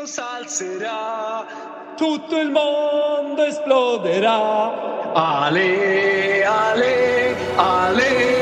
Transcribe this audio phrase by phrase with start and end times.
[0.00, 1.44] Mandolino salzerà,
[1.96, 5.12] tutto il mondo esploderà.
[5.12, 8.39] Ale, ale, ale,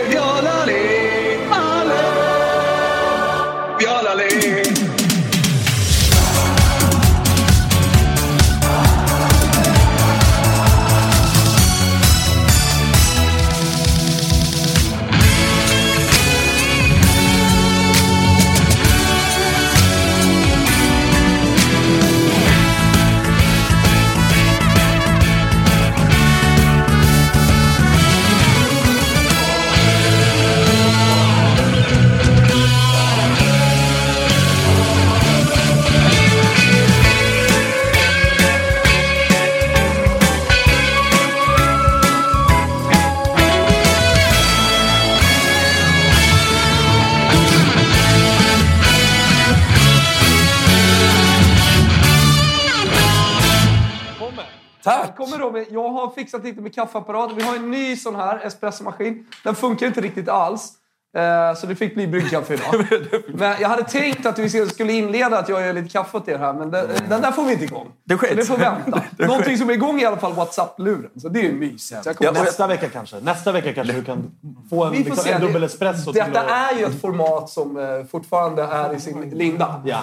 [55.18, 57.30] Kommer Robin, jag har fixat lite med kaffeapparat.
[57.36, 59.26] Vi har en ny sån här espressomaskin.
[59.44, 60.72] Den funkar inte riktigt alls.
[61.16, 62.86] Eh, Så det fick bli bryggkaffe idag.
[63.34, 66.38] Men jag hade tänkt att vi skulle inleda att jag gör lite kaffe åt er
[66.38, 67.86] här, men den, den där får vi inte igång.
[68.04, 68.18] Det.
[68.18, 69.02] Så det får vänta.
[69.16, 72.06] Det Någonting som är igång är i alla fall WhatsApp-luren, så det är ju mysigt.
[72.20, 73.20] Ja, Nästa vecka kanske.
[73.20, 74.30] Nästa vecka kanske du kan
[74.70, 76.12] få en, liksom, en dubbel espresso.
[76.12, 79.82] till Detta att- är ju ett format som eh, fortfarande är i sin linda.
[79.84, 80.02] Ja.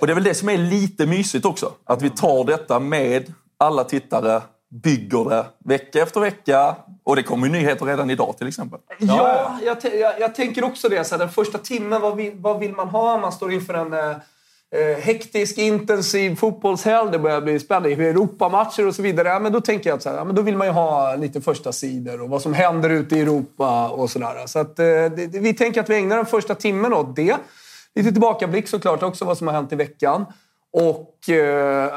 [0.00, 1.72] Och det är väl det som är lite mysigt också.
[1.84, 4.42] Att vi tar detta med alla tittare,
[4.82, 6.76] bygger det vecka efter vecka.
[7.04, 8.78] Och det kommer ju nyheter redan idag till exempel.
[8.98, 11.04] Ja, jag, jag, jag tänker också det.
[11.04, 13.18] Så här, den första timmen, vad vill, vad vill man ha?
[13.18, 17.10] Man står inför en eh, eh, hektisk, intensiv fotbollshelg.
[17.12, 17.90] Det börjar bli spännande.
[17.92, 19.28] Europamatcher och så vidare.
[19.28, 21.16] Ja, men då tänker jag att så här, ja, men då vill man ju ha
[21.16, 24.46] lite första sidor och vad som händer ute i Europa och sådär.
[24.46, 27.36] Så att, eh, det- vi tänker att vi ägnar den första timmen åt det.
[27.94, 30.24] Lite tillbakablick såklart också vad som har hänt i veckan.
[30.76, 31.36] Och eh,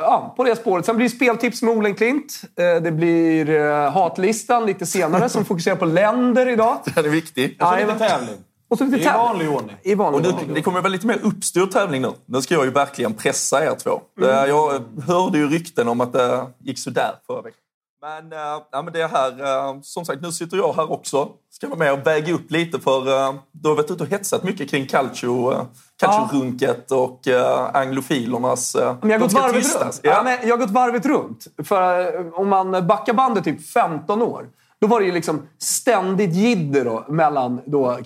[0.01, 0.85] ja, på det spåret.
[0.85, 2.41] Sen blir det speltips med Olenklint.
[2.59, 6.79] Eh, det blir eh, hatlistan lite senare som fokuserar på länder idag.
[6.95, 7.57] Den är viktig.
[7.61, 8.37] Och så lite tävling.
[8.69, 9.21] Och så lite I tävling.
[9.21, 9.75] vanlig ordning.
[9.83, 10.53] I vanlig Och nu, ordning.
[10.53, 12.11] det kommer väl lite mer uppstyrd tävling nu.
[12.25, 14.01] Nu ska jag ju verkligen pressa er två.
[14.21, 14.49] Mm.
[14.49, 17.59] Jag hörde ju rykten om att det gick sådär förra veckan.
[18.01, 21.29] Men, uh, ja, men det här, eh, som sagt, nu sitter jag här också.
[21.51, 24.43] Ska vara med och väga upp lite för uh, du har varit ute och hetsat
[24.43, 25.67] mycket kring calcio,
[26.03, 28.75] uh, calciorunket och uh, anglofilernas...
[28.75, 29.99] Uh, Men jag har gått varvet runt.
[30.03, 30.21] Ja.
[30.23, 31.47] men jag har gått varvet runt.
[31.63, 34.47] För eh, om man backar bandet typ 15 år.
[34.81, 37.97] Då var det ju liksom ständigt jidder då, mellan då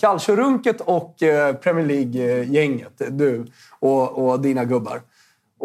[0.81, 3.02] och eh, Premier League-gänget.
[3.09, 3.46] Du
[3.80, 5.02] och, och dina gubbar.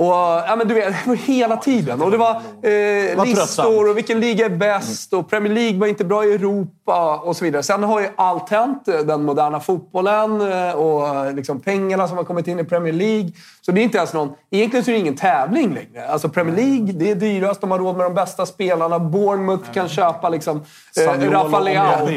[0.00, 0.06] Och,
[0.46, 2.02] ja, men du vet, det var hela tiden.
[2.02, 2.30] Och det var,
[2.62, 7.16] eh, listor och vilken liga är bäst och Premier League var inte bra i Europa
[7.24, 7.62] och så vidare.
[7.62, 8.88] Sen har ju allt hänt.
[8.88, 12.92] eh, Den moderna fotbollen eh, och eh, liksom pengarna som har kommit in i Premier
[12.92, 13.30] League.
[13.60, 14.32] Så det är inte ens någon...
[14.50, 16.08] Egentligen så är det ingen tävling längre.
[16.08, 17.60] Alltså Premier League, det är dyrast.
[17.60, 18.98] De har råd med de bästa spelarna.
[18.98, 22.08] Bournemouth kan köpa liksom, eh, Rafa Leao.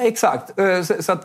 [0.00, 0.58] Exakt.
[0.58, 1.24] Eh, Så, att,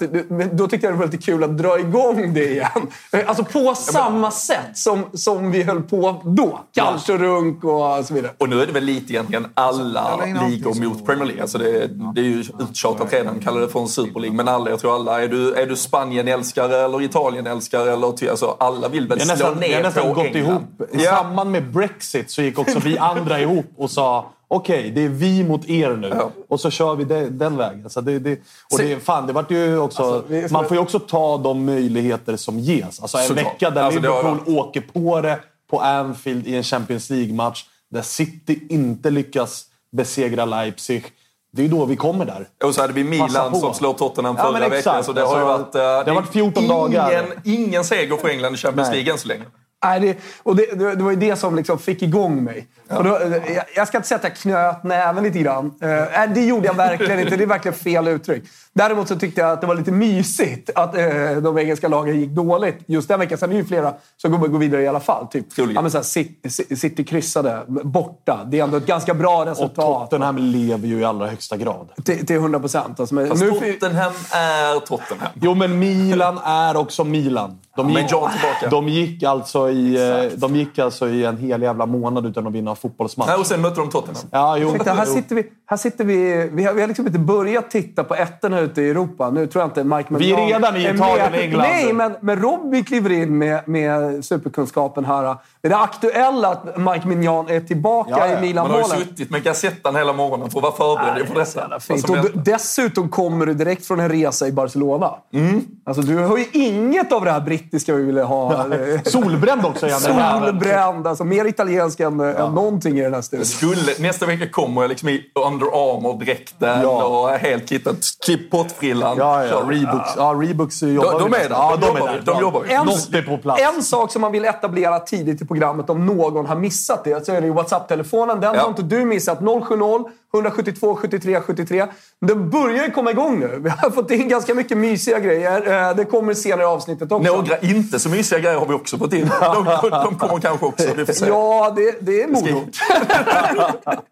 [0.52, 2.70] då tyckte jag det var lite kul att dra igång det igen.
[3.12, 6.60] Eh, Alltså på samma sätt som, som vi höll på då.
[6.76, 8.32] Calciorunk och så vidare.
[8.38, 10.20] Och nu är det väl lite egentligen alla
[10.50, 11.42] ligor mot Premier League.
[11.42, 14.38] Alltså det, det är ju uttjatat redan, kallar det för en Super League.
[14.38, 17.94] Men alla, jag tror alla, är du, är du Spanien-älskare eller Italien-älskare?
[17.94, 20.26] Eller, alltså alla vill väl Vi har slå nästan, vi har ner nästan på gått
[20.26, 20.46] England.
[20.46, 20.64] ihop.
[20.92, 25.10] I samband med Brexit så gick också vi andra ihop och sa okej, det är
[25.10, 26.08] vi mot er nu.
[26.08, 26.32] Ja.
[26.48, 27.90] Och så kör vi det, den vägen.
[27.90, 28.40] Så det, det,
[28.72, 32.36] och det, fan, det vart ju också, Alltså, man får ju också ta de möjligheter
[32.38, 33.00] som ges.
[33.02, 33.46] Alltså en Såklart.
[33.46, 35.40] vecka där Alltså, har Liverpool åker på det
[35.70, 37.66] på Anfield i en Champions League-match.
[37.92, 41.06] Där City inte lyckas besegra Leipzig.
[41.54, 42.48] Det är då vi kommer där.
[42.64, 44.88] Och så hade vi Milan som slår Tottenham Ja, förra men exakt.
[44.88, 45.04] veckan.
[45.04, 45.76] Så det har Alltså, varit...
[45.76, 47.26] eh, det har varit 14 ingen, dagar.
[47.44, 48.92] Ingen seger för England i Champions.
[48.92, 49.44] League än så länge.
[49.86, 52.68] Nej, det, och det, det var ju det som liksom fick igång mig.
[52.90, 55.66] Och då, eh, jag, ska inte säga att jag knöt näven lite grann.
[55.82, 57.36] Eh, nej, det gjorde jag verkligen inte.
[57.36, 58.44] Det är verkligen fel uttryck.
[58.74, 62.30] Däremot så tyckte jag att det var lite mysigt att eh, de engelska lagen gick
[62.30, 63.38] dåligt just den veckan.
[63.38, 65.28] Sen är det ju flera som kommer gå vidare i alla fall.
[65.28, 65.46] Typ.
[65.58, 68.44] Ja, men så här, City, City kryssade borta.
[68.46, 70.10] Det är ändå ett ganska bra Och resultat.
[70.10, 71.90] Tottenham lever ju i allra högsta grad.
[72.04, 73.00] Till, till 100 procent.
[73.00, 75.30] Alltså, Fast nu, Tottenham är Tottenham.
[75.42, 77.60] Jo, men Milan är också Milan.
[77.76, 78.70] De gick, tillbaka.
[78.70, 82.54] de gick, alltså, i, eh, de gick alltså i en hel jävla månad utan att
[82.54, 83.28] vinna fotbollsmatch.
[83.28, 84.24] Nej, och sen mötte de Tottenham.
[84.32, 87.20] Ja, jo, Ursäkta, här sitter vi, här sitter vi, vi, har, vi har liksom inte
[87.20, 89.30] börjat titta på ettorna ute i Europa.
[89.30, 91.62] Nu tror jag inte Mike Vi är redan i Italien och England.
[91.62, 95.36] Nej, men, men Robbie kliver in med, med superkunskapen här.
[95.62, 98.26] Är det aktuella att Mike Mignon är tillbaka Ja, ja.
[98.26, 98.88] i Man har ju Milan-målet.
[98.88, 101.80] suttit med Gazettan hela morgonen för att vara förberedd inför detta.
[101.80, 102.10] Fint.
[102.10, 105.14] Och dessutom kommer du direkt från en resa i Barcelona.
[105.34, 105.66] Mm.
[105.86, 108.66] Alltså, du har ju inget av det här brittiska vi ville ha.
[109.06, 110.44] Solbränd också jäveln.
[110.46, 111.08] Solbränd.
[111.08, 113.46] Alltså, mer italiensk än, än någonting i den här studion.
[113.46, 117.04] Skulle, nästa vecka kommer jag liksom i Under Armour-dräkten Ja.
[117.06, 117.96] och helt kittat.
[118.26, 119.18] Klipp pottfrillan.
[119.18, 119.50] Ja, ja.
[119.50, 119.66] Kör.
[119.66, 121.50] Reeboks, ja, Reeboks jobbar De- de är där.
[121.50, 122.22] Ja, De de är där.
[122.26, 122.72] De jobbar ju.
[122.72, 123.62] En- Något är på plats.
[123.62, 127.32] En sak som man vill etablera tidigt i programmet om någon har missat det, så
[127.32, 128.40] är det WhatsApp-telefonen.
[128.42, 128.62] Den Ja.
[128.62, 129.40] har inte du missat.
[129.40, 131.86] 070 172 73 73.
[132.22, 133.60] Den börjar ju komma igång nu.
[133.64, 135.90] Vi har fått in ganska mycket mysiga grejer.
[135.90, 137.34] Eh, Det kommer senare i avsnittet också.
[137.36, 139.32] Några inte så mysiga grejer har vi också fått in.
[139.42, 140.88] De, de kommer kanske också.
[140.96, 141.28] Vi får se.
[141.28, 142.70] Ja, det, det är morot.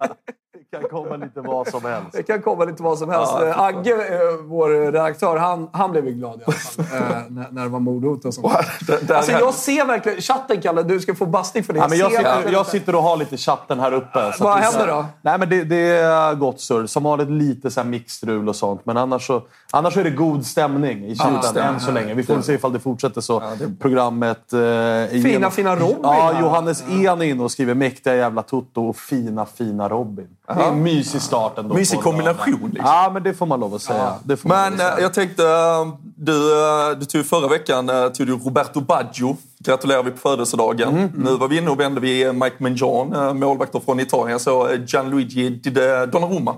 [0.82, 2.08] Det kan komma lite vad som helst.
[2.12, 3.34] Det kan komma lite vad som helst.
[3.40, 6.86] Ja, Agge, eh, vår redaktör, han, han blev ju glad i alla fall.
[7.02, 8.54] eh, när, när det var mordhot och sånt.
[8.88, 10.22] Där- där- Alltså, jag ser verkligen...
[10.22, 11.80] Chatten, Kalle, du ska få bastning för det.
[11.80, 14.34] Ja, men jag, sitter, jag sitter och har lite chatten här uppe.
[14.38, 15.06] så Vad händer då?
[15.22, 16.86] Nej, men det, det är gott surr.
[16.86, 18.82] Som vanligt lite så här mixstrul och sånt.
[18.86, 19.42] Men annars, så,
[19.76, 21.64] annars är det god stämning i stämning.
[21.64, 22.14] än så länge.
[22.14, 23.44] Vi får se ifall det fortsätter så.
[23.80, 24.54] Programmet...
[24.54, 26.40] Eh, är Fina, genom- fina Robin Ja.
[26.42, 30.28] Johannes En in och skriver “Mäktiga jävla Toto” och “Fina, fina Robin”.
[30.48, 31.76] Det är en mysig start ändå.
[31.76, 32.86] Mysig kombination, liksom.
[32.86, 34.14] Ja, men det får man lov att säga.
[34.24, 35.00] Det man Men att eh, säga.
[35.02, 36.54] jag tänkte, eh, du,
[36.92, 39.38] eh, du tog förra veckan tog du Roberto Baggio.
[39.60, 40.90] Gratulerar vi på födelsedagen.
[40.90, 44.40] Mm, Nu var vi inne och vände vid Mike Mignon, eh, målvakter från Italien.
[44.40, 45.50] Så Gianluigi
[46.12, 46.56] Donnarumma.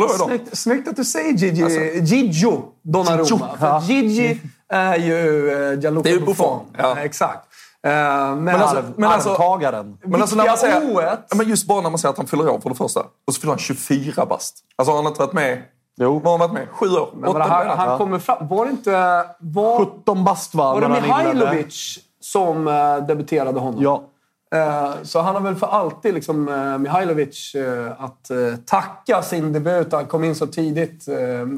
[0.00, 0.28] Förlorar jag dem?
[0.28, 2.00] Snyggt, snyggt att du säger Gigi.
[2.00, 3.24] Gigio Donnarumma.
[3.24, 3.82] Gigio, ja.
[3.86, 6.58] Gigi är ju eh, Gianluca Det är ju Buffon.
[6.58, 6.98] Buffon, ja.
[6.98, 7.44] Exakt.
[7.82, 9.98] Eh, men Men alltså, alltså, men alltså, Arvtagaren.
[10.04, 11.16] men alltså när man säger, O1.
[11.30, 13.00] ja, men just bara när man säger att han fyller år för det första.
[13.26, 14.58] Och så fyller han 24 bast.
[14.76, 15.62] Alltså har han inte varit med?
[16.00, 16.20] Jo.
[16.24, 16.68] Vad har han varit med?
[16.70, 17.10] Sju år?
[17.14, 17.74] men Åtta han, år?
[17.76, 18.48] han kommer fram.
[18.48, 19.24] Var det inte...
[19.40, 20.72] Var, 17 bast va?
[20.74, 21.38] var det när han inledde.
[21.50, 23.82] Mihailovic som eh, debuterade honom?
[23.82, 24.02] Ja.
[24.50, 28.30] Eh, så han har väl för alltid liksom, eh, Mihailovic eh, att
[28.66, 29.92] tacka sin debut.
[29.92, 31.08] Han kom in så tidigt.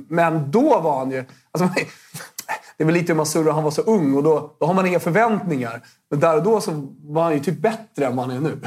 [0.08, 1.24] Men då var han ju...
[1.52, 1.68] Alltså,
[2.76, 4.74] det är väl lite hur man surrar, han var så ung och då, då har
[4.74, 5.82] man inga förväntningar.
[6.10, 8.58] Men där och då så var han ju typ bättre än vad han är nu.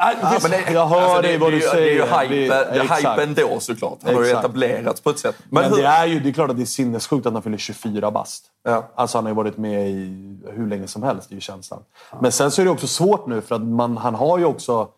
[0.00, 2.00] Det- men det, Jag hör alltså, dig vad det, du är ju- Det är ju
[2.06, 2.20] säger.
[2.22, 3.98] hype, Det- det är hype ändå såklart.
[4.02, 5.36] Han har ju etablerats på ett sätt.
[5.50, 7.58] Men, hur- det är ju det är klart att det är sinnessjukt att han fyller
[7.58, 8.44] 24 bast.
[8.64, 8.88] Ja.
[8.94, 11.80] Alltså han har ju varit med i hur länge som helst, det är ju känslan.
[12.20, 14.88] Men sen så är det också svårt nu för att man, han har ju också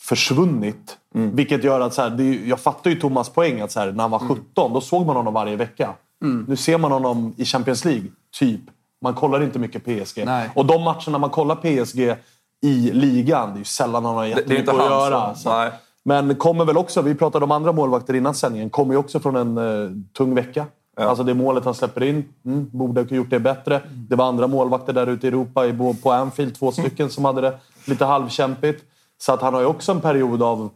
[0.00, 0.96] försvunnit.
[1.14, 1.36] Mm.
[1.36, 3.92] Vilket gör att, så här, det är, jag fattar ju Thomas poäng att så här,
[3.92, 4.36] när han var Mm.
[4.36, 5.94] 17, då såg man honom varje vecka.
[6.46, 8.04] Nu ser man honom i Champions League,
[8.38, 8.60] typ.
[9.02, 10.24] Man kollar inte mycket PSG.
[10.24, 10.50] Nej.
[10.54, 12.14] Och de matcherna man kollar PSG
[12.62, 15.34] i ligan, det är ju sällan han har jättemycket att göra.
[15.34, 15.48] Så-
[16.04, 19.36] men kommer väl också, vi pratade om andra målvakter innan sändningen, kommer ju också från
[19.36, 20.66] en uh, tung vecka.
[20.96, 23.82] Alltså det målet han släpper in, mm, borde ha gjort det bättre.
[24.08, 25.72] Det var andra målvakter där ute i Europa, i,
[26.02, 28.84] på Anfield, två stycken som hade det lite halvkämpigt.
[29.18, 30.70] Så att han har ju också en period av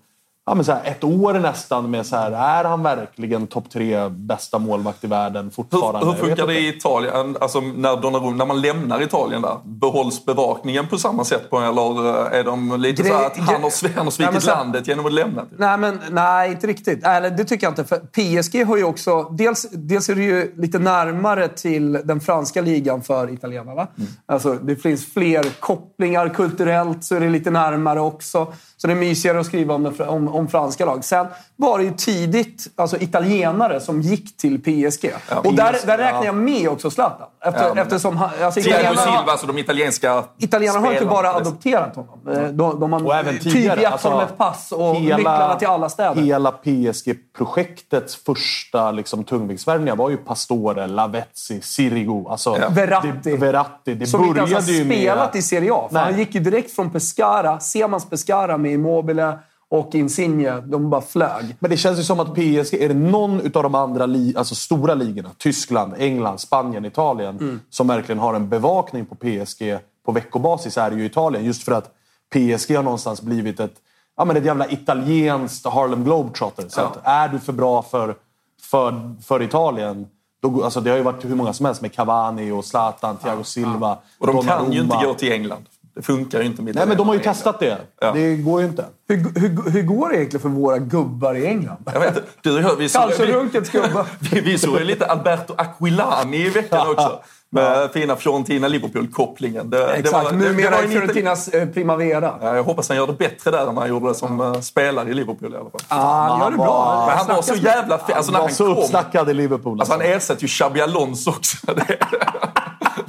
[0.46, 4.08] ja, men så här, ett år nästan med så här, är han verkligen topp tre
[4.08, 5.98] bästa målvakt i världen fortfarande?
[6.06, 7.36] Hur, hur funkar det i Italien?
[7.40, 12.26] Alltså när, Donnarumma, när man lämnar Italien där, behålls bevakningen på samma sätt på eller
[12.30, 13.62] är de lite Grej- så här att han har, han
[13.96, 15.44] har Nej, svikit men så- landet genom att lämna?
[15.58, 17.04] Nej, men, nej, inte riktigt.
[17.06, 17.84] Eller, det tycker jag inte.
[17.84, 19.22] För PSG har ju också...
[19.22, 23.86] Dels, dels är det ju lite närmare till den franska ligan för italienarna.
[24.26, 28.52] Alltså, det finns fler kopplingar kulturellt, så är det lite närmare också.
[28.76, 31.04] Så det är mysigare att skriva om, den om, om franska lag.
[31.04, 35.10] Sen var det ju tidigt alltså, italienare som gick till PSG.
[35.44, 37.26] och där, där räknar jag med också Zlatan.
[37.44, 41.34] Efter, Ja, men- eftersom han, alltså, italienarna- Silva, alltså de italienska Italienarna har inte bara
[41.34, 42.18] adopterat honom.
[42.28, 43.88] Eh, De, de har Och även tidigare.
[43.88, 46.22] alltså, honom ett pass och nycklarna till alla städer.
[46.22, 52.24] Hela PSG-projektets första liksom, tungviktsvärvningar var ju Pastore, Lavezzi, Sirigu.
[52.28, 52.68] Alltså, Ja.
[52.68, 53.12] Verratti.
[53.22, 53.94] Det, Verratti.
[53.94, 54.96] Det Som inte ens har började ju med...
[54.96, 55.88] spelat i Serie A.
[55.92, 59.38] Han gick ju direkt från Pescara, Semans Pescara med Immobile
[59.70, 61.56] och Insigne, de bara flög.
[61.58, 64.54] Men det känns ju som att PSG, är det någon utav de andra li, alltså
[64.54, 67.60] stora ligorna, Tyskland, England, Spanien, Italien, Mm.
[67.70, 71.44] som verkligen har en bevakning på PSG på veckobasis är det ju Italien.
[71.44, 71.94] Just för att
[72.34, 73.74] PSG har någonstans blivit ett,
[74.16, 76.68] ja, men ett jävla italienskt Harlem Globetrotter.
[76.68, 78.14] Så att är du för bra för,
[78.62, 80.06] för, för Italien,
[80.42, 83.44] då, alltså det har ju varit hur många som helst med Cavani och Zlatan, Thiago
[83.44, 85.64] Silva, Och de kan ju inte gå till England.
[85.94, 87.78] Det funkar ju inte med Nej, men de har ju testat det.
[88.00, 88.12] Ja.
[88.12, 88.84] Det går ju inte.
[89.08, 91.76] Hur, hur, hur går det egentligen för våra gubbar i England?
[91.92, 92.22] Jag vet inte.
[92.42, 93.24] Du, vi såg, Alltså
[93.72, 94.06] gubbar.
[94.32, 97.18] vi, vi såg ju lite Alberto Aquilani i veckan också.
[97.52, 99.70] Med fina Fiorentina-Liverpool-kopplingen.
[99.70, 102.34] Det, det Exakt, var- det- det numera var i en inte- Fiorentinas eh, Primavera.
[102.42, 105.10] Ja, jag hoppas han gör det bättre där än han gjorde det som eh, spelare
[105.10, 105.80] i Liverpool i alla fall.
[105.88, 107.04] Ah, han gör det bra.
[107.08, 108.16] Men han var så jävla fin.
[108.16, 108.76] Alltså när var han så kom.
[108.78, 109.80] uppsnackad i Liverpool.
[109.80, 111.56] Alltså Alltså, han ersätter ju Xabi Alonso också.
[111.66, 111.98] Det, det är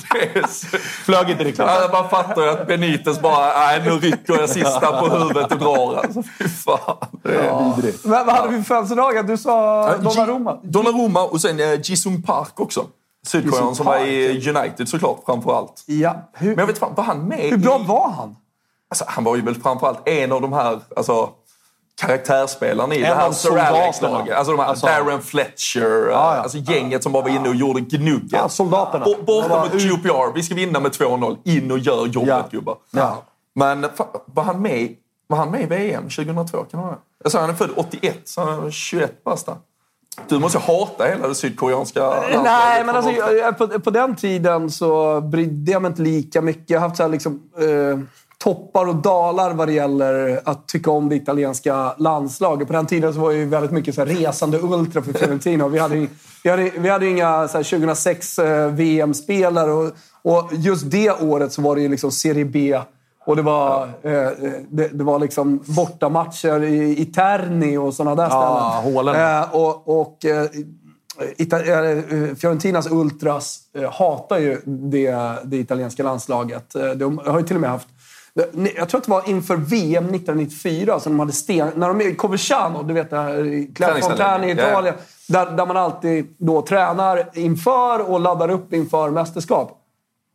[1.05, 1.65] Flög inte riktigt.
[1.65, 5.57] Ja, man fattar ju att Benitez bara, nej nu rycker jag sista på huvudet och
[5.57, 5.95] drar.
[5.95, 6.97] Alltså, fy fan.
[7.23, 7.75] Det är...
[7.75, 8.05] Vidrigt.
[8.05, 9.23] Men vad hade vi för födelsedagar?
[9.23, 10.57] Du sa Donnarumma.
[10.63, 12.85] Donnarumma och sen eh, Jisung Park också.
[13.27, 15.83] Sydkorean som var i United såklart framför allt.
[15.85, 16.29] Ja.
[16.33, 17.87] Hur, Men jag vet fan, var han med hur bra i...
[17.87, 18.35] var han?
[18.89, 21.29] Alltså, han var ju väl framförallt en av de här alltså,
[22.01, 24.35] karaktärsspelarna i det här Sir Alex-laget.
[24.37, 26.17] Alltså de här Alltså- Darren Fletcher, ja.
[26.17, 28.31] alltså gänget som bara var inne och gjorde gnugget.
[28.31, 29.05] Ja, soldaterna.
[29.05, 31.37] Bo- Borta mot QPR, vi ska vinna med 2-0.
[31.45, 32.45] In och gör jobbet Ja.
[32.51, 32.75] gubbar.
[32.91, 33.23] Ja.
[33.55, 33.87] Men
[34.25, 34.89] var han med
[35.27, 36.57] var han med i VM 2002?
[36.63, 36.97] Kan han vara?
[37.23, 39.57] Alltså, han är född 81, så han är 21 basta.
[40.27, 42.09] Du måste hata hela det sydkoreanska.
[42.43, 46.41] Nej, men alltså, jag, jag, på, på den tiden så brydde jag mig inte lika
[46.41, 46.69] mycket.
[46.69, 47.99] Jag har haft så här liksom, eh,
[48.43, 52.67] toppar och dalar vad det gäller att tycka om det italienska landslaget.
[52.67, 55.67] På den tiden så var jag ju väldigt mycket så resande ultra för Fiorentina.
[55.67, 56.07] Vi hade,
[56.43, 59.71] vi hade, vi hade inga så här, 2006 eh, VM-spelare.
[59.71, 59.91] Och,
[60.23, 62.79] och just det året så var det ju liksom Serie B.
[63.25, 64.29] Och det var, eh,
[64.69, 68.95] det, det var liksom bortamatcher i, i Terni och sådana där Ja, ställen.
[68.95, 69.15] hålen.
[69.41, 70.41] Eh, och, och eh,
[71.37, 76.75] eh, Fiorentinas ultras eh, hatar ju det, det italienska landslaget.
[76.75, 77.87] Eh, De har ju till och med haft...
[78.75, 81.71] Jag tror att det var inför VM 1994 som de hade sten...
[81.75, 84.51] När de Coverciano, du vet det här i Clairefontaine i.
[84.51, 84.95] Italien.
[85.27, 89.77] Där, där man alltid då tränar inför och laddar upp inför mästerskap.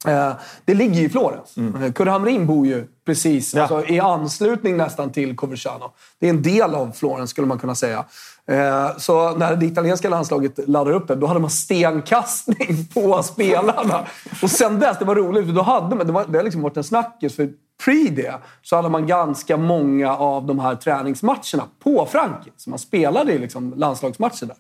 [0.07, 0.33] Eh,
[0.65, 1.57] det ligger ju i Florens.
[1.57, 1.93] Mm.
[1.93, 3.63] Kurre Hamrin bor ju precis Ja.
[3.63, 5.93] alltså, i anslutning nästan till Coverciano.
[6.21, 8.05] Det är en del av Florens skulle man kunna säga.
[8.49, 14.07] Eh, så när det italienska landslaget laddar upp det, då hade man stenkastning på spelarna.
[14.43, 16.63] Och sen dess, det var roligt, för då hade man, det, var, det har liksom
[16.63, 17.37] varit en snackis.
[17.37, 17.49] För
[17.85, 22.57] pre det så hade man ganska många av de här träningsmatcherna på Frankrike.
[22.57, 24.57] Så man spelade i liksom landslagsmatcher där.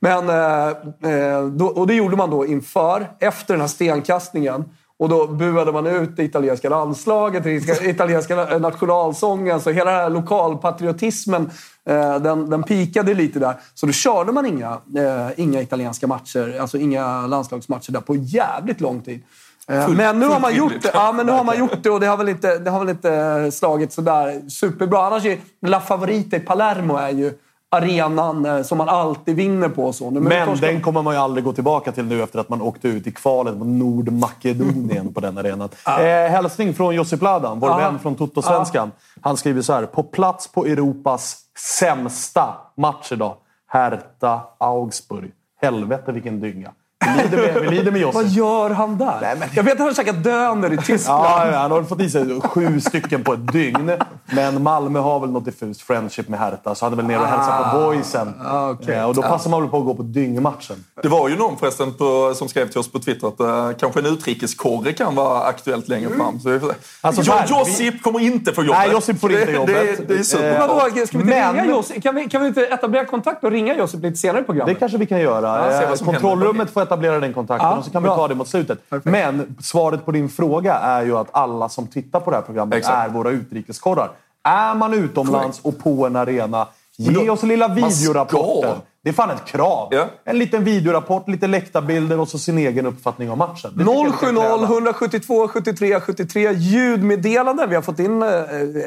[0.00, 0.68] Men, eh,
[1.12, 4.64] eh, då, och det gjorde man då inför, efter den här stenkastningen.
[4.98, 9.60] Och då buade man ut det italienska landslaget, den italienska nationalsången.
[9.60, 11.50] Så hela den här lokalpatriotismen,
[11.88, 13.54] eh, den, den pikade lite där.
[13.74, 18.80] Så då körde man inga, eh, inga italienska matcher, alltså inga landslagsmatcher där på jävligt
[18.80, 19.22] lång tid.
[19.70, 20.90] Eh, Fullt- men nu har man gjort det.
[20.94, 22.88] Ja, men nu har man gjort det och det har väl inte, det har väl
[22.88, 25.06] inte slagit sådär superbra.
[25.06, 27.32] Annars är La Favorita i Palermo är ju
[27.70, 29.92] arenan eh, som man alltid vinner på.
[29.92, 30.10] Så.
[30.10, 32.62] Nu, Men torskar- den kommer man ju aldrig gå tillbaka till nu efter att man
[32.62, 35.68] åkte ut i kvalet mot Nordmakedonien på den arenan.
[35.86, 37.76] Eh, hälsning från Josip Ladan, vår Ja.
[37.76, 38.92] vän från Toto-svenskan.
[39.20, 39.86] Han skriver så här.
[39.86, 41.36] På plats på Europas
[41.78, 43.34] sämsta match idag.
[43.68, 45.32] Hertha Augsburg.
[45.62, 46.72] Helvete vilken dynga.
[47.04, 48.36] Vi lider med, vi lider med Vad Josip.
[48.38, 49.36] gör han där?
[49.54, 51.24] Jag vet att han har käkat döner i Tyskland.
[51.24, 53.92] Ja, ja, han har fått i sig sju stycken på ett dygn.
[54.34, 57.26] Men Malmö har väl något diffust friendship med Hertha, så han är väl nere och
[57.26, 58.34] hälsar på boysen.
[58.44, 58.94] Ah, okej.
[58.94, 60.84] Eh, Och då passar man väl på att gå på dyngmatchen.
[61.02, 64.00] Det var ju någon förresten på, som skrev till oss på Twitter att uh, kanske
[64.00, 66.40] en utrikeskorre kan vara aktuellt längre fram.
[66.40, 66.72] Så vi får.
[67.00, 68.78] Alltså, så jo, här, Josip kommer inte få jobbet.
[68.78, 69.98] Nej, Josip får inte Det- jobbet.
[69.98, 70.52] Det, det är super.
[70.54, 72.02] Eh, Vadå, ska vi inte Men- ringa Josip?
[72.02, 74.78] Kan vi, kan vi inte etablera kontakt och ringa Josip lite senare i Det programmet?
[74.78, 75.72] kanske vi kan göra.
[75.72, 76.20] Ja, se vad som händer.
[76.20, 78.14] Kontrollrummet får etablera den kontakten Ja, och så kan bra.
[78.14, 78.78] vi ta det mot slutet.
[79.04, 82.78] Men svaret på din fråga är ju att alla som tittar på det här programmet
[82.78, 83.08] Exakt.
[83.08, 84.10] är våra utrikeskorrar.
[84.42, 86.66] Är man utomlands och på en arena,
[86.96, 88.76] ge oss lilla videorapporten.
[89.02, 89.88] Det är fan ett krav.
[89.90, 90.06] Ja.
[90.24, 93.70] En liten videorapport, lite läktarbilder och så sin egen uppfattning om matchen.
[93.74, 94.64] Det tycker jag vi kan 070 kräva.
[94.64, 97.68] 172 73 73 ljudmeddelanden.
[97.68, 98.28] Vi har fått in eh,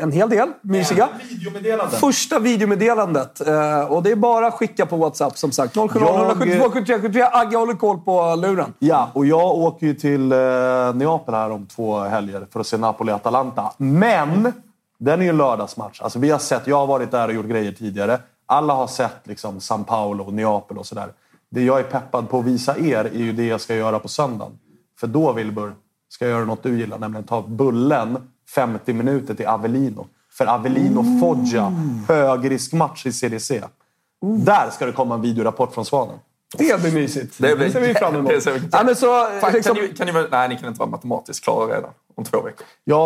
[0.04, 1.08] en hel del mysiga.
[1.30, 2.00] Videomeddelanden.
[2.00, 3.48] Första videomeddelandet.
[3.48, 5.74] Eh, och det är bara att skicka på WhatsApp som sagt.
[5.76, 7.24] 070 Jag- 172 73 73.
[7.32, 8.74] Agge håller koll på luren.
[8.80, 10.38] Ja, och jag åker ju till eh,
[10.94, 13.64] Neapel här om två helger för att se Napoli-Atalanta.
[13.78, 14.54] Men
[15.00, 16.02] den är ju en lördagsmatch.
[16.02, 18.20] Alltså, vi har sett, jag har varit där och gjort grejer tidigare.
[18.46, 21.08] Alla har sett liksom, San Paolo och Neapel och sådär.
[21.52, 24.08] Det jag är peppad på att visa er är ju det jag ska göra på
[24.08, 24.60] söndagen.
[25.00, 25.74] För då, Wilbur,
[26.10, 27.00] ska jag göra något du gillar.
[27.00, 30.08] Nämligen ta bullen 50 minuter till Avellino.
[30.38, 31.74] för Avellino Foggia.
[32.08, 33.62] Högriskmatch i CDC.
[34.22, 36.16] Där ska det komma en videorapport från Svanen.
[36.58, 37.36] Det blir mysigt.
[37.38, 38.32] Det blir- det ser vi fram emot.
[38.32, 40.68] det ser vi- ja, men så, Fan, liksom, kan, ni, kan ni, nej, ni kan
[40.68, 42.66] inte vara matematiskt klara redan om två veckor.
[42.84, 42.98] Jag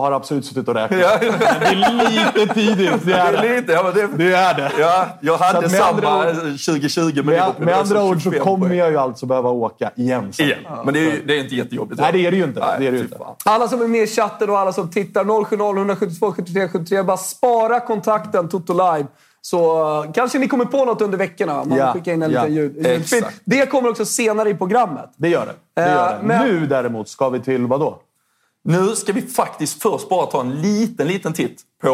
[0.00, 1.00] har absolut suttit och räknat.
[1.00, 4.72] Ja, Det är lite tidigt, det är det är lite, ja, det, Det är det.
[4.78, 8.90] ja, jag hade samma andra 2020 med Med, med andra ord så 25 kommer jag
[8.90, 10.46] ju alltså behöva åka igen sen.
[10.46, 10.58] Igen.
[10.84, 12.00] Men det är, ju- det är inte jättejobbigt.
[12.00, 12.60] Nej, det är det ju inte.
[12.60, 13.18] Nej, Det är det ju fy inte.
[13.18, 13.34] fan.
[13.44, 17.02] alla som är med i chatten och alla som tittar 070 172 73 73.
[17.02, 19.06] Bara spara kontakten Toto Live.
[19.44, 21.64] Så uh, kanske ni kommer på något under veckorna.
[21.64, 23.40] Man Ja, skickar in en ja, liten ljud, exakt.
[23.44, 25.10] Det kommer också senare i programmet.
[25.16, 25.52] Det gör det.
[25.82, 26.26] det, Eh, gör det.
[26.26, 27.98] men- Nu däremot ska vi till vad då?
[28.64, 31.88] Nu ska vi faktiskt först bara ta en liten, liten titt på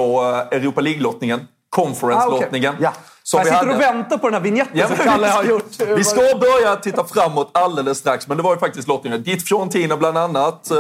[0.52, 1.40] eh, Europa League-lottningen.
[1.70, 2.72] Conference-lottningen.
[2.72, 2.84] Ah, okej.
[2.84, 2.92] Ja.
[3.32, 3.74] Jag sitter hade.
[3.74, 5.80] och väntar på den här vignetten Ja, som Kalle har gjort.
[5.96, 9.22] Vi ska börja titta framåt alldeles strax, men det var ju faktiskt lottningen.
[9.22, 10.76] Ditt Fiorentina bland annat, eh,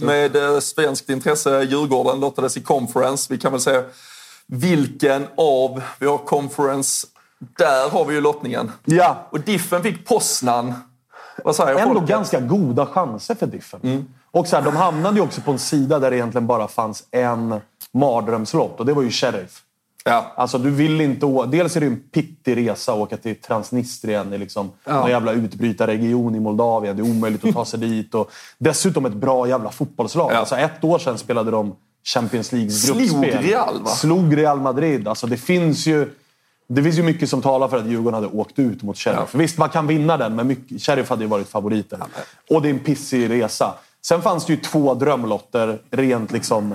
[0.00, 1.62] med eh, svenskt intresse.
[1.62, 3.32] Djurgården lottades i conference.
[3.32, 3.82] Vi kan väl säga
[4.46, 5.82] vilken av...
[5.98, 7.06] Vi har conference.
[7.58, 8.72] Där har vi ju lottningen.
[8.84, 9.28] Ja.
[9.30, 10.74] Och Diffen fick Poznan.
[11.44, 12.08] Vad säger Ändå folket?
[12.08, 13.80] ganska goda chanser för Diffen.
[13.82, 14.04] Mm.
[14.32, 17.04] Och så här, de hamnade ju också på en sida där det egentligen bara fanns
[17.10, 17.60] en
[17.92, 19.62] mardrömslott och det var ju Sheriff.
[20.04, 20.32] Ja.
[20.36, 21.44] Alltså du vill inte å...
[21.44, 26.34] Dels är det en pittig resa att åka till Transnistrien, i liksom någon jävla utbrytarregion
[26.34, 26.96] i Moldavien.
[26.96, 28.14] Det är omöjligt att ta sig dit.
[28.14, 30.32] Och dessutom ett bra jävla fotbollslag.
[30.32, 30.36] Ja.
[30.36, 33.42] Alltså ett år sedan spelade de Champions Leagues Slog gruppspel.
[33.42, 33.90] Real, va?
[33.90, 35.08] Slog Real Madrid.
[35.08, 36.10] Alltså det finns ju...
[36.68, 39.30] Det finns ju mycket som talar för att Djurgården hade åkt ut mot Sheriff.
[39.32, 39.38] Ja.
[39.38, 41.98] Visst, man kan vinna den, men mycket, Sheriff hade ju varit favoriter.
[42.50, 43.74] Och det är en pissig resa.
[44.06, 46.74] Sen fanns det ju två drömlotter, rent liksom...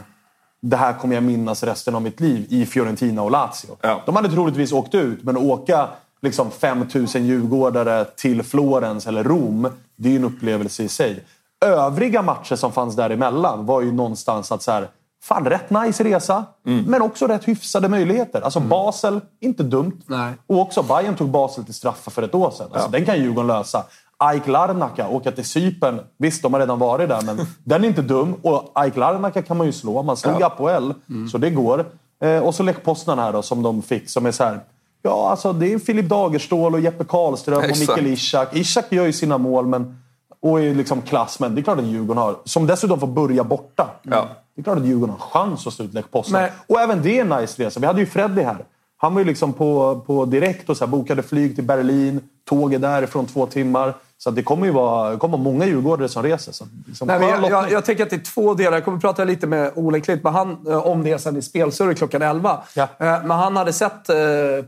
[0.62, 3.78] Det här kommer jag minnas resten av mitt liv i Fiorentina och Lazio.
[3.82, 4.02] Ja.
[4.06, 5.88] De hade troligtvis åkt ut, men att åka
[6.22, 11.24] liksom 5000 djurgårdare till Florens eller Rom, det är ju en upplevelse i sig.
[11.66, 14.88] Övriga matcher som fanns däremellan var ju någonstans att så här,
[15.24, 16.84] fan rätt nice resa, Mm.
[16.88, 18.42] men också rätt hyfsade möjligheter.
[18.42, 20.02] Alltså Basel, inte dumt.
[20.06, 20.34] Nej.
[20.48, 22.68] Och också Bayern tog Basel till straffar för ett år sedan.
[22.74, 23.84] Alltså, Den kan Djurgården lösa.
[24.18, 26.00] AIK Larnaca, åka till Cypern.
[26.18, 28.36] Visst, de har redan varit där, men den är inte dum.
[28.42, 30.04] Och AIK Larnaca kan man ju slå.
[30.04, 30.94] Man slog Apoel,
[31.32, 31.86] så det går.
[32.20, 34.60] Eh, och så Lech Poznan här då, som de fick, som är så här...
[35.02, 37.80] Ja, alltså det är Filip Dagerstål och Jeppe Karlström och Exakt.
[37.80, 38.56] Mikael Ishak.
[38.56, 40.02] Ishak gör ju sina mål, men...
[40.40, 42.36] Och är liksom klass, men det är klart att Djurgården har.
[42.44, 43.90] Som dessutom får börja borta.
[44.04, 44.28] Ja.
[44.56, 46.50] Det är klart att Djurgården har chans att slå ut Lech Poznan.
[46.68, 47.80] Och även det är en nice resa.
[47.80, 48.66] Vi hade ju Freddy här.
[48.98, 52.22] Han var ju liksom på, på direkt och så här, bokade flyg till Berlin.
[52.50, 53.94] Tåget därifrån två timmar.
[54.18, 56.52] Så det kommer ju vara, det kommer många djurgårdare som reser.
[56.52, 58.74] Så, liksom, Nej, jag, jag, jag tänker att det är två delar.
[58.78, 61.42] Jag kommer att prata lite med Ole Klitt men han, eh, om det sen i
[61.42, 62.60] spelsurr klockan 11.
[62.76, 62.84] Ja.
[62.84, 64.16] Eh, Men han hade sett eh,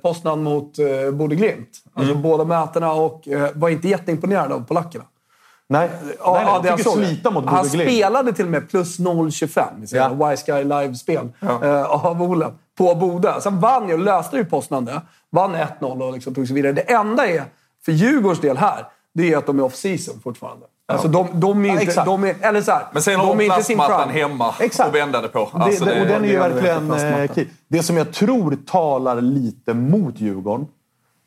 [0.02, 0.74] Poznan mot
[1.14, 1.70] Bode Glimt.
[1.94, 2.24] Alltså Mm.
[2.24, 5.04] båda mötena och var inte jätteimponerad av polackerna.
[5.68, 5.90] nej,
[6.20, 6.94] Ja, nej, nej, det jag såg.
[6.94, 10.36] slita mot Han spelade till och med plus 0,25 i sina Ja.
[10.46, 12.48] Guy Live-spel eh, av Ole
[12.80, 13.42] på Bode.
[13.42, 15.02] Sen vann ju och löste ju Poznan det.
[15.32, 16.74] Vann 1-0 och liksom tog sig vidare.
[16.74, 17.44] Det enda är,
[17.86, 20.66] för Djurgårdens del här, det är att de är off-season fortfarande.
[20.88, 21.84] Alltså de, de är Ja, inte...
[21.84, 22.06] exakt.
[22.06, 24.90] de är, eller så här, Men sen har de plastmattan hemma Exakt.
[24.90, 25.50] och vända det på.
[25.54, 27.46] Det, Alltså, det, och den är ju det verkligen eh, key.
[27.68, 30.68] Det som jag tror talar lite mot Djurgården,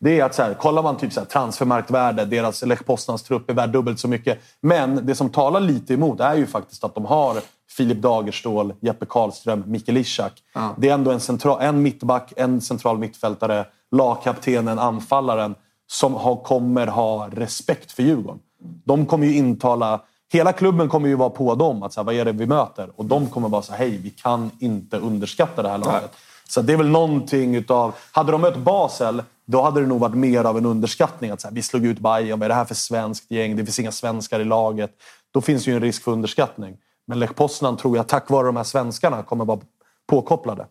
[0.01, 3.51] det är att så här, kollar man typ så här, transfermarktvärde, deras Lech Poznans trupp
[3.51, 4.39] är värd dubbelt så mycket.
[4.61, 7.37] Men det som talar lite emot är ju faktiskt att de har
[7.77, 10.33] Filip Dagerstål, Jeppe Karlström, Mikael Ishak.
[10.77, 15.55] Det är ändå en, central, en mittback, en central mittfältare, lagkaptenen, anfallaren
[15.87, 18.41] som har, kommer ha respekt för Djurgården.
[18.85, 20.01] De kommer ju intala...
[20.33, 21.83] Hela klubben kommer ju vara på dem.
[21.83, 22.91] Att så här, vad är det vi möter?
[22.97, 26.11] Och de kommer så här, hej, vi kan inte underskatta det här laget.
[26.49, 27.95] Så det är väl någonting utav...
[28.13, 31.31] Hade de mött Basel, då hade det nog varit mer av en underskattning.
[31.31, 33.57] Att så här, vi slog ut Bayern, vad är det här för svenskt gäng?
[33.57, 34.91] Det finns inga svenskar i laget.
[35.31, 36.77] Då finns ju en risk för underskattning.
[37.07, 39.61] Men Lech Poznan tror jag, tack vare de här svenskarna, kommer vara
[40.07, 40.67] påkopplade.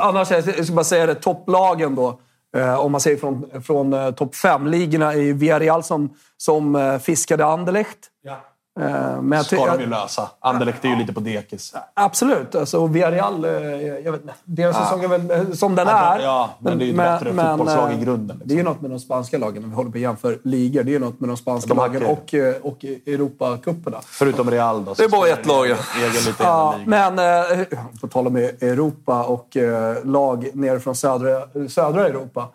[0.00, 2.20] Annars, jag ska bara säga det, topplagen då.
[2.56, 7.46] Eh, om man säger från, från eh, topp 5-ligorna i Villarreal som, som eh, fiskade
[7.46, 7.98] Anderlecht.
[8.26, 8.32] Eh,
[8.76, 10.30] men jag ty- ska de ju lösa.
[10.40, 11.74] Anderlecht är ju lite på dekis.
[11.94, 12.54] Absolut.
[12.54, 13.50] Alltså, och Villarreal, eh,
[14.04, 14.34] jag vet inte.
[14.44, 16.22] Deras säsong är väl eh, som den Ja, är.
[16.22, 18.48] ja, men det är ju ett bättre fotbollslag i eh, grunden, liksom.
[18.48, 20.82] Det är ju något med de spanska lagen, om vi håller på att jämföra ligor.
[20.82, 24.00] Det är ju något med de spanska De lagen och, eh, och Europacuperna.
[24.06, 24.94] Förutom Real då.
[24.94, 25.76] Det är bara ett lag, ja.
[26.38, 27.58] Ja, men eh,
[28.00, 32.48] på tal om Europa och eh, lag nere från södra, södra Europa.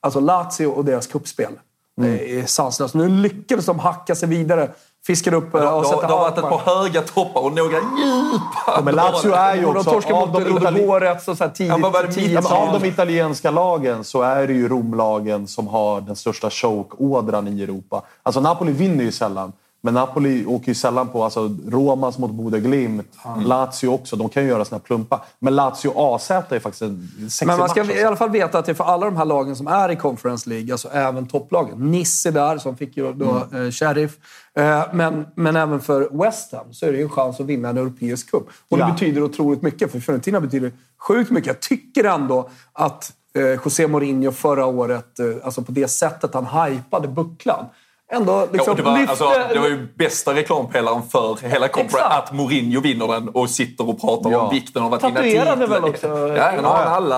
[0.00, 1.52] Alltså Lazio och deras kuppspel.
[1.98, 2.14] Mm.
[2.14, 2.94] Är sanslöst.
[2.94, 4.68] Nu lyckades de hacka sig vidare.
[5.06, 7.76] Fiskar upp eh, Det, och det, sätta har varit ett par höga toppar och några
[7.76, 10.10] djupa men Lazio är ju de också...
[10.10, 11.78] mot de så här tidigt.
[11.82, 12.74] Ja, tidigt Ja, men Ja.
[12.74, 17.62] av de italienska lagen så är det ju Romlagen som har den största chokeådran i
[17.62, 18.02] Europa.
[18.22, 19.52] Alltså Napoli vinner ju sällan.
[19.84, 23.06] Men Napoli åker ju sällan på alltså, Romas mot Bode Glimt,
[23.44, 24.16] Lazio också.
[24.16, 25.20] De kan ju göra sina plumpar.
[25.38, 27.94] Men Lazio AZ är faktiskt en sexig Men man ska match.
[27.96, 29.96] i alla fall veta att det är för alla de här lagen som är i
[29.96, 31.90] Conference League, alltså även topplagen.
[31.90, 33.64] Nice är där, som fick ju då Mm.
[33.66, 34.12] eh, Sheriff.
[34.58, 37.68] Eh, men, men även för West Ham så är det ju en chans att vinna
[37.68, 38.42] en europeisk cup.
[38.70, 38.92] Och det Ja.
[38.92, 39.92] betyder otroligt mycket.
[39.92, 41.46] För Fiorentina betyder sjukt mycket.
[41.46, 46.46] Jag tycker ändå att eh, José Mourinho förra året, eh, alltså på det sättet han
[46.46, 47.64] hypade bucklan,
[48.14, 49.10] ändå liksom Ja, det, var, lyfte...
[49.10, 51.66] alltså, det var ju bästa reklampelaren för hela.
[51.66, 51.94] Exakt.
[52.04, 54.38] Att Mourinho vinner den och sitter och pratar Ja.
[54.40, 55.80] om vikten av att vinna Tatuerade titlar.
[55.80, 56.36] väl också?
[56.36, 57.16] Ja, han har alla,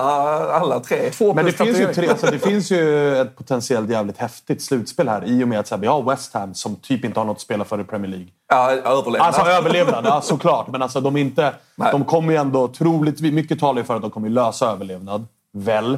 [0.53, 1.09] alla tre.
[1.09, 5.09] Två Men det finns, ju tre, alltså det finns ju ett potentiellt jävligt häftigt slutspel
[5.09, 7.25] här i och med att så här, vi har West Ham som typ inte har
[7.25, 8.27] något att spela för i Premier League.
[8.49, 9.21] Ja, överlevnad.
[9.21, 10.67] Alltså överlevnad, ja, såklart.
[10.67, 11.89] Men alltså, de, är inte, Nej.
[11.91, 13.33] de kommer ju ändå troligtvis...
[13.33, 15.27] Mycket talar ju för att de kommer lösa överlevnad.
[15.53, 15.97] Väl?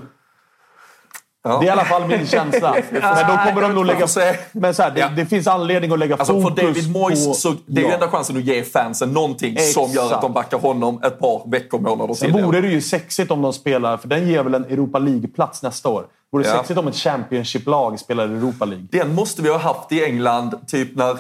[1.60, 2.76] Det är i alla fall min känsla.
[2.92, 4.08] Men då kommer de nog lägga...
[4.52, 7.34] Men så här, det, det finns anledning att lägga Alltså fokus för David Moyes, på...
[7.34, 10.22] så det är ju enda chansen att ge fansen någonting som gör att Exakt.
[10.22, 13.98] de backar honom ett par veckor, månader Sen vore det ju sexigt om de spelar,
[13.98, 16.06] för den ger väl en Europa League-plats nästa år.
[16.32, 16.56] Vore det Ja.
[16.58, 18.88] sexigt om ett Championship-lag spelar Europa League.
[18.92, 21.18] Den måste vi ha haft i England typ när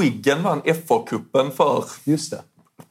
[0.00, 2.38] Wigan vann FA-cupen för, Just det.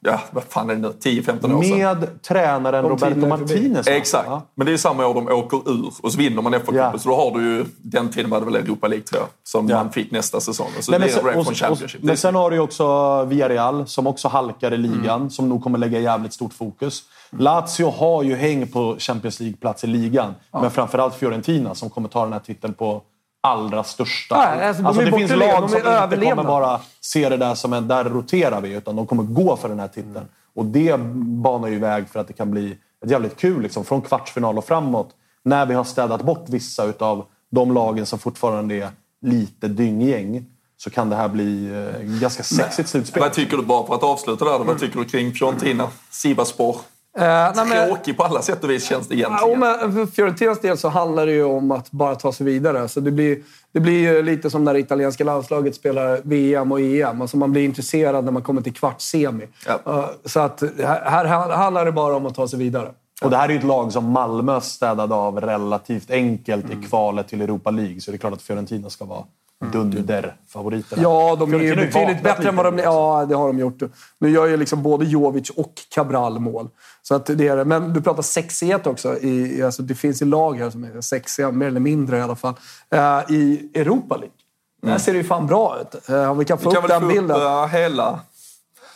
[0.01, 1.77] Ja vad fan är det nu, 10-15 år sedan.
[1.99, 3.27] Med tränaren Roberto är förbi.
[3.27, 3.87] Martinez.
[3.87, 4.27] Exakt.
[4.27, 4.41] Ja.
[4.55, 6.75] Men det är samma år de åker ur och så vinner man FA-cupen.
[6.93, 6.99] Ja.
[6.99, 9.69] Så då har du ju, den tiden var det väl Europa League tror jag, som
[9.69, 9.75] Ja.
[9.83, 10.67] man fick nästa säsong.
[10.77, 13.87] Och så Nej, men, sen, och, från och, men sen har du ju också Villarreal
[13.87, 15.29] som också halkar i ligan, Mm.
[15.29, 17.03] som nog kommer lägga jävligt stort fokus.
[17.29, 22.23] Lazio har ju häng på Champions League-plats i ligan, men framförallt Fiorentina som kommer ta
[22.23, 23.01] den här titeln på
[23.41, 24.37] allra största.
[24.37, 26.37] Nej, alltså, de är det finns lag de som inte överlevnad.
[26.37, 29.69] kommer bara se det där som en där roterar vi, utan de kommer gå för
[29.69, 30.17] den här titeln.
[30.17, 30.27] Mm.
[30.55, 30.99] Och det
[31.43, 34.65] banar ju väg för att det kan bli ett jävligt kul liksom, från kvartsfinal och
[34.65, 35.09] framåt.
[35.43, 38.89] När vi har städat bort vissa utav de lagen som fortfarande är
[39.21, 40.45] lite dynggäng
[40.77, 43.21] så kan det här bli eh, ganska sexigt slutspel.
[43.21, 45.87] Vad tycker du, bara för att avsluta där, vad tycker du kring Fiorentina?
[46.09, 46.77] Sivaspor.
[47.17, 47.23] Eh,
[47.55, 49.59] nej, men- Tråkig på alla sätt och vis känns det Ja, egentligen.
[49.59, 52.87] men för Fiorentinas del så handlar det ju om att bara ta sig vidare.
[52.87, 53.37] Så det, blir,
[53.71, 57.21] det blir ju lite som när det italienska landslaget spelar VM och EM.
[57.21, 59.47] Alltså man blir intresserad när man kommer till kvartssemi.
[59.67, 59.79] Ja.
[59.85, 62.91] Eh, Så att här, här handlar det bara om att ta sig vidare.
[63.21, 66.79] Och det här är ju ett lag som Malmö städade av relativt enkelt Mm.
[66.83, 68.01] i kvalet till Europa League.
[68.01, 69.23] Så det är klart att Fiorentina ska vara
[69.61, 71.01] dunder-favoriterna.
[71.01, 73.79] Ja, de är ju betydligt bättre än vad de Ja, det har de gjort.
[74.19, 76.69] Nu gör ju liksom både Jovic och Cabral mål.
[77.01, 77.65] Så att det är det.
[77.65, 79.17] Men du pratar sexighet också.
[79.19, 82.35] I, alltså det finns ju lag här som är sexiga, mer eller mindre i alla
[82.35, 82.53] fall,
[82.91, 84.35] eh, i Europa League.
[84.81, 86.09] Där ser det ju fan bra ut.
[86.09, 87.41] Eh, Om vi kan få Vi kan upp väl den få upp bilden.
[87.41, 88.19] eh, hela...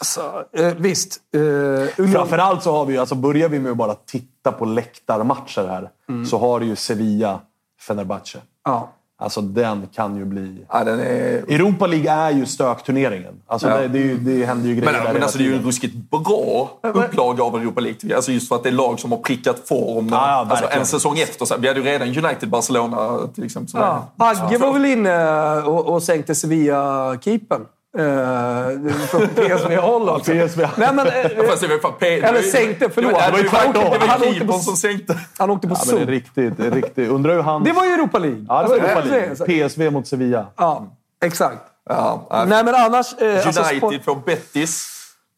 [0.02, 0.22] Så,
[0.54, 1.20] eh, visst.
[1.36, 5.68] Eh, Union, Framförallt så har vi alltså börjar vi med att bara titta på läktarmatcher
[5.68, 6.26] här, Mm.
[6.26, 8.38] så har du ju Sevilla-Fenerbahce.
[8.66, 8.92] ja.
[9.18, 10.66] Alltså den kan ju bli...
[10.70, 11.06] Ja, den är...
[11.54, 13.34] Europa League är ju stökturneringen.
[13.48, 13.78] Alltså Ja.
[13.78, 15.56] det, det, är ju- det händer ju grejer Men, där men alltså, det är ju
[15.56, 18.16] en ruskigt bra upplag av Europa League.
[18.16, 20.08] Alltså just för att det är lag som har prickat form.
[20.12, 21.46] Ja, ja, alltså en säsong efter.
[21.46, 23.72] Så vi hade ju redan United-Barcelona till exempel.
[23.74, 24.08] Ja.
[24.20, 27.62] är- Agge var väl inne och, och sänkte Sevilla-keepern.
[27.98, 30.32] Eh, från PSV-håll också.
[30.32, 30.68] PSV.
[30.78, 31.14] Nej, men, eh,
[31.50, 33.12] Fast det var fan P- Eller sänkte, förlåt.
[33.12, 33.74] Det var, Det var ju tvärtom.
[33.74, 35.20] Det var Han ju keepern som sänkte.
[35.38, 36.10] han åkte på Ja, men det är sol.
[36.14, 37.10] riktigt, det är riktigt.
[37.10, 37.64] Undrar hur han...
[37.64, 38.46] Det var ju Europa League.
[38.50, 38.96] Ja, det var Europa
[39.30, 39.70] Alltså, League.
[39.70, 40.46] PSV mot Sevilla.
[40.58, 40.88] Ja,
[41.26, 41.58] exakt.
[41.90, 42.46] Ja, ja.
[42.46, 43.14] Nej, men annars...
[43.22, 44.95] Eh, alltså, United sport- får Bettis.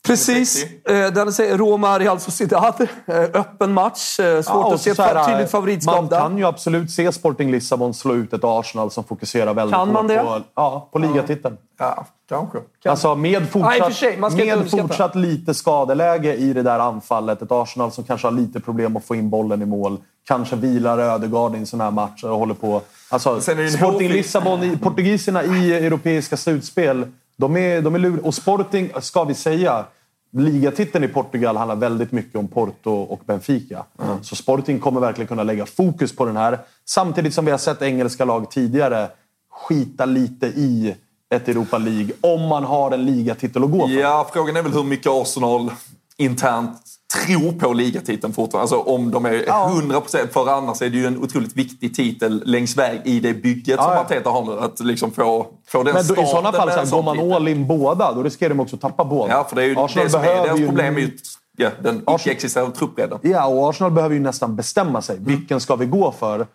[0.08, 0.66] Precis.
[0.90, 2.88] Eh, den säger Roma, Real Sociedad.
[3.34, 4.20] Öppen match.
[4.20, 6.20] Eh, svårt Ja, att se ett tydligt favoritskap Man där.
[6.20, 10.08] kan ju absolut se Sporting Lissabon slå ut ett Arsenal som fokuserar väldigt Kan man
[10.08, 10.18] det?
[10.20, 11.58] på, ja, på ligatiteln.
[11.80, 12.58] Ja, kanske.
[12.86, 17.42] Alltså med fortsatt, sig, man ska inte med fortsatt lite skadeläge i det där anfallet.
[17.42, 19.98] Ett Arsenal som kanske har lite problem att få in bollen i mål.
[20.28, 22.82] Kanske vilar Ödegaard i en sån här match och håller på...
[23.10, 23.42] Alltså,
[23.78, 27.06] Sporting Lissabon, i, portugiserna i europeiska slutspel,
[27.38, 28.24] de är, de är luriga.
[28.28, 29.86] Och Sporting, ska vi säga,
[30.32, 33.86] ligatiteln i Portugal handlar väldigt mycket om Porto och Benfica.
[34.22, 36.60] Så Sporting kommer verkligen kunna lägga fokus på den här.
[36.86, 39.10] Samtidigt som vi har sett engelska lag tidigare
[39.52, 40.96] skita lite i
[41.36, 43.94] ett Europa League om man har en ligatitel att gå för.
[43.94, 45.72] Ja, frågan är väl hur mycket Arsenal
[46.18, 46.82] internt
[47.14, 48.62] tror på ligatiteln fortfarande.
[48.62, 50.34] Alltså om de är 100 procent.
[50.34, 53.86] För annars är det ju en otroligt viktig titel längs väg i det bygget som
[53.86, 54.02] Ja, ja.
[54.02, 54.60] Arteta har nu.
[54.60, 57.48] Att liksom få, få den Men då, i sådana fall, så här, går man all
[57.48, 59.34] in båda, då riskerar de också att tappa båda.
[59.34, 60.98] Ja, för det är ju Arsenal det som är deras problem.
[60.98, 61.12] Ju,
[61.58, 63.20] ja, den icke-existerande truppbredden.
[63.22, 65.18] Ja, och Arsenal behöver ju nästan bestämma sig.
[65.18, 65.28] Mm.
[65.28, 66.48] Vilken ska vi gå för?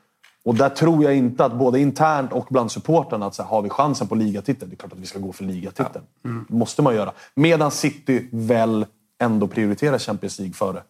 [0.44, 3.62] Och där tror jag inte att både internt och bland supportrarna att så här, har
[3.62, 6.04] vi chansen på ligatiteln, det är klart att vi ska gå för ligatiteln.
[6.24, 6.44] Mm.
[6.48, 7.12] Det måste man göra.
[7.34, 8.86] Medan City väl
[9.22, 10.82] ändå prioriterar Champions League före.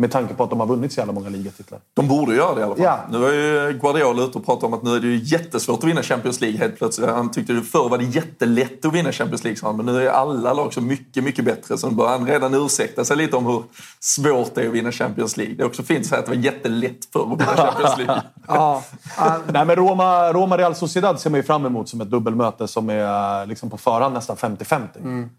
[0.00, 1.80] Med tanke på att de har vunnit så jävla många ligatitlar.
[1.94, 2.84] De borde göra det i alla fall.
[2.84, 3.00] Ja.
[3.10, 5.90] Nu var ju Guardiola ute och pratade om att nu är det ju jättesvårt att
[5.90, 7.10] vinna Champions League helt plötsligt.
[7.10, 9.76] Han tyckte ju förr var det jättelätt att vinna Champions League, han.
[9.76, 11.78] Men nu är alla lag så mycket, mycket bättre.
[11.78, 13.62] Så nu börjar han redan ursäkta sig lite om hur
[14.00, 15.54] svårt det är att vinna Champions League.
[15.54, 18.22] Det är också fint att säga att det var jättelätt förr att vinna Champions League.
[18.48, 18.82] Ja,
[19.16, 22.68] ja, Nej, men Roma, Roma Real Sociedad ser man ju fram emot som ett dubbelmöte
[22.68, 24.86] som är liksom på förhand nästan 50-50.
[24.96, 25.30] Mm.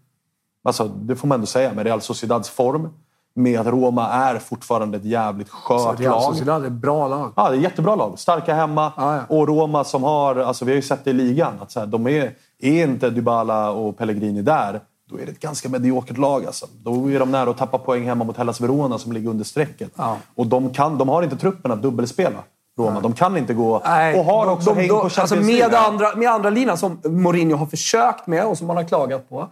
[0.64, 1.72] Alltså, det får man ändå säga.
[1.72, 2.88] Med Real Sociedads form,
[3.34, 6.22] med att Roma är fortfarande ett jävligt skört Real lag.
[6.22, 7.32] Sociedad är ett bra lag.
[7.36, 8.18] Ja, det är ett jättebra lag.
[8.18, 8.92] Starka hemma.
[8.96, 9.22] Ja, ja.
[9.28, 11.86] Och Roma som har, alltså vi har ju sett det i ligan, att så här,
[11.86, 16.46] de är, är inte Dybala och Pellegrini där, då är det ett ganska mediokert lag.
[16.46, 16.66] Alltså.
[16.82, 19.90] Då är de nära att tappa poäng hemma mot Hellas Verona som ligger under strecket.
[19.96, 20.16] Ja.
[20.34, 22.38] Och de, kan, de har inte truppen att dubbelspela.
[22.78, 23.00] Roma.
[23.00, 23.74] De kan inte gå...
[23.74, 27.00] och har också de- häng de- på Champions alltså med, andra, med andra linan som
[27.04, 29.48] Mourinho har försökt med och som man har klagat på,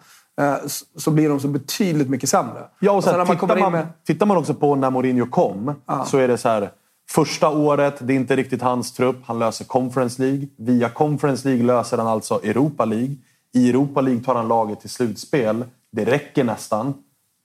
[0.96, 2.64] så blir de så betydligt mycket sämre.
[2.80, 3.86] Ja, och sen, sen när man tittar, in man, med...
[4.06, 5.74] tittar man också på när Mourinho kom
[6.06, 6.70] så är det så här.
[7.10, 9.16] Första året, det är inte riktigt hans trupp.
[9.24, 10.48] Han löser Conference League.
[10.56, 13.16] Via Conference League löser han alltså Europa League.
[13.54, 15.64] I Europa League tar han laget till slutspel.
[15.92, 16.94] Det räcker nästan.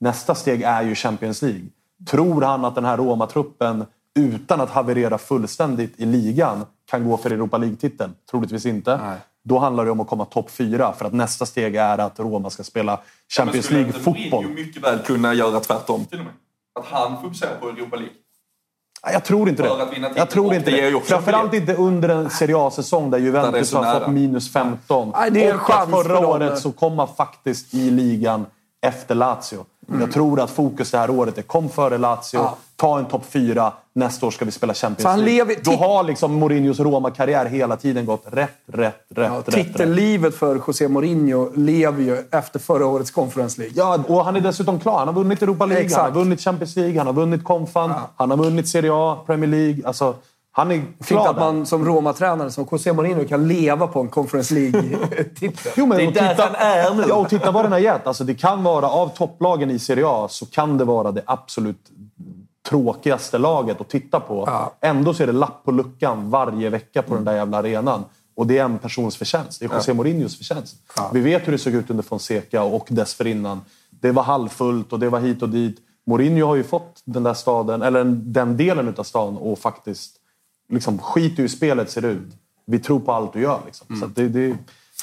[0.00, 1.66] Nästa steg är ju Champions League.
[2.10, 3.84] Tror han att den här Roma-truppen
[4.18, 8.14] utan att haverera fullständigt i ligan kan gå för Europa League-titeln?
[8.30, 9.00] Troligtvis inte.
[9.44, 12.50] Då handlar det om att komma topp fyra för att nästa steg är att Roma
[12.50, 14.44] ska spela Champions League-fotboll.
[14.44, 16.34] Mourinho mycket väl kunna göra tvärtom till och med?
[16.80, 18.14] Att han fokuserar på Europa League?
[19.04, 19.68] Nej, Jag tror inte det.
[20.16, 24.52] Jag tror inte det Framförallt inte under en Serie A-säsong där Juventus har fått minus
[24.52, 25.12] 15.
[25.16, 28.46] Nej, det är en och att förra för året så kom man faktiskt i ligan
[28.82, 29.64] efter Lazio.
[29.88, 30.00] Mm.
[30.00, 32.56] Jag tror att fokus det här året är kom före Lazio, Ja.
[32.76, 35.56] Ta en topp fyra, nästa år ska vi spela Champions League.
[35.62, 40.60] Då har liksom Mourinhos Roma-karriär hela tiden gått rätt, rätt, rätt, Ja, rätt, titellivet för
[40.66, 43.76] José Mourinho lever ju efter förra årets Conference League.
[43.76, 44.98] Ja, och han är dessutom klar.
[44.98, 46.02] Han har vunnit Europa League, Exakt.
[46.02, 49.50] han har vunnit Champions League, han har vunnit Confan, han har vunnit Serie A, Premier
[49.50, 49.82] League.
[49.86, 50.14] Alltså,
[50.56, 54.54] han är Fint att man som Roma-tränare, som José Mourinho, kan leva på en Conference
[54.54, 55.72] League-titel.
[55.76, 57.04] Jo, men Det är där titta, han är nu.
[57.08, 58.06] Ja, och titta vad den har gett.
[58.06, 61.90] Alltså, det kan vara, av topplagen i Serie A, så kan det vara det absolut
[62.68, 64.44] tråkigaste laget att titta på.
[64.46, 64.74] Ja.
[64.80, 68.04] Ändå så är det lapp på luckan varje vecka på den där jävla arenan.
[68.34, 69.60] Och det är en persons förtjänst.
[69.60, 70.76] Det är José Mourinhos förtjänst.
[71.12, 73.60] Vi vet hur det såg ut under Fonseca och dessförinnan.
[73.90, 75.76] Det var halvfullt och det var hit och dit.
[76.06, 80.16] Mourinho har ju fått den där staden, eller den delen av stan och faktiskt
[80.68, 82.28] liksom, skit i hur spelet ser ut.
[82.66, 83.60] Vi tror på allt du gör.
[83.66, 83.96] Liksom.
[84.00, 84.56] Så att det, det,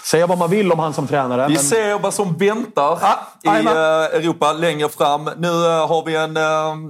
[0.03, 1.47] säga vad man vill om han som tränare.
[1.47, 2.95] Vi men- ser vad som väntar
[3.43, 3.73] i jajamän.
[3.77, 5.29] eh, Europa längre fram.
[5.37, 6.43] Nu eh, har vi en, eh,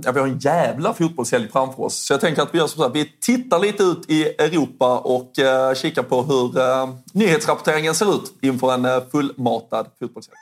[0.04, 1.96] ja, vi har en jävla fotbollshelg framför oss.
[2.06, 2.90] Så jag tänker att vi gör så här.
[2.90, 6.52] Vi tittar lite ut i Europa och uh, kikar på hur
[7.18, 10.36] nyhetsrapporteringen ser ut inför en uh, fullmatad fotbollshelg.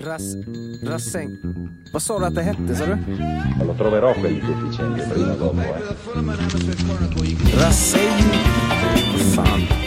[0.00, 0.22] Ras,
[0.82, 1.28] Rasseng.
[1.92, 2.96] Vad sa du att det hette, sa du?
[3.66, 5.60] Lo troverò quel deficiente prima o dopo.
[7.60, 8.22] Rasseng.
[9.34, 9.85] Fan.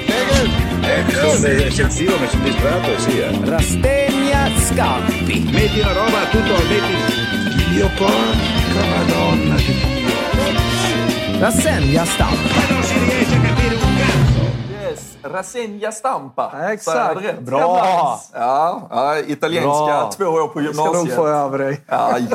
[1.71, 3.39] Sentivo mi sono distratto sì, eh.
[3.43, 5.49] Rastegna Scampi.
[5.51, 7.73] Metti la roba tutto, metti...
[7.73, 11.39] Dio porca madonna di Dio.
[11.39, 12.35] Rassegna Stampa.
[12.55, 14.47] Ma non si riesce a capire un cazzo!
[14.81, 16.71] Yes, Rasenja Stampa.
[16.71, 17.21] Exakt.
[17.21, 17.39] Det rätt.
[17.39, 18.19] Bra!
[18.33, 20.09] Ja, ja, italienska, Bra.
[20.17, 21.15] två år på Ska de gymnasiet.
[21.15, 21.81] få över dig.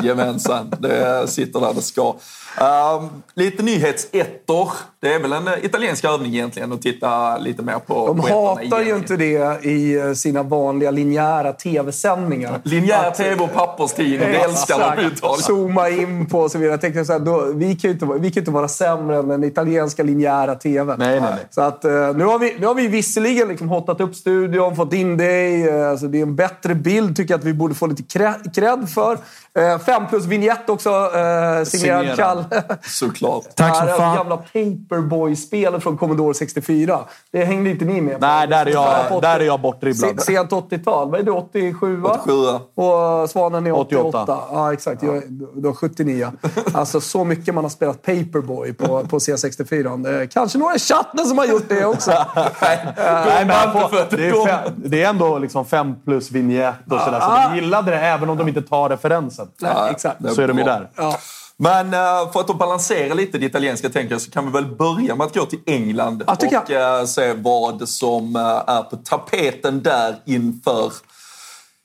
[0.01, 2.15] Jajamensan, det sitter där det ska.
[2.61, 4.69] Um, lite nyhetsettor.
[5.01, 8.27] Det är väl en eh, italiensk övning egentligen att titta lite mer på De på
[8.27, 12.59] hatar ju inte det i eh, sina vanliga linjära tv-sändningar.
[12.63, 15.45] Linjär Att- tv och papperstidning, det älskar de uttalet.
[15.45, 16.73] Zooma in på och så vidare.
[16.73, 19.17] Jag tänkte så här, då, vi, kan ju inte, vara- vi kan inte vara sämre
[19.17, 20.95] än den italienska linjära tvn.
[20.99, 21.45] Nej, nej, nej.
[21.49, 24.93] Så att, eh, nu, har vi, nu har vi visserligen liksom hotat upp studion, fått
[24.93, 25.71] in dig.
[25.83, 28.89] Alltså det är en bättre bild, tycker jag att vi borde få lite cre- cred
[28.89, 29.17] för.
[29.59, 32.15] Eh, Fem plus vignett också, eh, signerad Signerad.
[32.17, 32.45] Kalle.
[32.83, 33.43] Såklart.
[33.55, 34.15] Tack som Det fan.
[34.17, 36.99] gamla Paperboy-spelet från Commodore 64.
[37.31, 38.25] Det hängde inte ni med på.
[38.25, 40.19] Nej, där är jag, På där är jag bortdribblad.
[40.21, 41.11] Se- Sent 80-tal.
[41.11, 41.31] Vad är du?
[41.31, 42.19] 87 va?
[42.23, 42.33] 87.
[42.75, 44.07] Och Svanen är 88.
[44.07, 44.39] 88.
[44.51, 45.03] Ja, exakt.
[45.03, 45.23] Jag,
[45.55, 46.31] du har 79.
[46.73, 50.03] Alltså så mycket man har spelat Paperboy på, på C64.
[50.03, 52.11] Det är kanske några i chatten som har gjort det också.
[52.61, 56.99] Nej, men han får, det, är fem, det är ändå liksom fem plus vignett och
[56.99, 57.19] sådär.
[57.19, 59.44] Så de gillade det även om de inte tar referensen.
[59.57, 60.23] Nej, exakt.
[60.23, 60.89] det Så är de ju där.
[60.95, 61.19] Ja.
[61.57, 65.15] Men eh, för att balansera lite det italienska tänker jag så kan vi väl börja
[65.15, 69.83] med att gå till England Ja, och eh, se vad som eh, är på tapeten
[69.83, 70.91] där inför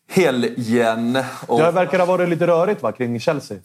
[0.08, 1.18] helgen.
[1.46, 3.58] Och, Det verkar ha varit lite rörigt va, kring Chelsea.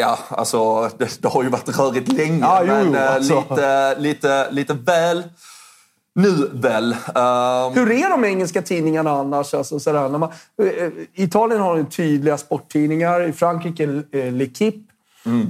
[0.00, 2.38] Ja, alltså det, det har ju varit rörigt länge.
[2.40, 3.44] Ja, jo, men jo, alltså.
[3.50, 5.22] lite, lite, lite väl
[6.14, 6.92] Nu väl.
[6.92, 9.54] ehm, Hur är de engelska tidningarna annars?
[9.54, 10.28] Alltså, sådär, när man,
[10.62, 13.28] eh, Italien har de tydliga sporttidningar.
[13.28, 14.80] I Frankrike eh, L'Equipe.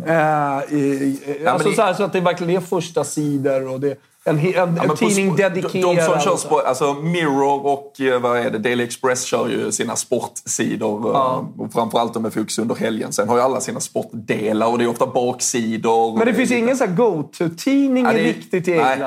[0.07, 3.69] Eh, i, eh, men alltså, det- så, här, så att det verkligen är första sidor
[3.69, 3.97] och det
[4.27, 5.97] en, en, Ja, en på tidning sp- dedikerad.
[5.97, 6.47] De som kör och så.
[6.47, 11.11] sport, alltså Mirror och eh, vad är det, Daily Express kör ju sina sportsidor.
[11.15, 11.49] Ja.
[11.59, 13.13] Och framförallt med fokus under helgen.
[13.13, 16.19] Sen har ju alla sina sportdelar och det är ofta baksidor.
[16.19, 18.99] Men det finns ingen så go-to-tidning Ja, det riktigt i nej.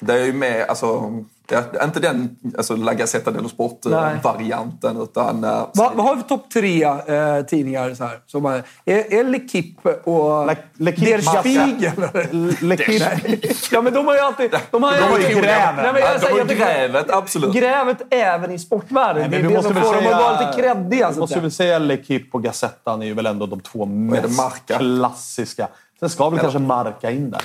[0.00, 1.12] Det är ju med, alltså,
[1.50, 3.48] ja, inte den alltså, La Gazzetta dello.
[3.48, 5.44] Sport-varianten utan...
[5.44, 7.94] eh, Vad, vad har vi topp tre eh, tidningar?
[7.94, 11.40] Så här, som är, är, är L'Equipe och Le- L'Equipe, Der.
[11.40, 11.92] Spiegel?
[12.60, 13.54] L'Equipe.
[13.72, 14.50] ja, men de har ju alltid...
[14.70, 15.76] De har, De har ju Gräven.
[15.76, 17.54] Nej, men jag de har det- grävet, absolut.
[17.54, 19.20] Grävet även i sportvärlden.
[19.22, 20.88] Nej, det är men vi det måste som väl får dem att vara lite creddiga.
[20.88, 23.82] Vi så att måste väl säga L'Equipe och Gazettan är ju väl ändå de två
[23.82, 24.78] är det, mest Marca?
[24.78, 25.68] klassiska.
[26.00, 27.40] Sen ska vi kanske Marka in där.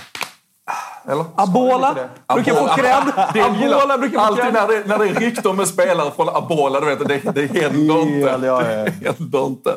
[1.07, 1.25] Eller?
[1.35, 1.95] Abola
[2.33, 3.43] brukar få cred.
[3.45, 4.53] Abola brukar få Alltid cred.
[4.53, 8.01] när det, när det är rykten med spelare från Abola, du vet, det, det händer
[8.01, 8.45] inte.
[8.45, 8.61] Ja,
[9.01, 9.75] ja, inte.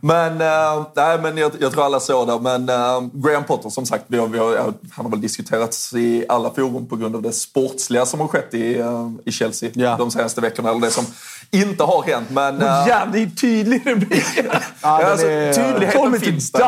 [0.00, 2.38] Men, eh, nej, men jag, jag tror alla såg det.
[2.40, 4.54] Men eh, Graham Potter, som sagt, vi har, vi har,
[4.92, 8.54] han har väl diskuterats i alla forum på grund av det sportsliga som har skett
[8.54, 10.70] i, eh, i Chelsea de senaste veckorna.
[10.70, 11.04] Eller det som
[11.50, 12.30] inte har hänt.
[12.30, 14.24] Men, eh, Jävlar, det är ju tydlig rubrik.
[14.82, 16.60] Ja, alltså, är- tydligheten to finns där.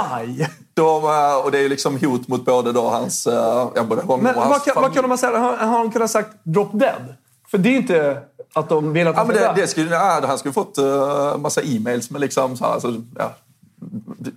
[0.75, 4.03] De, eh, och det är ju liksom hot mot både då hans, eh, ja, både
[4.03, 5.38] honom Men och hans vad kan, vad kan de säga?
[5.38, 7.14] Har, har de kunnat sagt drop dead?
[7.51, 8.23] För det är ju inte
[8.55, 10.79] att de vill att Ja, han men ska det, det skulle, ja, han skulle fått
[10.79, 13.33] uh, massa e-mails med liksom, så här, alltså, ja,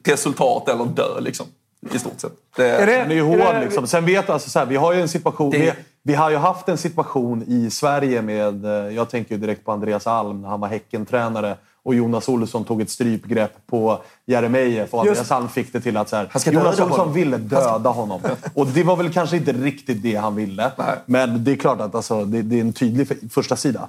[0.04, 1.20] resultat eller dö.
[1.20, 1.46] Liksom,
[1.92, 2.32] I stort sett.
[2.56, 3.88] Det, Är det- är ju är hård det- liksom.
[3.88, 5.50] Sen vet jag, alltså, så här, vi har ju en situation...
[5.52, 5.72] Det- Vi,
[6.08, 8.66] vi har ju haft en situation i Sverige med...
[8.66, 12.82] eh, Jag tänker direkt på Andreas Alm när han var Häckentränare och Jonas Olsson tog
[12.82, 16.80] ett strypgrepp på Jeremejeff och Andreas Alm fick det till att så här, ska Jonas
[16.80, 17.14] Olsson honom.
[17.14, 18.22] ville döda honom.
[18.54, 20.72] Och det var väl kanske inte riktigt det han ville.
[20.78, 20.96] Nej.
[21.06, 23.88] Men det är klart att alltså, det, det är en tydlig för- första sida.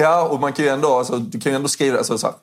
[0.00, 2.34] Ja, och man kan ju ändå, alltså, du kan ju ändå skriva alltså, så här,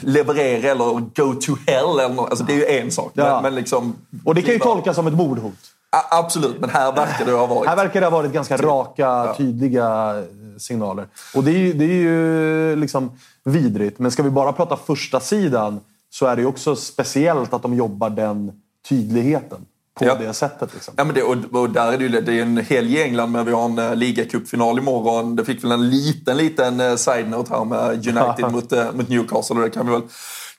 [0.00, 1.98] leverera eller go to hell.
[1.98, 3.12] Eller, alltså, det är ju en sak.
[3.14, 3.24] Ja.
[3.24, 5.54] Men, men liksom, Och det kan ju tolkas som ett mordhot.
[5.90, 7.68] Ja, absolut, men här verkar det ha varit...
[7.68, 10.24] Här verkar det ha varit ganska raka, tydliga eh,
[10.58, 11.06] signaler.
[11.34, 13.10] Och det är ju, det är ju liksom
[13.44, 13.98] vidrigt.
[13.98, 17.74] Men ska vi bara prata första sidan så är det ju också speciellt att de
[17.74, 18.52] jobbar den
[18.88, 19.66] tydligheten
[19.98, 20.14] på Ja.
[20.14, 20.74] det sättet.
[20.74, 20.94] Liksom.
[20.96, 23.32] Ja, men det, och, och där är det, ju, det är en helg i England,
[23.32, 25.36] men vi har en uh, ligacupfinal imorgon.
[25.36, 29.56] Det fick väl en liten, liten uh, side-note här med United mot, uh, mot Newcastle.
[29.56, 30.02] Och det kan vi väl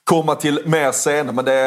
[0.04, 1.32] komma till mer senare.
[1.34, 1.64] Men det,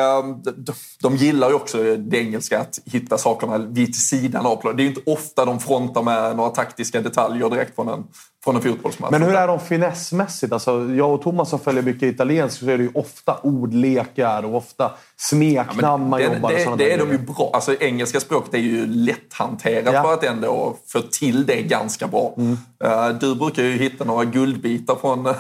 [0.58, 4.78] de, de gillar ju också det engelska, att hitta sakerna vid sidan av planen.
[4.78, 8.04] Det är ju inte ofta de frontar med några taktiska detaljer direkt från en,
[8.44, 9.12] från en fotbollsmatch.
[9.12, 10.54] Men hur är de finessmässigt?
[10.54, 14.56] Alltså, jag och Thomas som följer mycket italienskt så är det ju ofta ordlekar och
[14.56, 17.52] ofta smeknamn man det, jobbar det, det där är de ju bra.
[17.54, 20.04] Alltså, engelska språket är ju lätthanterat Ja.
[20.04, 22.34] för att ändå få till det ganska bra.
[22.38, 22.58] Mm.
[22.84, 25.24] Eh, du brukar ju hitta några guldbitar från,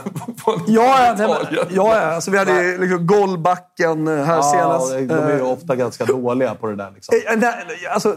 [0.43, 1.47] från Ja, ja, nej, Italien.
[1.67, 2.13] men, ja, ja.
[2.15, 4.91] Alltså, vi hade ju liksom golvbacken eh, här Ja, senast.
[4.91, 6.91] de är ju Eh, ofta ganska dåliga på det där.
[6.95, 7.15] Liksom.
[7.27, 8.15] eh, alltså,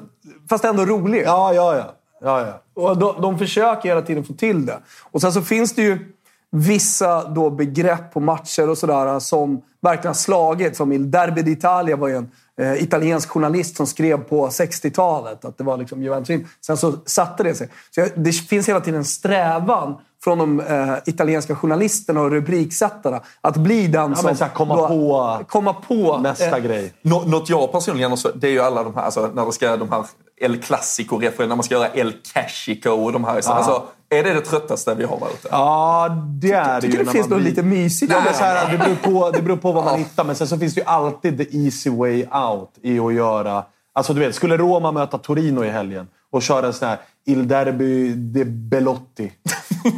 [0.49, 1.23] fast ändå rolig.
[1.27, 1.95] Ja, ja, ja.
[2.21, 2.83] ja, ja.
[2.83, 4.79] Och de, de försöker hela tiden få till det.
[5.13, 6.16] Och sen så finns det ju
[6.53, 10.77] vissa då begrepp på matcher och sådär som verkligen har slagit.
[10.77, 12.31] Som i Derby d'Italia var ju en
[12.61, 16.41] eh, italiensk journalist som skrev på 60-talet att det var liksom Juventus.
[16.67, 17.69] Sen så satte det sig.
[17.91, 23.21] Så jag, det finns hela tiden en strävan från de eh, italienska journalisterna och rubriksättarna
[23.41, 24.27] att bli den Ja, som...
[24.27, 26.93] men här, komma då- på komma på Nästa eh, grej.
[27.03, 29.77] Nå, något jag personligen också, det är ju alla de här, alltså, när det ska
[29.77, 30.05] de här
[30.41, 33.41] El Clasico när man ska göra El Cashico och de här.
[33.41, 35.49] Så, alltså, är det det tröttaste vi har ute?
[35.51, 36.09] Ja,
[36.41, 37.05] det är det tycker ju.
[37.05, 38.35] det finns något blir- lite mysigt Ja, det.
[38.35, 40.75] så här, det, beror på, det beror på vad man hittar, men sen så finns
[40.75, 43.65] det ju alltid the easy way out i att göra...
[43.95, 47.49] Alltså du vet, skulle Roma möta Torino i helgen och köra en sån här Il
[47.49, 49.33] Derby de Belotti.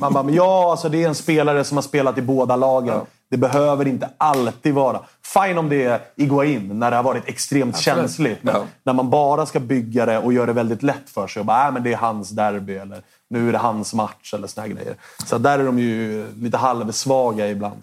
[0.01, 3.01] Man bara, men ja, alltså det är en spelare som har spelat i båda lagen.
[3.31, 5.01] Det behöver inte alltid vara.
[5.23, 8.43] Fine om det är Iguain när det har varit extremt känsligt.
[8.43, 8.65] Men Ja.
[8.83, 11.67] när man bara ska bygga det och göra det väldigt lätt för sig och bara,
[11.67, 14.75] äh, men det är hans derby eller nu är det hans match eller såna här
[14.75, 14.95] grejer.
[15.27, 17.83] Så där är de ju lite halvsvaga ibland.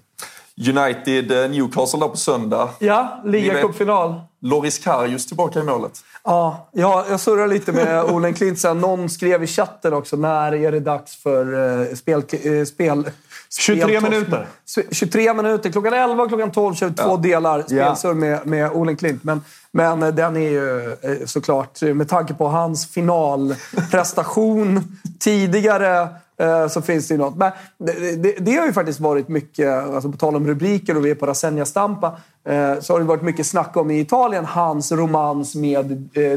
[0.70, 2.70] United, eh, Newcastle där på söndag.
[2.80, 4.22] Ja, ligacupfinal.
[4.42, 5.92] Loris Karius tillbaka i målet.
[6.24, 8.60] Ja, ja, jag surrar lite med Olen Klint.
[8.60, 8.80] sen.
[8.80, 12.24] Någon skrev i chatten också, när är det dags för uh, spel...
[12.46, 13.10] Uh, spel
[13.58, 14.48] 23 speltoff- minuter.
[14.66, 15.72] S- 23 minuter.
[15.72, 19.24] Klockan 11 och klockan 12 kör vi två delar spelsurr med, med Olen Klint.
[19.24, 19.42] Men,
[19.72, 26.08] men den är ju eh, såklart, med tanke på hans finalprestation tidigare,
[26.40, 27.36] eh, så finns det ju något.
[27.38, 31.06] Men det, det, det har ju faktiskt varit mycket, alltså på tal om rubriker och
[31.06, 32.08] vi är på Rasenja Stampa,
[32.50, 35.86] eh, så har det varit mycket snack om i Italien hans romans med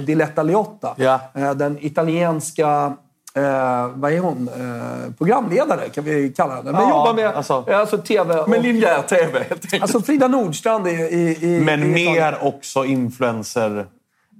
[0.07, 0.95] Diletta Liotta.
[0.97, 1.21] Ja.
[1.55, 2.93] Den italienska
[3.39, 4.49] Eh, vad är hon?
[4.49, 6.72] Eh, programledare kan vi kalla henne.
[6.72, 8.34] Men Ja, jobbar med alltså- alltså, TV.
[8.39, 9.82] och- Med linjär TV helt enkelt.
[9.82, 10.91] Alltså Frida Nordstrand i...
[10.91, 13.86] i, i Men i mer också influencer.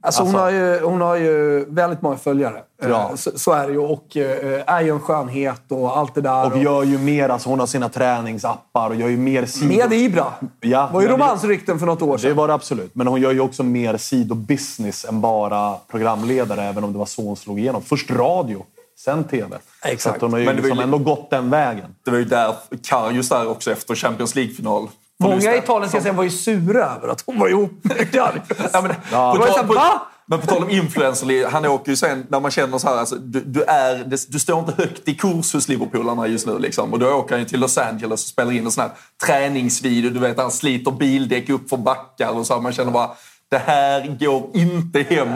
[0.03, 2.55] Alltså, hon, Alltså- har ju, hon har ju väldigt många följare.
[2.82, 2.88] Ja.
[3.11, 3.78] Eh, Så, så är det ju.
[3.78, 6.53] Och eh, är ju en skönhet och allt det där.
[6.53, 9.76] Och gör ju mer, alltså hon har sina träningsappar och gör ju mer sidor.
[9.88, 10.24] Med Ibra.
[10.61, 12.36] Ja, var ju det- romansrykten för något år Det sedan.
[12.36, 12.94] var det absolut.
[12.94, 17.22] Men hon gör ju också mer sidobusiness än bara programledare, även om det var så
[17.22, 17.82] hon slog igenom.
[17.82, 18.64] Först radio,
[19.05, 19.57] sen TV.
[19.84, 20.03] Exakt.
[20.03, 21.94] Så att hon har ju Men det var ju liksom li- ändå gått den vägen.
[22.05, 22.55] Det var ju där
[22.88, 24.88] Karius där också efter Champions League-final.
[25.20, 25.59] Många i.
[25.59, 28.42] Italien ska jag säga var ju sura över att hon var ihop med Karius.
[28.72, 30.03] Ja, men, Det var ju va?
[30.30, 33.14] Men på tal om influencer, han åker ju sen när man känner så här, alltså,
[33.16, 36.59] du, du, är, du står inte högt i kurs hos Liverpoolarna just nu.
[36.59, 36.92] Liksom.
[36.92, 38.90] Och då åker han ju till Los Angeles och spelar in en sån här
[39.26, 40.11] träningsvideo.
[40.11, 42.55] Du vet, han sliter bildäck upp för backar och så.
[42.55, 42.61] här.
[42.61, 43.11] Man känner bara,
[43.51, 45.28] det här går inte hem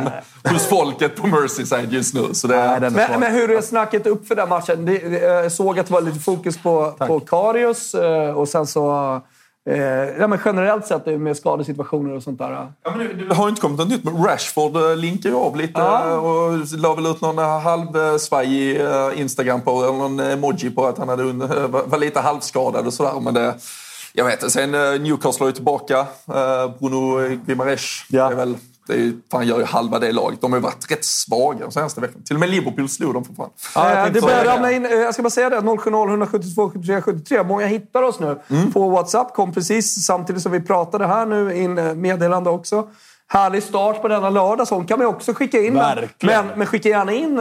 [0.45, 2.35] hos folket på Merseyside just nu.
[2.35, 4.85] Så det, Nej, Men, men hur är snacket upp för den matchen?
[4.87, 8.67] Det, det, jag såg att det var lite fokus på, på Karius eh, och sen
[8.67, 9.21] så...
[9.71, 9.81] Eh,
[10.21, 12.51] ja, men generellt sett med skadesituationer och sånt där.
[12.85, 15.37] Ja, men det, det har ju inte kommit något nytt, men Rashford eh, linkar ju
[15.37, 16.07] av lite Ja.
[16.11, 20.87] eh, och la väl ut någon eh, halvsvajig eh, Instagram på, eller någon emoji på
[20.87, 21.23] att han hade
[21.87, 23.21] var lite halvskadad och sådär.
[23.21, 23.55] Men det,
[24.13, 24.53] jag vet.
[24.53, 25.99] Sen eh, Newcastle är ju tillbaka.
[25.99, 28.05] Eh, Bruno Guimaraes.
[28.09, 28.29] Ja.
[28.29, 28.57] Det är väl,
[28.87, 30.41] det är, fan gör ju halva det laget.
[30.41, 32.25] De har ju varit rätt svaga de senaste veckorna.
[32.25, 33.51] Till och med Liverpool slog dem för fan.
[33.75, 37.03] Ja, jag Eh, det börjar ramla in, jag ska bara säga det, 070 172 73
[37.03, 37.43] 73.
[37.43, 38.37] Många hittar oss nu
[38.73, 39.35] på WhatsApp.
[39.35, 42.89] Kom precis samtidigt som vi pratade här nu in meddelande också.
[43.29, 44.69] Härlig start på denna lördag.
[44.69, 45.75] Sånt kan man också skicka in.
[46.21, 47.41] Men, men, skicka gärna in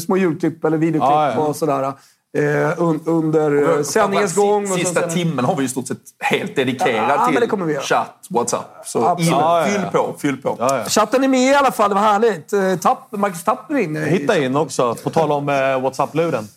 [0.00, 1.38] små julklipp eller videoklipp Ja, ja.
[1.38, 1.92] och sådär.
[2.38, 4.62] Eh, un, under eh, sändningens gång.
[4.62, 7.66] och så Sista sen- timmen har vi ju stort sett helt dedikerad Ja, men det
[7.66, 8.82] till chatt, WhatsApp.
[8.84, 9.32] Så Absolut.
[9.32, 10.56] in, Ja, ja, fyll på, fyll på.
[10.58, 10.84] Ja, ja.
[10.84, 11.88] Chatten är med i alla fall.
[11.90, 12.52] Det var härligt.
[12.52, 13.96] Eh, Tapp, Marcus Tapper in.
[13.96, 16.48] eh, Hitta in också, på tal om eh, WhatsApp-luren.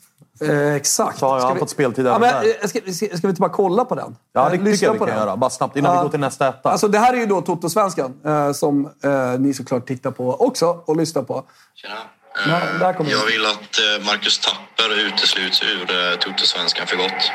[0.42, 1.20] Eh, exakt.
[1.20, 2.68] Så har Ska han vi- fått speltid ja, men, där.
[2.68, 4.16] ska, ska, ska vi inte bara kolla på den?
[4.34, 5.26] Ja, det tycker lyssna jag vi på kan den.
[5.26, 5.38] göra.
[5.38, 6.00] Bara snabbt innan Ja.
[6.02, 6.70] vi går till nästa etta.
[6.72, 10.80] Alltså, det här är ju då Toto-svenskan eh, som eh, ni såklart tittar på också
[10.86, 11.44] och lyssnar på.
[11.76, 11.94] Tjena.
[12.36, 17.32] Ja, Eh, jag vill att eh, Marcus Tapper utesluts ur eh, Toto-svenskan för gott.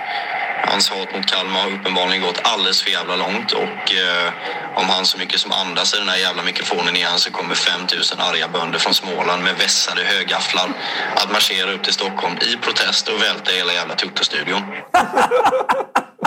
[0.67, 3.93] Hans hat mot Kalmar har uppenbarligen gått alldeles för jävla långt och
[4.77, 8.21] om han så mycket som andas i den här jävla mikrofonen igen så kommer 5000
[8.21, 10.69] arga bönder från Småland med vässade högafflar
[11.17, 14.63] att marschera upp till Stockholm i protest och välta hela jävla Toto-studion.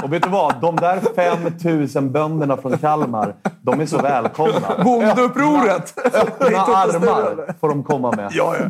[0.03, 0.61] Och vet du vad?
[0.61, 4.83] De där 5000 bönderna från Kalmar, de är så välkomna.
[4.83, 5.93] Bondeupproret!
[6.13, 8.29] Öppna armar får de komma med.
[8.33, 8.69] Ja, ja.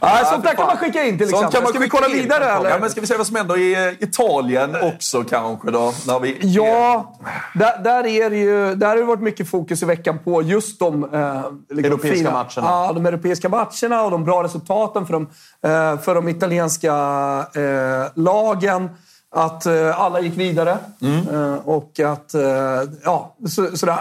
[0.00, 1.52] ja, sånt där kan man skicka in till exempel.
[1.52, 2.22] kan man Ska vi skicka kolla in.
[2.22, 2.70] vidare eller?
[2.70, 5.94] Ja, men ska vi se vad som händer i eh, Italien också kanske då?
[6.06, 7.14] När vi, Ja,
[7.54, 10.78] där, där, är det ju, där har det varit mycket fokus i veckan på just
[10.78, 12.86] de eh, liksom Europeiska fina- matcherna.
[12.86, 15.22] Ja, de europeiska matcherna och de bra resultaten för de,
[15.62, 16.94] eh, för de italienska
[17.54, 18.88] eh, lagen.
[19.32, 20.78] Att eh, alla gick vidare.
[21.02, 21.28] Mm.
[21.28, 22.34] Eh, och att...
[22.34, 22.42] Eh,
[23.04, 23.98] ja, så, sådär.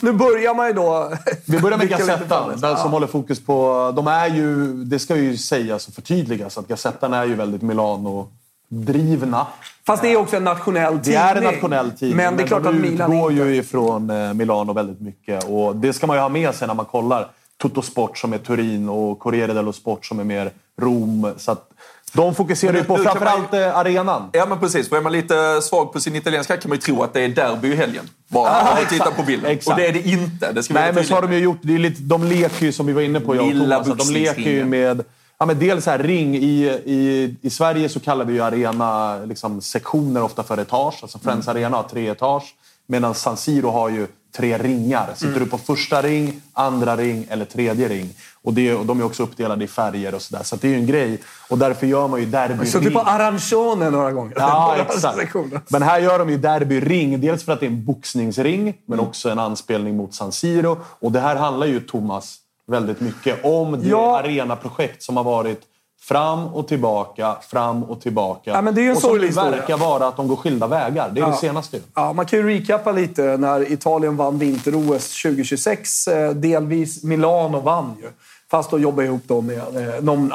[0.00, 1.12] Nu börjar man ju då...
[1.46, 2.88] Vi börjar med Gazettan, den som Ja.
[2.88, 3.92] håller fokus på...
[3.96, 9.46] De är ju, det ska ju sägas och förtydligas att Gazettan är ju väldigt Milano-drivna.
[9.88, 11.12] Fast det är också en nationell tidning.
[11.12, 13.44] Det är en nationell tidning, Men det är klart de att Milan utgår inte...
[13.44, 15.44] ju ifrån eh, Milano väldigt mycket.
[15.44, 17.28] Och det ska man ju ha med sig när man kollar
[17.62, 21.32] Tutto Sport som är Turin och Corriere dello Sport som är mer Rom.
[21.36, 21.70] Så att
[22.12, 24.30] de fokuserar ju på kan man framförallt eh, arenan.
[24.32, 27.02] Ja men precis, för är man lite svag på sin italienska kan man ju tro
[27.02, 28.04] att det är derby i helgen.
[28.28, 29.50] Bara Ah, man tittar på bilden.
[29.50, 29.74] exakt.
[29.74, 30.52] Och det är det inte.
[30.52, 31.58] Det ska Nej, men så har de ju gjort.
[31.62, 34.14] Det är lite, de leker ju, som vi var inne på, jag och Thomas, de
[34.14, 35.04] leker ju med...
[35.38, 36.36] Ja, men dels här ring.
[36.36, 40.98] I, i, I Sverige så kallar vi ju arena liksom, sektioner ofta för etage.
[41.02, 41.56] Alltså Friends Mm.
[41.62, 42.54] Arena har tre etage.
[42.86, 45.08] Medan San Siro har ju tre ringar.
[45.14, 45.38] Sitter Mm.
[45.44, 48.10] du på första ring, andra ring eller tredje ring.
[48.42, 50.42] Och, det, och de är också uppdelade i färger och sådär.
[50.42, 51.18] Så det är ju en grej.
[51.48, 54.34] Och därför gör man ju derby Så typ på Arancione några gånger.
[54.36, 55.34] Ja, exakt.
[55.68, 57.20] Men här gör de ju derby ring.
[57.20, 59.08] Dels för att det är en boxningsring, men Mm.
[59.08, 60.78] också en anspelning mot San Siro.
[60.84, 62.36] Och det här handlar ju, Thomas,
[62.68, 64.18] väldigt mycket om det Ja.
[64.18, 65.60] arenaprojekt som har varit
[66.00, 68.50] fram och tillbaka, fram och tillbaka.
[68.50, 71.10] Ja, men det är en och som verkar vara att de går skilda vägar.
[71.14, 71.30] Det är Ja.
[71.30, 71.80] det senaste.
[71.94, 76.08] Ja, man kan ju recappa lite när Italien vann vinter-OS 2026.
[76.08, 78.08] Eh, Delvis Milano vann ju.
[78.50, 80.32] Fast då jobbade ihop då med eh, någon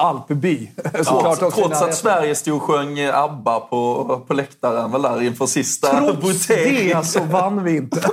[1.44, 5.46] också i Trots att Sverige stod och sjöng ABBA på, på läktaren väl där inför
[5.46, 8.00] sista Trots det så vann vi inte.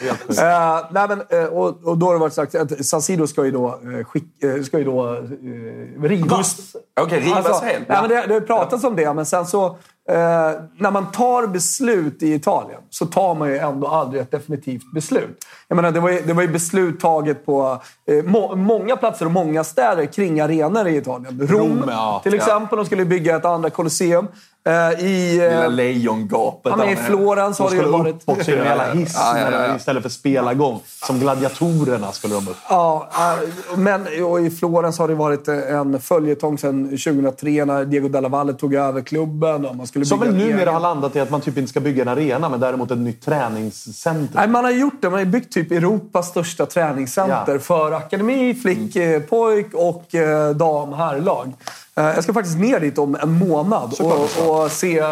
[0.00, 0.38] Helt sjukt.
[0.38, 3.44] Eh, nej, men, eh, och, och då har det varit sagt att San Siro ska
[3.44, 6.76] ju då, eh, skick, eh, ska ju då eh, rivas.
[7.00, 8.00] Okej, rivas helt, Nej, ja.
[8.00, 9.76] men det, det har pratats om det, men sen så
[10.10, 14.92] eh, när man tar beslut i Italien så tar man ju ändå aldrig ett definitivt
[14.94, 15.46] beslut.
[15.68, 19.26] Jag menar, det, var ju, det var ju beslut taget på eh, må, många platser
[19.26, 21.40] och många städer kring arenor i Italien.
[21.40, 22.20] Rom, Rom, ja.
[22.22, 22.76] till exempel.
[22.76, 24.28] De skulle bygga ett andra Colosseum.
[24.64, 26.72] Eh, I, eh, Lilla lejongapet.
[26.78, 26.96] ja, I.
[26.96, 28.14] Florens De har det ju skulle varit...
[28.14, 29.76] upp också i en jävla hiss Ja, ja, ja, ja.
[29.76, 30.80] istället för spelargång.
[31.06, 32.56] Som gladiatorerna skulle de upp.
[32.68, 38.08] Ja, eh, men och i Florens har det varit en följetong sedan 2003 när Diego
[38.08, 39.66] Della Valle tog över klubben.
[39.66, 41.70] Och man skulle Som bygga väl numera egen- har landat i att man typ inte
[41.70, 44.28] ska bygga en arena, men däremot ett nytt träningscentrum.
[44.34, 45.10] Nej, man har gjort det.
[45.10, 47.58] Man har byggt typ Europas största träningscenter Ja.
[47.58, 51.52] för akademi, flick, eh, pojk och eh, dam herrlag.
[52.00, 55.06] Eh, Jag ska faktiskt ner dit om en månad och, och se eh,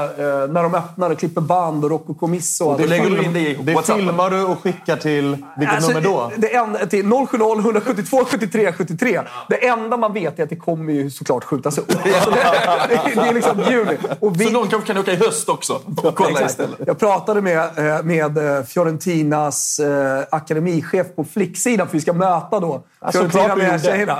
[0.48, 2.64] när de öppnar och klipper band och Rocco Commisso.
[2.64, 3.96] och Det lägger du in det i Det WhatsApp.
[3.96, 5.36] filmar du och skickar till...
[5.58, 6.30] Vilket Alltså, nummer då?
[6.36, 9.20] Det enda, till 070 172 73 73.
[9.48, 11.92] Det enda man vet är att det kommer ju såklart skjutas upp.
[12.14, 13.96] Alltså, det, det är liksom juni.
[14.20, 16.78] Och vi, Så någon kanske kan åka i höst också och kolla istället.
[16.86, 22.82] Jag pratade med, eh, med Fiorentinas eh, akademichef på flicksidan, för vi ska möta då
[23.12, 24.18] Fiorentina såklart vi med tjejerna.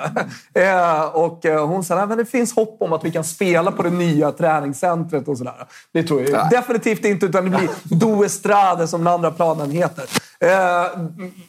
[1.13, 4.33] Och hon sa att det finns hopp om att vi kan spela på det nya
[4.33, 5.55] träningscentret och sådär.
[5.93, 6.47] Det tror jag Nej.
[6.51, 10.05] definitivt inte, utan det blir Do Estrade som den andra planen heter.
[10.41, 11.01] Eh,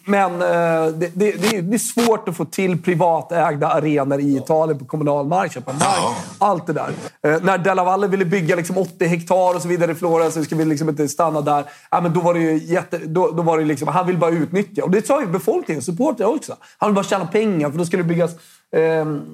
[0.06, 4.86] Men eh, det, det, det är- svårt att få till privatägda arenor i Italien på
[4.86, 5.52] kommunal mark.
[5.54, 6.90] köpa mark, Allt det där.
[7.28, 10.44] Eh, När Della Valle ville bygga liksom 80 hektar och så vidare i Florens så
[10.44, 11.64] ska vi liksom inte stanna där.
[11.92, 14.32] Ja, men då var det ju jätte, då, då var det liksom, han vill bara
[14.32, 14.84] utnyttja.
[14.84, 16.56] Och det sa ju befolkningen, supportrar också.
[16.78, 18.32] Han vill bara tjäna pengar för då skulle det byggas
[18.76, 18.80] eh,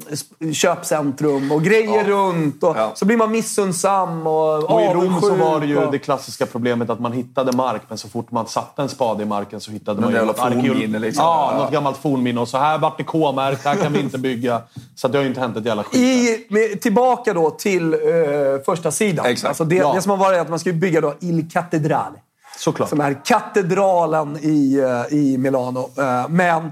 [0.09, 2.63] sp- köpcentrum och grejer runt.
[2.63, 2.91] Och Ja.
[2.95, 6.45] Så blir man missunnsam och Och i Rom så var det ju och- det klassiska
[6.45, 9.71] problemet att man hittade mark, men så fort man satte en spade i marken så
[9.71, 11.23] hittade man ju något fornminne liksom.
[11.25, 11.63] Ja, Ja.
[11.63, 12.41] något gammalt fornminne.
[12.41, 14.61] Och så här vart det K-märkt, här kan vi inte bygga.
[14.95, 15.95] Så att det har ju inte hänt ett jävla skit.
[16.01, 17.99] I, med, tillbaka då till eh,
[18.65, 19.25] första sidan.
[19.25, 19.47] Exakt.
[19.49, 19.93] Alltså det, Ja.
[19.93, 22.15] det som har varit är att man ska bygga då Il Cattedrale.
[22.57, 22.89] Såklart.
[22.89, 25.89] Som är katedralen i, eh, i Milano.
[25.97, 26.71] Eh, Men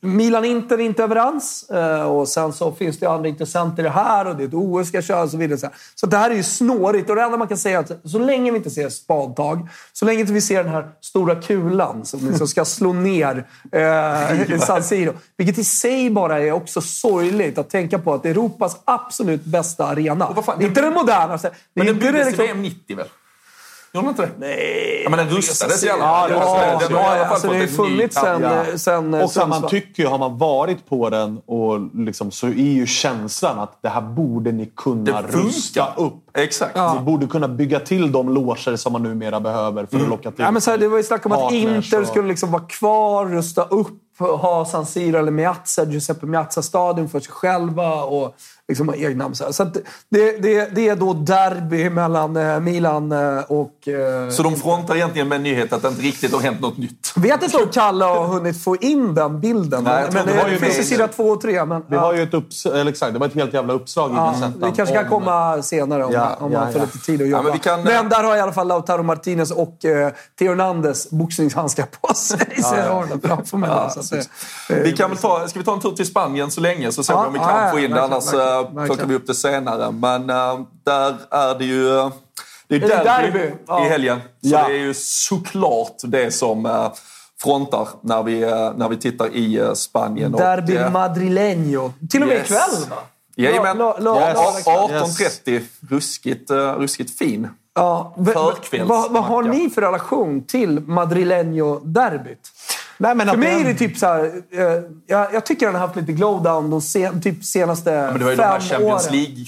[0.00, 1.70] Milan-Inter är inte överens.
[1.70, 4.54] Eh, Och sen så finns det andra intressenter i det här och det är ett
[4.54, 5.70] OS ska köras och så vidare.
[5.94, 7.10] Så det här är ju snårigt.
[7.10, 10.04] Och det enda man kan säga är att så länge vi inte ser spadtag, så
[10.04, 14.82] länge inte vi ser den här stora kulan som liksom ska slå ner eh, San
[14.82, 15.12] Siro.
[15.36, 20.34] Vilket i sig bara är också sorgligt att tänka på att Europas absolut bästa arena.
[20.42, 21.50] fan, det är inte den- modernaste.
[21.74, 23.06] Men den byggdes liksom- till VM 90 väl?
[23.96, 24.30] Gjorde inte det?
[24.38, 25.00] Nej.
[25.04, 26.30] Ja, men den rustades i alla Ja, fall.
[26.30, 28.64] det, Alltså, ja, den har i alla fall alltså, det har funnits sen, Ja.
[28.78, 32.50] sen Och så man tycker ju, har man varit på den och liksom, så är
[32.52, 36.14] ju känslan att det här borde ni kunna Det rusta upp.
[36.38, 36.76] Exakt.
[36.94, 40.44] Ni borde kunna bygga till de loger som man numera behöver för att locka till
[40.44, 42.62] Ja, men så här, det var ju snack om att Inter och- skulle liksom vara
[42.62, 43.88] kvar, rusta upp,
[44.18, 48.34] ha San Siro eller Meazza, Giuseppe Meazza-stadion för sig själva och
[48.68, 49.34] liksom ha egna...
[49.34, 53.88] Så, så det, det, det är då derby mellan eh, Milan eh, och...
[53.88, 56.78] eh, Så de frontar egentligen med en nyhet att det inte riktigt har hänt något
[56.78, 57.12] nytt.
[57.16, 59.84] Vet inte om Kalle har hunnit få in den bilden.
[59.84, 60.82] Nej, men det det, ju finns det.
[60.82, 61.64] i sida två och tre.
[61.64, 62.00] Men, Vi ja.
[62.00, 64.94] har ju ett upps exakt, det var ett helt jävla uppslag Ja, Gazettan det kanske
[64.94, 66.84] kan om- komma senare om, Ja, om ja, man får ja.
[66.86, 67.42] lite tid att Ja, jobba.
[67.42, 71.10] men vi kan- men där har i alla fall Lautaro Martinez och eh, Theo Hernandez
[71.10, 72.38] boxningshandskar på sig.
[72.62, 73.70] Har den framför mig.
[74.68, 77.02] det- Vi kan väl ta, ska vi ta en tur till Spanien så länge så
[77.02, 78.02] ser vi Ja, om vi ja, kan ja, få in det.
[78.02, 78.86] Annars verkligen, eh, verkligen.
[78.86, 79.90] plockar vi upp det senare.
[79.92, 81.98] Men eh, där är det ju...
[81.98, 82.10] eh,
[82.68, 83.54] Det är Är derby, derby?
[83.66, 83.86] Ja.
[83.86, 84.20] i helgen.
[84.20, 84.68] Så Ja.
[84.68, 86.90] det är ju såklart det som
[87.42, 88.40] frontar när vi,
[88.76, 90.34] när vi tittar i Spanien.
[90.34, 91.92] Och, Derby eh, madrileño.
[92.10, 92.46] Till och med Yes.
[92.50, 92.96] ikväll va?
[93.36, 93.78] Jajamän.
[93.78, 94.34] La- la- la- Yes.
[94.66, 95.00] lördag kväll.
[95.02, 95.62] 18.30.
[95.90, 97.48] Ruskigt, ruskigt fin.
[97.74, 102.50] Ja, Förkvälls- vad, vad har ni för relation till madrileño-derbyt?
[102.98, 105.66] Nej, men För att mig det- är det typ så här, eh, jag, jag tycker
[105.66, 108.60] den har haft lite glowdown de sen, typ senaste Men det var ju de här
[108.60, 109.14] fem Champions åren.
[109.16, 109.46] League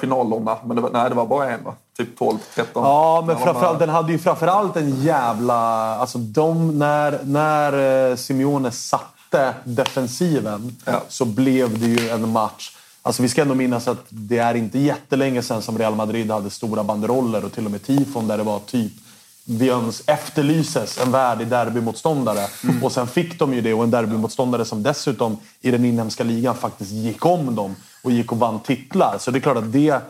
[0.00, 0.56] finalerna.
[0.64, 1.74] Men det var, nej, det var bara en va?
[1.96, 2.84] Typ 12, 13.
[2.84, 5.54] Ja, men framförallt, den hade ju framförallt en jävla...
[5.96, 11.02] Alltså de, när, när eh, Simeone satte defensiven Ja.
[11.08, 12.76] så blev det ju en match.
[13.02, 16.50] Alltså vi ska ändå minnas att det är inte jättelänge sedan som Real Madrid hade
[16.50, 18.92] stora banderoller och till och med tifon där det var typ
[19.44, 22.46] vi öns efterlyses en värdig derbymotståndare.
[22.82, 26.54] Och sen fick de ju det och en derbymotståndare som dessutom i den inhemska ligan
[26.56, 29.18] faktiskt gick om dem och gick och vann titlar.
[29.18, 30.00] Så det är klart att det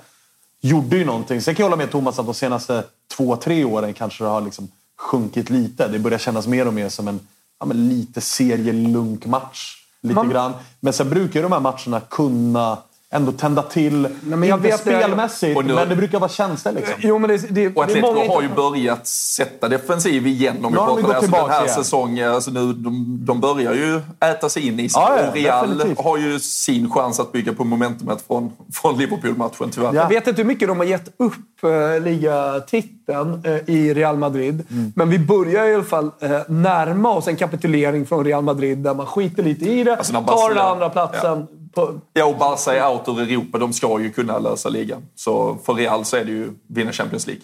[0.61, 1.41] gjorde ju någonting.
[1.43, 2.85] Sen kan jag hålla med Thomas att de senaste
[3.17, 4.69] två, tre åren kanske det har liksom
[4.99, 5.89] sjunkit lite.
[5.89, 7.21] Det börjar kännas mer och mer som en
[7.61, 9.77] ja, lite serielunkmatch.
[10.03, 10.53] Lite Man- grann.
[10.81, 12.79] Men sen brukar ju de här matcherna kunna
[13.15, 14.09] ändå tända till.
[14.21, 16.95] men jag inte spelmässigt, nu- men det brukar vara känslor liksom.
[16.99, 20.79] Jo, men det, det, Och Atletico många har ju börjat sätta defensiv igen om vi
[20.79, 21.75] Nu har de pratar gått alltså, den här igen.
[21.75, 22.31] säsongen.
[22.33, 24.01] Alltså nu, de, de börjar ju
[24.31, 25.03] äta sig in i sig.
[25.03, 26.05] Ja, ja, Real definitivt.
[26.05, 29.95] har ju sin chans att bygga på momentumet från, från Liverpool-matchen tyvärr.
[29.95, 30.01] Ja.
[30.03, 34.67] Jag vet inte hur mycket de har gett upp eh, ligatiteln eh, i Real Madrid.
[34.71, 34.93] Mm.
[34.97, 38.95] Men vi börjar i alla fall eh, närma oss en kapitulering från Real Madrid där
[38.95, 41.47] man skiter lite i det, Alltså, tar den andra platsen.
[41.75, 43.59] På, Ja, och Barca är out ur Europa.
[43.59, 45.03] De ska ju kunna lösa ligan.
[45.15, 47.43] Så för Real så är det ju vinna Champions League.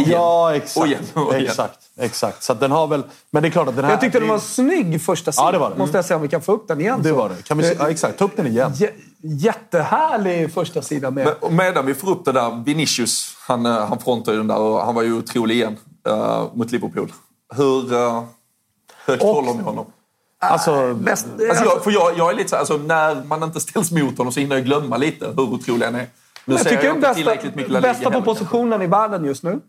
[0.00, 0.10] Igen.
[0.12, 0.76] Ja, exakt.
[0.76, 1.46] Och igen, och igen.
[1.46, 2.42] exakt, exakt.
[2.42, 3.02] Så den har väl...
[3.30, 3.92] Men det är klart att den här...
[3.92, 5.46] jag tyckte den var snygg första sidan.
[5.46, 5.76] Ja, det var det.
[5.76, 7.02] Måste jag säga om vi kan få upp den igen.
[7.02, 7.14] Det så.
[7.14, 7.42] var det.
[7.42, 8.18] Kan vi, ja, exakt.
[8.18, 8.72] Ta upp den igen.
[8.72, 11.34] Jä- jättehärlig första sida med...
[11.42, 14.58] Men, medan vi får upp det där, Vinicius, han, eh, han frontar ju den där
[14.58, 15.76] och han var ju otrolig igen
[16.08, 17.12] uh, mot Liverpool.
[17.56, 18.22] Hur uh,
[19.06, 19.86] högt Och- håller ni honom?
[20.50, 23.60] Alltså, Bäst, Alltså jag, för jag, jag är lite så här, alltså när man inte
[23.60, 26.06] ställs mot honom så hinner jag glömma lite hur otrolig han är.
[26.44, 28.86] Nu jag tycker jag den inte tillräckligt mycket La bästa, Liga bästa på positionen i
[28.86, 29.60] världen just nu.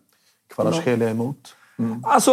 [0.55, 1.55] Kvaratskhelia emot.
[2.03, 2.31] Alltså,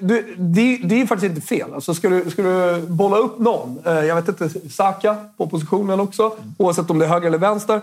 [0.00, 1.74] du, det, det är ju faktiskt inte fel.
[1.74, 6.00] Alltså, ska, du, ska du bolla upp någon, eh, jag vet inte, Saka på positionen
[6.00, 7.80] också, oavsett om det är höger eller vänster.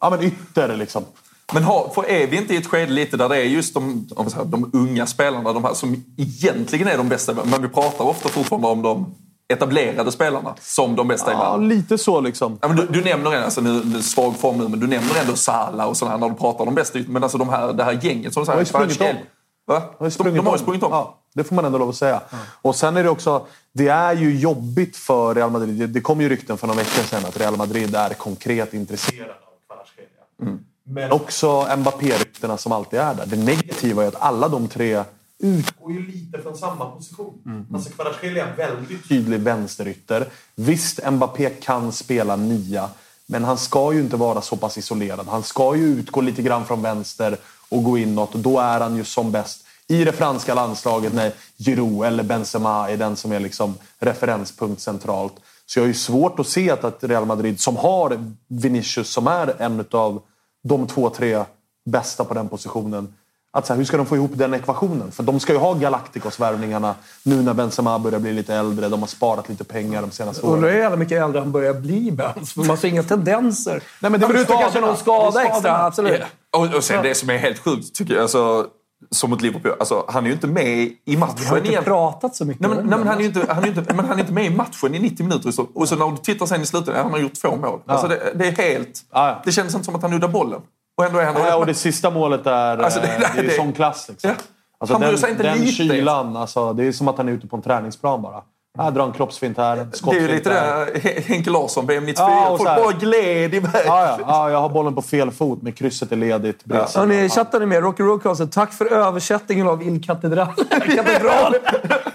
[0.00, 1.04] Ja, men ytter liksom.
[1.52, 4.08] Men har, för är vi inte i ett skede lite där det är just de,
[4.30, 8.28] säger, de unga spelarna de här, som egentligen är de bästa, men vi pratar ofta
[8.28, 9.14] fortfarande om de
[9.48, 11.68] etablerade spelarna som de bästa i Ja, världen.
[11.68, 12.58] lite så liksom.
[12.62, 15.36] Ja, men du, du nämner en, alltså nu, svag form nu, men du nämner ändå
[15.36, 16.98] Salah och sådana när du pratar om de bästa.
[17.08, 19.22] Men alltså de här, det här gänget som du har ju säger, sprungit om.
[19.66, 19.82] Va?
[19.98, 20.90] har ju De, de har ju sprungit om.
[20.92, 22.20] Ja, det får man ändå lov att säga.
[22.62, 23.46] Och sen är det också...
[23.72, 25.74] Det är ju jobbigt för Real Madrid.
[25.78, 29.30] Det, det kom ju rykten för några veckor sedan att Real Madrid är konkret intresserade
[29.32, 30.58] av Kvaratskhelia.
[30.88, 33.26] Men också Mbappé-ryktena som alltid är där.
[33.26, 35.04] Det negativa är att alla de tre
[35.38, 37.66] utgår ju lite från samma position.
[37.74, 40.28] Alltså Kvaratskhelia är en väldigt tydlig vänsterytter.
[40.54, 42.88] Visst, Mbappé kan spela nia.
[43.26, 45.26] Men han ska ju inte vara så pass isolerad.
[45.28, 47.36] Han ska ju utgå lite grann från vänster
[47.68, 48.32] och gå inåt.
[48.34, 52.96] Då är han ju som bäst i det franska landslaget när Giroud eller Benzema är
[52.96, 55.34] den som är liksom referenspunkt centralt.
[55.66, 59.26] Så jag har ju svårt att se att, att Real Madrid, som har Vinicius som
[59.26, 60.22] är en av
[60.66, 61.44] de två, tre
[61.84, 63.14] bästa på den positionen.
[63.50, 65.12] Att så här, hur ska de få ihop den ekvationen?
[65.12, 68.88] För de ska ju ha Galacticos-värvningarna nu när Benzema börjar bli lite äldre.
[68.88, 70.74] De har sparat lite pengar de senaste Undrar åren.
[70.74, 72.56] hur jävla mycket äldre han börjar bli, Benz.
[72.56, 73.82] Man ser inga tendenser.
[74.00, 76.20] Nej, men det Förutom kanske någon skada extra, absolut.
[76.20, 76.58] Ja.
[76.58, 78.66] Och, och sen det som är helt sjukt, tycker jag, alltså,
[79.10, 79.72] som mot Liverpool.
[79.78, 81.84] Alltså, han är ju inte med i Vi har matchen inte igen.
[81.84, 83.12] pratat så mycket Nej, men, nej, men det.
[83.12, 85.26] han, är inte, han, är inte, men han är inte med i matchen i 90
[85.26, 85.50] minuter.
[85.50, 87.80] Så, och så när du tittar sen i slutet, ja, han har gjort två mål.
[87.86, 89.00] Alltså, det, det är helt...
[89.12, 89.42] Ja, ja.
[89.44, 90.60] Det känns inte som att han nuddar bollen.
[90.98, 91.34] Och ändå är han...
[91.36, 94.08] Ja, och det sista målet är, Alltså, det- eh, det, är det- sån klass.
[94.08, 94.30] Liksom.
[94.30, 94.36] Ja.
[94.78, 95.72] Alltså, Han den sig inte den lite.
[95.72, 98.42] kylan, alltså, det är som att han är ute på en träningsplan bara.
[98.78, 99.76] Här drar en kroppsfint här,
[100.10, 101.00] det är lite där.
[101.02, 102.26] det Henke Larsson, VM 94.
[102.28, 103.82] Ja, Folk bara gled iväg.
[103.86, 106.62] Ja, ja, ja, jag har bollen på fel fot, men krysset är ledigt.
[106.62, 106.86] sidan.
[106.94, 107.82] Hörni, chattar ni med?
[107.82, 110.52] Rocky Roadcaster, tack för översättningen av Il Katedral.
[110.70, 111.54] Katedral.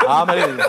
[0.04, 0.64] Ja, men det,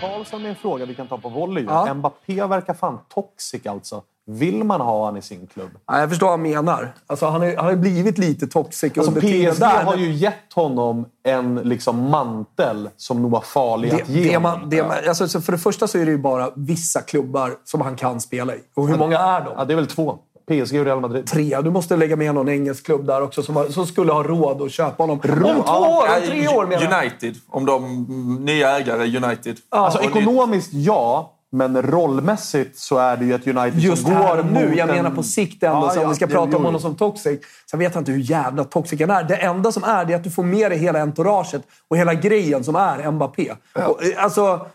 [0.00, 1.64] Karlsson med en fråga vi kan ta på volley.
[1.64, 1.94] Ja.
[1.94, 4.02] Mbappé verkar fan toxic alltså.
[4.30, 5.70] Vill man ha han i sin klubb?
[5.86, 6.94] Ja, jag förstår vad han menar.
[7.06, 11.54] Alltså, han, är, han har blivit lite toxic Alltså PSG har ju gett honom en
[11.54, 15.40] liksom mantel som nog var farlig att det, ge det man, det man, alltså, så
[15.40, 18.58] för det första så är det ju bara vissa klubbar som han kan spela i.
[18.76, 19.52] Och hur många är de?
[19.56, 20.18] Ja, det är väl två.
[20.50, 21.26] PSG och Real Madrid.
[21.26, 21.60] Tre.
[21.60, 24.62] Du måste lägga med någon engelsk klubb där också som, har, som skulle ha råd
[24.62, 25.20] att köpa honom.
[25.24, 27.02] Om två Ja, år, om tre år menar jag.
[27.02, 27.34] United.
[27.48, 28.04] Om de
[28.44, 29.56] nya ägare United.
[29.68, 34.14] Alltså Och ni- ekonomiskt ja, men rollmässigt så är det ju ett United Just som
[34.14, 34.68] går och nu.
[34.68, 35.76] mot Jag en- menar på sikt ändå.
[35.86, 37.40] Ja, så om ja, vi ska det- prata jo, om honom som toxic.
[37.70, 39.24] Sen vet jag inte hur jävla toxic han är.
[39.24, 42.14] Det enda som är det är att du får med dig hela entouraget och hela
[42.14, 43.52] grejen som är Mbappé.
[43.74, 44.66] Och, eh, alltså,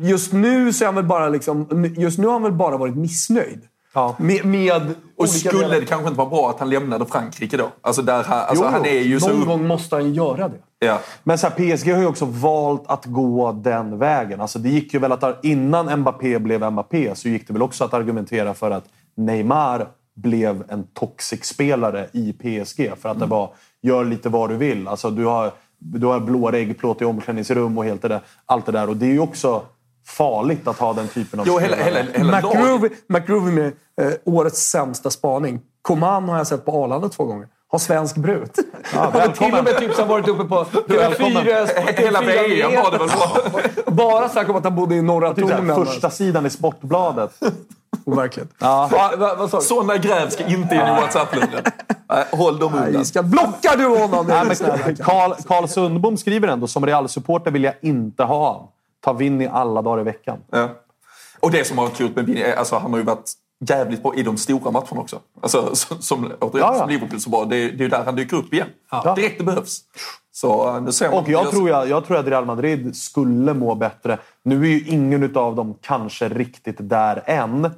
[0.00, 2.96] just nu så är han väl bara liksom, Just nu har han väl bara varit
[2.96, 3.60] missnöjd.
[3.92, 4.16] Ja.
[4.18, 5.80] Med, med Och skulle delar.
[5.80, 7.68] det kanske inte vara bra att han lämnade Frankrike då?
[7.80, 9.28] Alltså, där alltså Jo, han är ju så...
[9.28, 10.58] Någon gång måste han göra det.
[10.86, 11.00] Ja.
[11.22, 14.40] Men så här, PSG har ju också valt att gå den vägen.
[14.40, 17.84] Alltså det gick ju väl att innan Mbappé blev Mbappé så gick det väl också
[17.84, 18.84] att argumentera för att
[19.16, 22.92] Neymar blev en toxic spelare i PSG.
[23.00, 23.50] För att det var,
[23.82, 24.88] gör lite vad du vill.
[24.88, 28.72] Alltså du har, du har blå reggplåt i omklädningsrum och helt det där, allt det
[28.72, 28.88] där.
[28.88, 29.62] Och det är ju också
[30.06, 32.36] farligt att ha den typen av Jo, hela, hela, hela.
[32.40, 33.66] McGroovy, McGroovy med
[34.00, 35.60] eh, årets sämsta spaning.
[35.82, 37.48] Coman har jag sett på Arlanda två gånger.
[37.68, 38.50] Har svensk brud.
[38.94, 41.42] Ja, och till och med typ som varit uppe på Välkommen.
[41.44, 42.00] TV4.
[42.00, 43.94] Hela VM var det väl?
[43.94, 45.76] Bara snack om att han bodde i norra Typ Tornen.
[45.76, 47.30] första sidan i Sportbladet.
[48.04, 48.50] Overkligt.
[48.58, 48.90] Ja.
[49.18, 49.60] Va?
[49.60, 51.64] Sådana gräv ska inte in i WhatsApp-luren.
[52.32, 53.04] Håll dem undan.
[53.04, 54.26] Ska, blockar du honom?
[54.26, 54.96] Nej, men.
[54.96, 58.66] Carl, Carl Sundbom skriver ändå, som Real-supporter vill jag inte ha han.
[59.00, 60.38] Ta Vinny alla dagar i veckan.
[60.50, 60.68] Ja.
[61.40, 63.32] Och det som har varit kul med är- alltså han har ju varit
[63.68, 65.20] jävligt bra i de stora matcherna också.
[65.40, 66.78] Alltså, som, som, återigen, Ja, ja.
[66.78, 67.44] som Liverpool så bra.
[67.44, 68.68] Det, det är ju där han dyker upp igen.
[68.90, 69.14] Ja.
[69.14, 69.80] Direkt det behövs.
[70.32, 71.14] Så eh, nu ser.
[71.14, 74.18] Och jag tror, jag, jag tror att Real Madrid skulle må bättre.
[74.42, 77.70] Nu är ju ingen av dem kanske riktigt där än.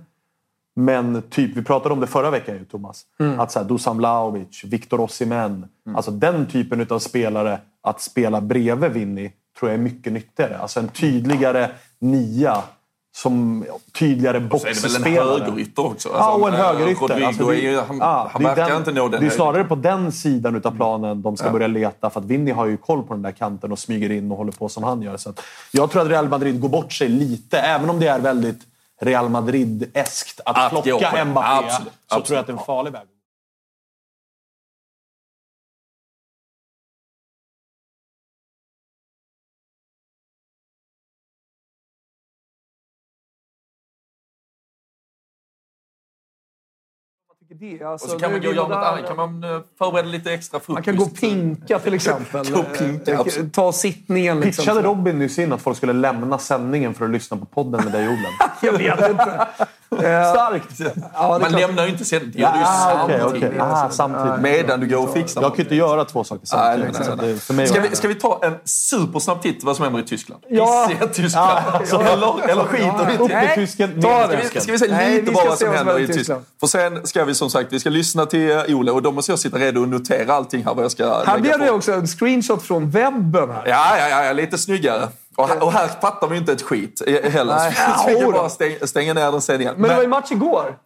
[0.76, 3.02] Men typ, vi pratade om det förra veckan ju, Thomas.
[3.38, 5.66] Att så här, Dusan Vlahovic, Victor Osimhen.
[5.96, 9.30] Alltså den typen av spelare, att spela bredvid Vinny,
[9.62, 10.58] tror jag är mycket nyttigare.
[10.58, 12.62] Alltså en tydligare nia.
[13.14, 13.64] Som
[13.98, 15.44] tydligare Och så är det väl en boxspelare.
[15.44, 16.08] högerytter också.
[16.08, 17.00] Ja, Alltså, och en eh, högerytter.
[17.00, 19.36] Rodrigo Alltså, det- är ju, han, ja, verkar den- inte nå den Det är höjden.
[19.36, 21.52] snarare på den sidan utav planen de ska Ja.
[21.52, 22.10] börja leta.
[22.10, 24.52] För att Vinny har ju koll på den där kanten och smyger in och håller
[24.52, 25.16] på som han gör.
[25.16, 25.32] Så
[25.70, 27.58] jag tror att Real Madrid går bort sig lite.
[27.58, 28.60] Även om det är väldigt
[29.00, 31.48] Real Madrid-eskt att, Att plocka Mbappé.
[31.66, 32.26] absolut, Så absolut.
[32.26, 33.02] tror jag att det är en farlig väg.
[47.86, 49.06] Alltså, Och så kan nu man gå göra något där- annat.
[49.08, 50.74] Kan man eh, förbereda lite extra frukost?
[50.74, 52.52] Man kan gå och pinka till exempel.
[52.52, 53.26] Gå pinka, Eh.
[53.52, 54.40] Ta sittningen.
[54.40, 54.62] Liksom.
[54.64, 57.92] Pitchade Robin nyss in att folk skulle lämna sändningen för att lyssna på podden med
[57.92, 58.18] dig Olen?
[58.62, 59.46] Jag vet inte.
[59.96, 60.80] Starkt!
[61.14, 62.32] Ja, Man lämnar ju inte sen.
[62.34, 63.24] Det gör du ju Ah, samtidigt.
[63.26, 63.60] okej.
[63.60, 64.40] Ah, samtidigt.
[64.40, 66.98] Medan du går och fixar Jag kan inte göra två saker samtidigt.
[67.00, 70.04] Nej, nej, nej, Ska vi, ska vi ta en supersnabb titt vad som händer i
[70.04, 70.42] Tyskland?
[70.48, 70.86] Ja.
[70.90, 71.50] Vi ser Tyskland.
[71.66, 71.96] Ja, alltså.
[72.00, 74.44] eller, eller skiter vi i Upp med Nej, tysken, ta det.
[74.44, 76.18] Ska vi, ska vi se Nej, lite vi bara vad som händer i Tyskland?
[76.18, 76.44] Tyskland.
[76.60, 79.32] För sen ska vi som sagt vi ska lyssna till eh, Ole och då måste
[79.32, 82.06] jag sitta redo och notera allting här vad jag ska Här blev det också en
[82.06, 83.50] screenshot från webben.
[83.50, 83.62] Här.
[83.66, 85.08] Ja, ja, ja, ja, lite snyggare.
[85.36, 87.02] Och här, och här fattar vi inte ett skit
[87.32, 87.54] heller.
[87.56, 87.74] Nej.
[87.98, 89.74] Så vi bara stäng, stänga ner den sen igen.
[89.78, 90.78] Men det var ju match igår.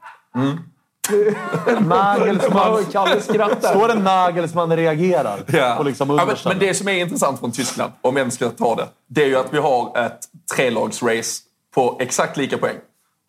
[1.80, 2.84] Nagelsmann.
[2.92, 3.70] Kalle skrattar.
[3.70, 5.82] Står det Nagelsmann reagerar Ja.
[5.82, 8.88] liksom ja, men, men det som är intressant från Tyskland, om jag ska ta det,
[9.08, 10.18] det är ju att vi har ett
[10.56, 11.42] trelagsrace
[11.74, 12.76] på exakt lika poäng.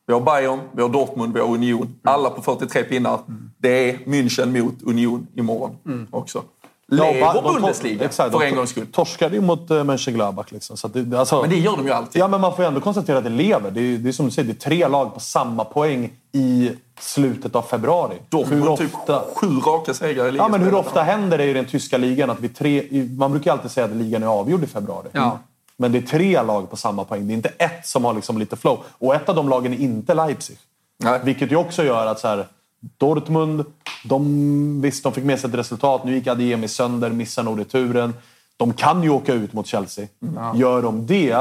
[0.07, 1.95] Vi har Bayern, vi har Dortmund, vi har Union.
[2.03, 3.19] Alla på 43 pinnar.
[3.57, 6.43] Det är München mot Union imorgon också.
[6.91, 8.87] Va- de- Bundesliga exakt, för en gångs skull.
[8.91, 10.51] torskade ju mot uh, Mönchengladbach.
[10.51, 10.77] Liksom.
[10.77, 12.21] Så det, alltså, Men det gör de ju alltid.
[12.21, 13.71] Ja, men man får ju ändå konstatera att det lever.
[13.71, 16.71] Det är, det är som du säger, det är tre lag på samma poäng i
[16.99, 18.15] slutet av februari.
[18.29, 21.53] Dortmund hur typ ofta, sju raka segrar i ja, men hur ofta händer det i
[21.53, 22.83] den tyska ligan att vi tre...
[23.17, 25.07] Man brukar alltid säga att ligan är avgjord i februari.
[25.11, 25.39] Ja.
[25.77, 27.27] Men det är tre lag på samma poäng.
[27.27, 28.79] Det är inte ett som har liksom lite flow.
[28.89, 30.57] Och ett av de lagen är inte Leipzig.
[30.99, 31.19] Nej.
[31.23, 32.47] Vilket ju också gör att så här,
[32.97, 33.65] Dortmund,
[34.03, 36.03] de, visst de fick med sig ett resultat.
[36.05, 38.13] Nu gick Adiemi sönder, missar nog returen.
[38.57, 40.07] De kan ju åka ut mot Chelsea.
[40.55, 41.37] Gör de det,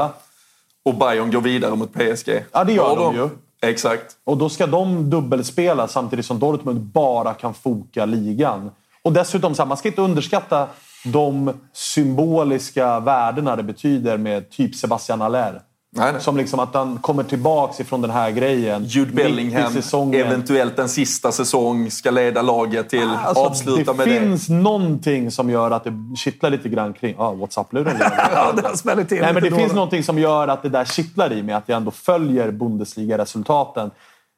[0.85, 2.43] Och Bayern går vidare mot PSG.
[2.51, 3.29] Ja, det gör Ja, de ju.
[3.61, 4.15] Exakt.
[4.23, 8.71] och då ska de dubbelspela samtidigt som Dortmund bara kan foka ligan.
[9.01, 10.67] Och dessutom, så här, man ska inte underskatta
[11.05, 15.61] de symboliska värdena det betyder med typ Sebastian Aller.
[15.97, 16.21] Nej, nej.
[16.21, 18.83] Som liksom att han kommer tillbaks ifrån den här grejen.
[18.83, 19.73] Jude Bellingham,
[20.13, 25.49] eventuellt en sista säsong, ska leda laget till Alltså, avsluta det med finns någonting som
[25.49, 27.15] gör att det kittlar lite grann kring...
[27.17, 27.95] Ja, Whatsapp-luren.
[28.33, 29.75] Ja, den smäller till Nej, men det då finns då.
[29.75, 31.55] någonting som gör att det där kittlar i mig.
[31.55, 33.91] Att jag ändå följer Bundesliga-resultaten.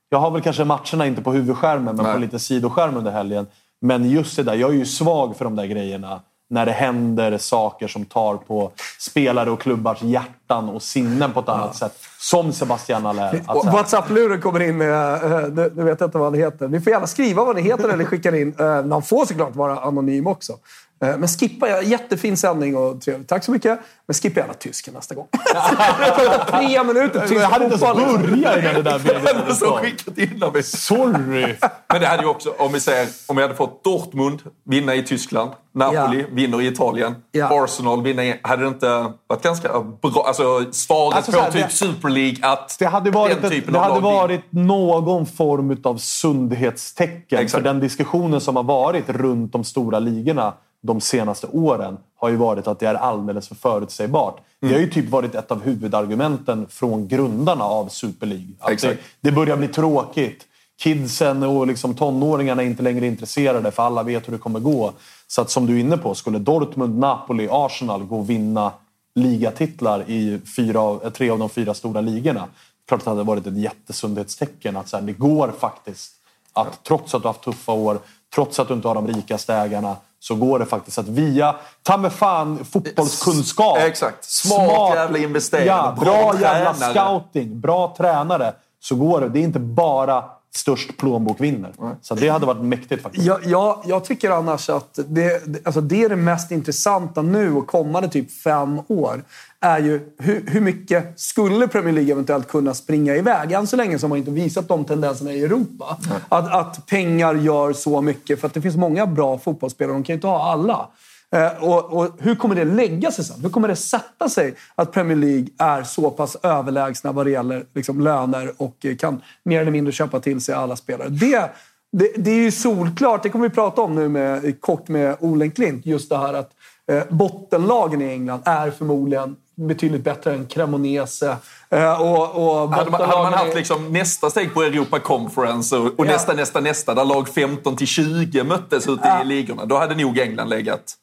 [0.10, 2.14] Jag har väl kanske matcherna inte på huvudskärmen, men Nej.
[2.14, 3.48] på lite sidoskärm under helgen.
[3.82, 6.22] Men just det där, jag är ju svag för de där grejerna.
[6.52, 11.50] När det händer saker som tar på spelare och klubbars hjärtan och sinnen på ett
[11.50, 11.94] annat sätt.
[12.20, 13.42] Som Sebastian Allaire.
[13.48, 15.14] Whatsapp-luren kommer in med...
[15.14, 16.68] eh, Nu nu vet jag inte vad det heter.
[16.68, 18.54] Ni får gärna skriva vad det heter eller skicka in.
[18.60, 20.54] Eh, Man får såklart vara anonym också.
[21.02, 23.28] Eh, Men skippa, jättefin sändning och trevligt.
[23.30, 23.80] Tack så mycket.
[24.08, 25.28] Men skippa gärna tysken nästa gång.
[26.48, 29.14] Tre minuter tysk jag hade inte ens börjat innan det där det.
[29.14, 29.78] meddelandet som kom.
[29.80, 30.66] skickat.
[30.66, 31.56] Sorry!
[31.92, 35.04] Men det hade ju också, om vi säger, om vi hade fått Dortmund vinna i
[35.04, 36.26] Tyskland, Napoli Ja.
[36.32, 37.64] vinner i Italien, Ja.
[37.64, 38.40] Arsenal vinna i...
[38.44, 39.70] Hade det inte varit ganska
[40.02, 40.24] bra?
[40.28, 43.52] Alltså svaret Alltså, på här, typ det- Super League att Det hade varit, den ett,
[43.52, 44.12] typen det hade vinner.
[44.14, 47.40] varit någon form av sundhetstecken.
[47.40, 47.52] Exakt.
[47.52, 52.36] För den diskussionen som har varit runt de stora ligorna de senaste åren har ju
[52.36, 54.40] varit att det är alldeles för förutsägbart.
[54.62, 54.72] Mm.
[54.72, 58.48] Det har ju typ varit ett av huvudargumenten från grundarna av Super League.
[58.60, 60.46] Att det, det börjar bli tråkigt.
[60.78, 64.94] Kidsen och liksom tonåringarna är inte längre intresserade för alla vet hur det kommer gå.
[65.28, 68.72] Så att som du är inne på, skulle Dortmund, Napoli, Arsenal gå och vinna
[69.16, 72.48] ligatitlar i fyra, tre av de fyra stora ligorna.
[72.88, 76.14] Klart att det hade varit ett jättesundhetstecken att så här, det går faktiskt
[76.54, 78.00] att trots att du har haft tuffa år,
[78.36, 81.98] trots att du inte har de rikaste ägarna, så går det faktiskt att via, ta
[81.98, 83.78] med fan, fotbollskunskap.
[83.78, 84.24] Exakt.
[84.26, 85.68] Smart jävla investering.
[85.68, 86.94] Ja, Bra bra, jävla tränare.
[86.94, 88.54] scouting, bra tränare.
[88.82, 89.30] så går det.
[89.30, 90.24] Det är inte bara
[90.56, 91.72] störst plånbok vinner.
[92.02, 93.26] Så det hade varit mäktigt faktiskt.
[93.26, 97.54] Ja, ja, jag tycker annars att det, det- alltså det är det mest intressanta nu
[97.56, 99.24] och kommande typ fem år.
[99.62, 103.52] Är ju hur, hur mycket skulle Premier League eventuellt kunna springa iväg?
[103.52, 105.98] Än så länge så har man inte visat de tendenserna i Europa.
[106.30, 108.40] Att, att pengar gör så mycket.
[108.40, 109.94] För att det finns många bra fotbollsspelare.
[109.94, 110.88] De kan ju inte ha alla.
[111.32, 113.42] Eh, och, och hur kommer det lägga sig sen?
[113.42, 117.66] Hur kommer det sätta sig att Premier League är så pass överlägsna vad det gäller
[117.74, 121.10] liksom, löner och kan mer eller mindre köpa till sig alla spelare?
[121.10, 121.52] Det,
[121.92, 125.52] det, det är ju solklart, det kommer vi prata om nu med, kort med Olen
[125.52, 126.52] Klint, just det här att
[126.92, 129.36] eh, bottenlagen i England är förmodligen
[129.68, 131.38] betydligt bättre än Cremonese.
[131.70, 135.86] Eh, och, och Hade man, hade man haft liksom nästa steg på Europa Conference och,
[136.00, 136.12] och Ja.
[136.12, 139.22] nästa, nästa, nästa, där lag 15 till 20 möttes ute Ja.
[139.22, 140.94] i ligorna, då hade nog England legat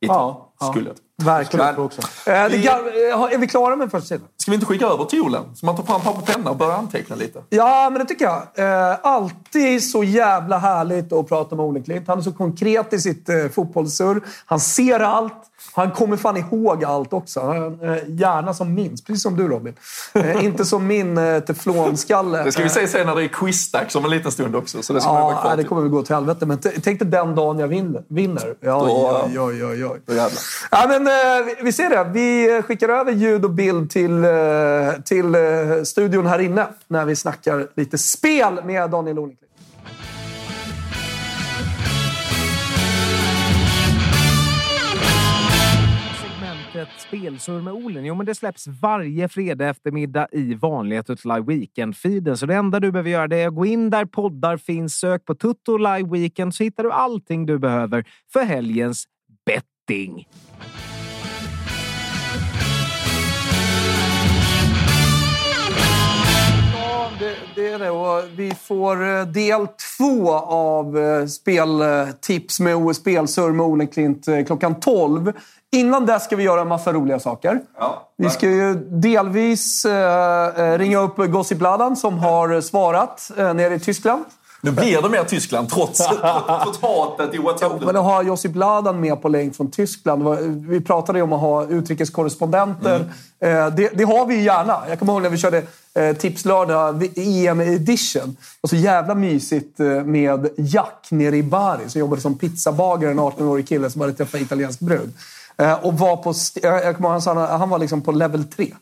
[0.00, 0.96] i Ja, topp, skulle jag.
[1.24, 1.66] Verkligen.
[1.66, 2.00] Men- också.
[2.00, 4.26] Eh, det, Vi- ga- eh, är vi klara med första sidan?
[4.36, 5.42] Ska vi inte skicka över till Olen?
[5.56, 7.42] Så man tar fram papper och penna och börjar anteckna lite.
[7.48, 8.42] Ja, men det tycker jag.
[8.90, 12.08] Eh, alltid så jävla härligt att prata med Ole Klint.
[12.08, 14.20] Han är så konkret i sitt eh, fotbollssurr.
[14.46, 15.32] Han ser allt.
[15.74, 17.40] Han kommer fan ihåg allt också.
[17.40, 19.74] Han, eh, gärna som minns, precis som du Robin.
[20.14, 22.42] Eh, inte som min eh, teflonskalle.
[22.44, 24.82] Det ska vi Eh, säga sen när det är quizdags om en liten stund också.
[24.82, 25.10] Så det ska
[25.44, 26.46] Ja, det kommer väl gå till helvete.
[26.46, 28.02] Men t- tänk dig den dagen jag vinner.
[28.08, 28.54] vinner.
[28.60, 30.00] Ja, Då- oj, oj, oj, oj.
[30.06, 30.40] Då jävlar.
[30.70, 32.10] Ja, men, eh, vi, ser det.
[32.12, 34.30] Vi skickar över ljud och bild till, eh,
[35.04, 39.52] till eh, studion här inne när vi snackar lite spel med Daniel Olenklint.
[46.22, 52.36] Segmentet Spelsur med Olen, jo men det släpps varje fredag eftermiddag i vanlighet Live Weekend-feeden.
[52.36, 55.24] Så det enda du behöver göra det är att gå in där poddar finns, sök
[55.24, 59.04] på Tutto Live Weekend så hittar du allting du behöver för helgens
[66.74, 67.90] Ja, det, det är det.
[67.90, 69.66] Och vi får eh, del
[69.98, 75.32] två av eh, speltips med OS Spelsurr med Ole Klint eh, klockan 12.
[75.72, 77.60] Innan dess ska vi göra en massa roliga saker.
[78.16, 79.86] Vi ska ju delvis
[80.78, 84.24] ringa upp Gossip Ladan som har svarat eh, nere i Tyskland.
[84.60, 85.98] Nu blir det mer Tyskland trots,
[86.62, 87.80] trots hatet i WhatsApp.
[87.80, 90.38] Men att ha Josip Ladan med på länk från Tyskland.
[90.68, 93.12] Vi pratade ju om att ha utrikeskorrespondenter.
[93.40, 94.82] Eh, Det, det har vi ju gärna.
[94.88, 95.62] Jag kommer ihåg när vi körde
[95.94, 98.36] eh, Tipslördag EM edition.
[98.60, 103.20] Och så jävla mysigt eh, med Jack nere i Bari som jobbade som pizzabagare, en
[103.20, 105.12] 18-årig kille som hade träffat italiensk brud.
[105.82, 106.34] Och var på...
[106.62, 108.74] Jag kommer ihåg han han var liksom på level 3.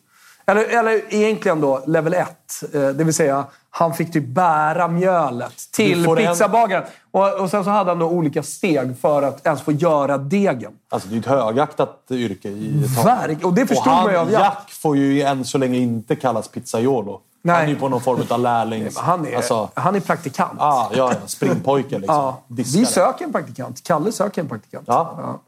[0.46, 2.28] Eller, eller egentligen då level 1.
[2.72, 3.44] Det vill säga,
[3.78, 6.84] han fick typ bära mjölet till pizzabagaren.
[7.10, 10.72] Och, och sen så hade han då olika steg för att ens få göra degen.
[10.88, 13.04] Alltså, det är ju ett högaktat yrke i Italien.
[13.04, 14.42] Verk, och det förstod han, man ju av Jack.
[14.42, 17.20] Jack får ju än så länge inte kallas pizzaiolo.
[17.42, 17.54] Nej.
[17.56, 18.98] Han är ju på någon form av lärlings...
[18.98, 20.56] Han är, Alltså, han är praktikant.
[20.58, 22.14] ah, ja, ja, springpojke liksom.
[22.16, 22.80] Ja, Diskare.
[22.80, 23.82] vi söker en praktikant.
[23.82, 24.84] Kalle söker en praktikant.
[24.86, 25.14] Ja.
[25.16, 25.38] Vad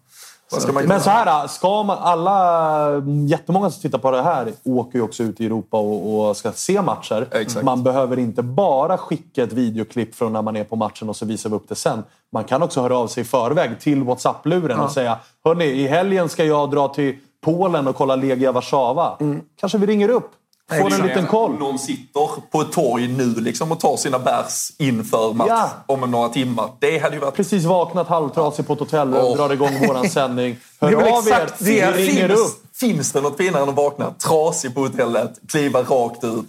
[0.49, 4.99] ska man Men så här, ska man, alla, jättemånga som tittar på det här åker
[4.99, 7.28] ju också ut i Europa och, och ska se matcher.
[7.32, 7.64] Exakt.
[7.64, 11.26] Man behöver inte bara skicka ett videoklipp från när man är på matchen och så
[11.26, 12.05] visar vi upp det sen.
[12.32, 16.28] Man kan också höra av sig i förväg till WhatsApp-luren och säga Hörni, i helgen
[16.28, 19.16] ska jag dra till Polen och kolla Legia Warszawa.
[19.61, 20.30] Kanske vi ringer upp.
[20.70, 21.50] Får en liten koll.
[21.52, 25.70] Om någon sitter på ett torg nu liksom och tar sina bärs inför match Ja.
[25.86, 26.70] om några timmar.
[26.78, 27.34] Det hade ju varit...
[27.34, 30.56] Precis vaknat halvtrasig på ett hotell och drar igång våran sändning.
[30.80, 31.64] Hör Det av er, exakt det.
[31.64, 32.76] vi ringer finns, upp.
[32.76, 36.46] finns det något finare än att vakna trasig på hotellet, kliva rakt ut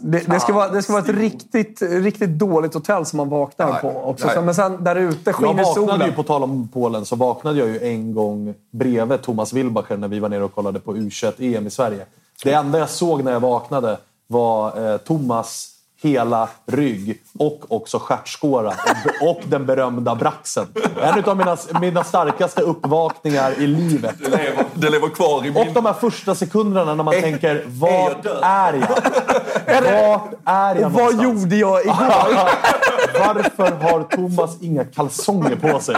[0.00, 3.72] Det, det, ska vara, det ska vara ett riktigt, riktigt dåligt hotell som man vaknar
[3.72, 3.80] Nej.
[3.80, 3.88] på.
[4.04, 4.26] Också.
[4.26, 4.42] Nej.
[4.42, 6.06] Men sen där ute Jag skiner vaknade solen.
[6.06, 10.08] ju, på tal om Polen, så vaknade jag ju en gång bredvid Thomas Wilbacher när
[10.08, 12.06] vi var nere och kollade på U21-EM i Sverige.
[12.44, 15.73] Det enda jag såg när jag vaknade var eh, Thomas
[16.04, 20.66] hela rygg och också stjärtskåra och, och den berömda braxen.
[21.02, 24.14] En av mina, mina starkaste uppvakningar i livet.
[24.18, 25.74] Det lever, det lever kvar i Och min...
[25.74, 28.88] de här första sekunderna när man tänker, jag vart död?" är jag?
[30.08, 31.22] Vart är jag Och vad någonstans?
[31.22, 31.94] gjorde jag igår?
[33.18, 35.96] Varför har Thomas inga kalsonger på sig?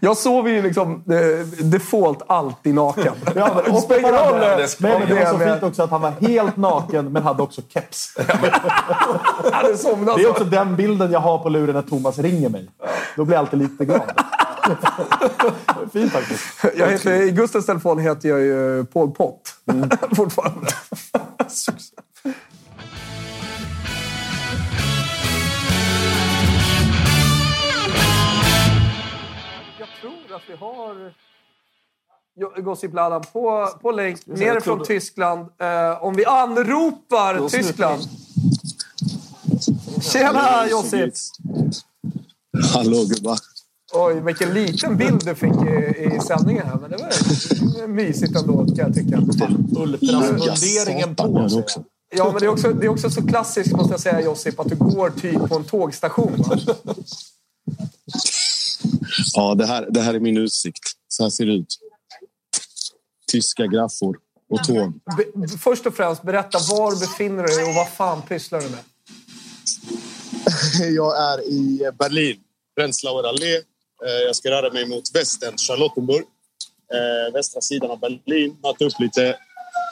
[0.00, 3.14] Jag sover ju liksom eh, default alltid naken.
[3.34, 4.40] Ja, men, det spelar ingen roll.
[4.78, 8.14] Men det var så fint också att han var helt naken men hade också keps.
[9.52, 10.30] Hade somnat Det är så.
[10.30, 12.68] också den bilden jag har på luren när Thomas ringer mig.
[13.16, 14.02] Då blir jag alltid lite glad.
[15.92, 16.64] Fint faktiskt.
[16.76, 19.54] Jag heter, I Gustavs telefon heter jag ju Paul Pott.
[20.16, 20.66] Fortfarande.
[29.78, 31.14] Jag tror att vi har
[32.36, 35.40] Jo- Gossip Ladan på, på länk se, nere jag tror från det- Tyskland.
[35.60, 38.00] Eh, om vi anropar Tyskland.
[40.12, 41.14] Tjena Josip!
[42.72, 43.38] Hallå gubbar!
[43.94, 46.78] Oj, vilken liten bild du fick i, i sändningen här.
[46.80, 49.18] Men det var mysigt ändå kan jag tycka.
[49.80, 51.84] Ultrasmunderingen på också.
[52.16, 54.68] Ja, men det är, också, det är också så klassiskt måste jag säga Josip att
[54.68, 56.32] du går typ på en tågstation.
[56.36, 56.58] Va?
[59.34, 60.82] Ja, det här, det här är min utsikt.
[61.08, 61.78] Så här ser det ut.
[63.32, 64.16] Tyska graffor
[64.50, 64.92] och tåg.
[65.16, 68.80] Be, först och främst, berätta var befinner du dig och vad fan pysslar du med?
[70.96, 72.36] Jag är i Berlin,
[72.76, 73.56] Prenzlauer Allé.
[74.04, 76.24] Eh, jag ska röra mig mot västern, Charlottenburg.
[76.94, 78.56] Eh, västra sidan av Berlin.
[78.62, 79.36] Möta upp lite,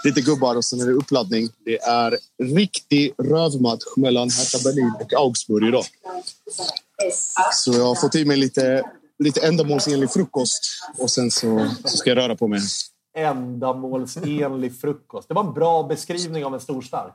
[0.05, 1.49] lite gubbar och sen är det uppladdning.
[1.65, 5.85] Det är riktig rövmatch mellan Hertha Berlin och Augsburg idag.
[7.53, 8.83] Så jag har fått i mig lite,
[9.19, 10.65] lite ändamålsenlig frukost
[10.99, 12.61] och sen så, så ska jag röra på mig.
[13.17, 15.29] Ändamålsenlig frukost.
[15.29, 17.15] Det var en bra beskrivning av en stor stark.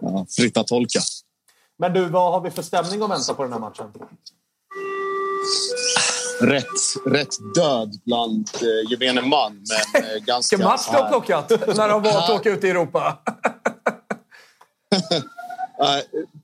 [0.00, 1.00] Ja, fritt att tolka.
[1.78, 3.92] Men du, vad har vi för stämning att vänta på den här matchen?
[6.40, 6.64] Rätt,
[7.06, 9.52] rätt död bland eh, gemene man,
[9.92, 10.56] men eh, ganska...
[10.56, 13.18] Vilken match du har plockat när har valt att åka ut i Europa.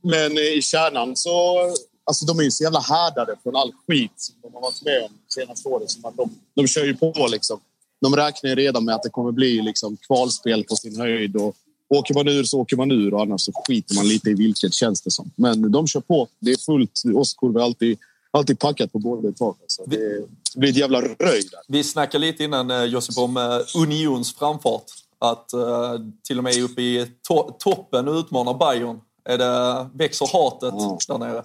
[0.03, 1.59] Men eh, i kärnan så...
[2.05, 5.03] Alltså de är ju så jävla härdade från all skit som de har varit med
[5.03, 5.91] om senaste året.
[5.91, 7.61] Som att de, de kör ju på liksom.
[8.01, 11.36] De räknar redan med att det kommer bli liksom kvalspel på sin höjd.
[11.36, 11.55] Och
[11.88, 14.74] åker man ur så åker man ur och annars så skiter man lite i vilket
[14.74, 15.30] känns det som.
[15.36, 16.28] Men de kör på.
[16.38, 17.03] Det är fullt.
[17.14, 17.98] Åskkurva är alltid,
[18.30, 19.57] alltid packat på båda tak.
[19.66, 20.26] Så det,
[20.57, 21.61] blir ett jävla röj där.
[21.68, 24.84] Vi snackade lite innan eh, Josip om eh, Unions framfart.
[25.18, 29.01] Att eh, till och med uppe i to- toppen utmanar Bayern.
[29.24, 30.98] Är det, växer hatet Ja.
[31.09, 31.44] där nere?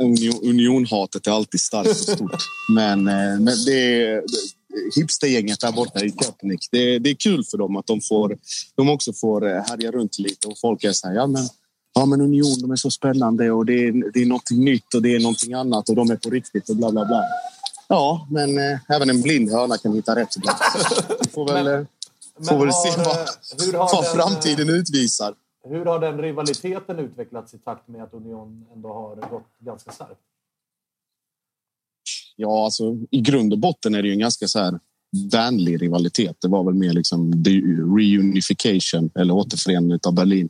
[0.00, 2.42] Union, unionhatet är alltid starkt och stort.
[2.74, 4.22] Men, men det-
[4.94, 6.68] hipstergänget där borta i Köpenick.
[6.70, 8.38] Det, det är kul för dem att de, får,
[8.74, 11.48] de också får eh, härja runt lite och folk är så här, ja men,
[11.94, 15.02] ja men Union, de är så spännande och det är, det är någonting nytt och
[15.02, 17.22] det är någonting annat och de är på riktigt och bla bla bla.
[17.88, 20.58] Ja, men eh, även en blind höna kan hitta rätt ibland.
[21.24, 21.86] Vi får väl, eh,
[22.48, 25.34] får väl se har, vad, eh, har vad den, framtiden utvisar.
[25.68, 30.20] Hur har den rivaliteten utvecklats i takt med att Union ändå har gått ganska starkt?
[32.36, 34.78] Ja, alltså, i grund och botten är det ju en ganska så här
[35.32, 36.36] vänlig rivalitet.
[36.40, 37.50] Det var väl mer liksom the
[37.96, 40.48] reunification eller återförening av Berlin.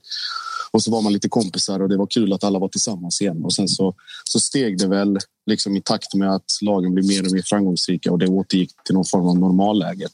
[0.71, 3.45] Och så var man lite kompisar och det var kul att alla var tillsammans igen.
[3.45, 7.27] Och sen så, så steg det väl liksom i takt med att lagen blev mer
[7.27, 10.09] och mer framgångsrika och det återgick till någon form av normalläge.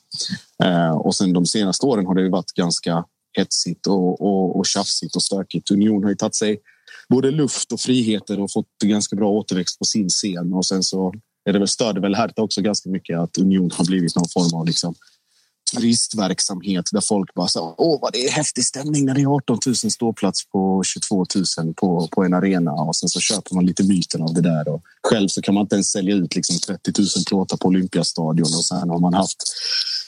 [0.64, 4.66] Eh, och sen de senaste åren har det ju varit ganska hetsigt och, och, och
[4.66, 5.70] tjafsigt och stökigt.
[5.70, 6.58] Union har ju tagit sig
[7.08, 10.52] både luft och friheter och fått ganska bra återväxt på sin scen.
[10.52, 11.14] Och sen så
[11.44, 14.60] är det väl, störde väl Hertha också ganska mycket att Union har blivit någon form
[14.60, 14.94] av liksom,
[15.74, 19.58] turistverksamhet där folk bara sa åh vad det är häftig stämning när det är 18
[19.66, 21.26] 000 ståplats på 22
[21.58, 24.68] 000 på, på en arena och sen så köper man lite myten av det där
[24.68, 28.46] och själv så kan man inte ens sälja ut liksom 30 000 plåtar på Olympiastadion
[28.46, 29.42] och sen har man haft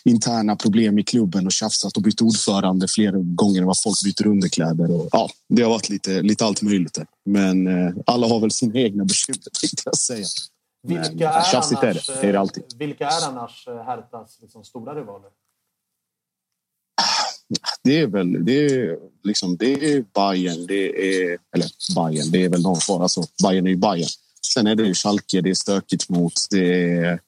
[0.05, 4.27] interna problem i klubben och tjafsat och bytt ordförande flera gånger än vad folk byter
[4.27, 4.91] underkläder.
[4.91, 6.99] Och, ja, det har varit lite, lite allt möjligt.
[7.25, 10.27] Men eh, alla har väl sina egna bekymmer tänkte jag säga.
[10.87, 12.21] Vilka är, tjafsigt är annars, det.
[12.21, 12.65] Det är det alltid.
[12.77, 15.31] vilka är annars Herthas liksom stora rivaler?
[17.83, 21.39] Det är väl det är, liksom, det är Bayern, det är...
[21.55, 23.03] Eller Bayern, det är väl någon form.
[23.03, 24.09] Alltså, Bayern är ju Bayern.
[24.55, 26.33] Sen är det ju Schalke, det är stökigt mot...
[26.51, 27.21] Det är,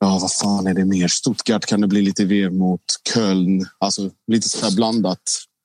[0.00, 1.08] ja, vad fan är det mer?
[1.08, 2.84] Stuttgart kan det bli lite vev mot
[3.14, 3.66] Köln.
[3.78, 5.22] Alltså lite så blandat,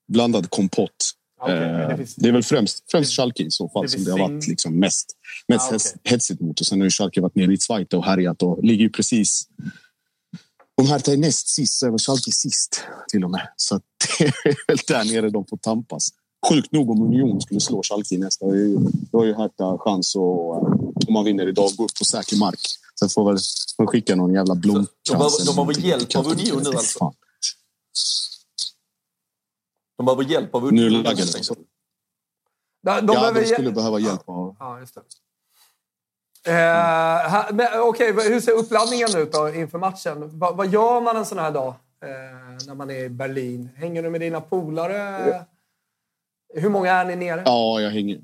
[0.08, 1.12] blandad kompott.
[1.50, 4.12] Eh, det finns- det är väl främst, främst Schalke i så fall det som det
[4.12, 5.06] har varit liksom mest,
[5.48, 5.92] mest Ah, okej.
[6.04, 6.60] hetsigt mot.
[6.60, 9.48] Och sen har ju Schalke varit nere i Zweite och härjat och ligger ju precis
[10.82, 12.82] om Hertha är näst sist så är väl Schalke sist
[13.12, 13.48] till och med.
[13.56, 13.76] Så
[14.20, 16.10] det är väl där nere de får tampas.
[16.50, 18.46] Sjukt nog om Union skulle slå Schalke i nästa.
[18.46, 18.78] Då är ju-
[19.12, 20.28] då har ju Hertha chans att, eh,
[21.08, 22.60] om man vinner idag, gå upp på säker mark.
[23.00, 23.40] Sen får väl
[23.78, 24.90] man skicka någon jävla blomkrans.
[25.08, 26.28] de behöver någonting hjälp av.
[26.28, 27.00] Union nu alltså?
[27.00, 27.14] fan.
[29.98, 31.56] De behöver hjälp av Nu helt det.
[32.84, 34.56] De, de Ja, behöver de skulle behöva hjälp av...
[34.60, 35.02] Ja, just det.
[36.48, 40.40] Eh, Okej, hur ser uppladdningen ut då inför matchen?
[40.40, 41.68] Va, vad gör man en sån här dag
[42.04, 43.70] eh, när man är i Berlin?
[43.76, 45.46] Hänger du med dina polare?
[46.54, 47.42] Hur många är ni nere?
[47.46, 48.20] Ja, jag hänger.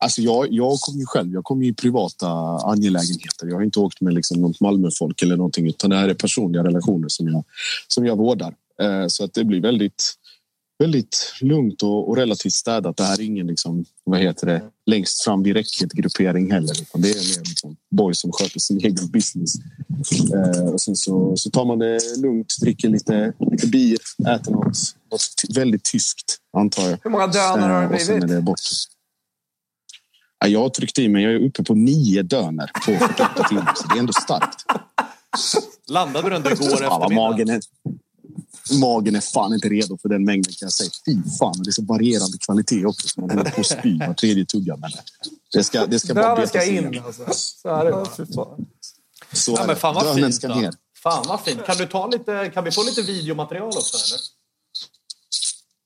[0.00, 1.32] Alltså jag, jag kommer ju själv.
[1.32, 2.28] Jag kommer i privata
[2.64, 3.46] angelägenheter.
[3.46, 6.64] Jag har inte åkt med liksom något Malmöfolk eller någonting, utan det här är personliga
[6.64, 7.44] relationer som jag,
[7.88, 8.54] som jag vårdar.
[8.80, 10.14] Eh, så att det blir väldigt,
[10.78, 12.96] väldigt lugnt och, och relativt städat.
[12.96, 16.80] Det här är ingen liksom, vad heter det, längst fram vid räcket-gruppering heller.
[16.82, 19.54] Utan det är mer liksom boys som sköter sin egen business.
[20.34, 23.98] Eh, och sen så, så tar man det lugnt, dricker lite, lite bier,
[24.28, 24.78] äter något,
[25.10, 26.98] något väldigt tyskt, antar jag.
[27.02, 28.36] Hur många dönar har det Eh, Och sen är blivit?
[28.36, 28.60] det bort.
[30.40, 33.72] Ja, jag har tryckt i mig, jag är uppe på nio döner på 48 timmar,
[33.76, 34.64] så det är ändå starkt.
[35.88, 37.08] Landade du ändå igår eftermiddag?
[37.14, 37.60] magen är,
[38.80, 40.90] magen är fan inte redo för den mängden kan jag säga.
[41.06, 43.08] Fy fan, det är så varierande kvalitet också.
[43.08, 44.76] Så man håller på att spy var tredje tugga.
[44.76, 44.90] Men
[45.52, 47.26] det ska, det ska bara betas ska in alltså.
[47.32, 48.34] Så är det.
[48.36, 48.56] bara.
[49.32, 50.72] Så Ja, men fan vad fint ska ner.
[51.02, 51.64] Fan vad fint.
[51.66, 53.96] Kan, du ta lite, kan vi få lite videomaterial också?
[53.96, 54.20] Eller?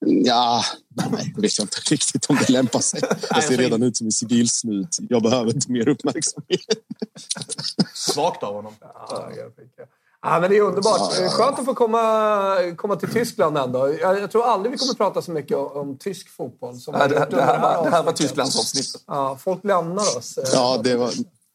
[0.05, 0.65] Ja,
[1.11, 3.01] nej, det vet jag inte riktigt om det lämpar sig.
[3.31, 4.99] Jag ser redan ut som en civilsnut.
[5.09, 6.61] Jag behöver inte mer uppmärksamhet.
[7.95, 8.75] Svagt av honom.
[8.81, 9.87] Ja, jag fick det.
[10.25, 11.13] Ja, men det är underbart.
[11.31, 13.95] Skönt att få komma, komma till Tyskland ändå.
[14.01, 16.77] Jag, jag tror aldrig vi kommer prata så mycket om, om tysk fotboll.
[16.81, 18.17] Som Ja, det, det, under här var, det här var avsnittet.
[18.17, 19.03] Tysklandsavsnittet.
[19.07, 20.39] Ja, folk lämnar oss.
[20.53, 21.11] Ja, det var,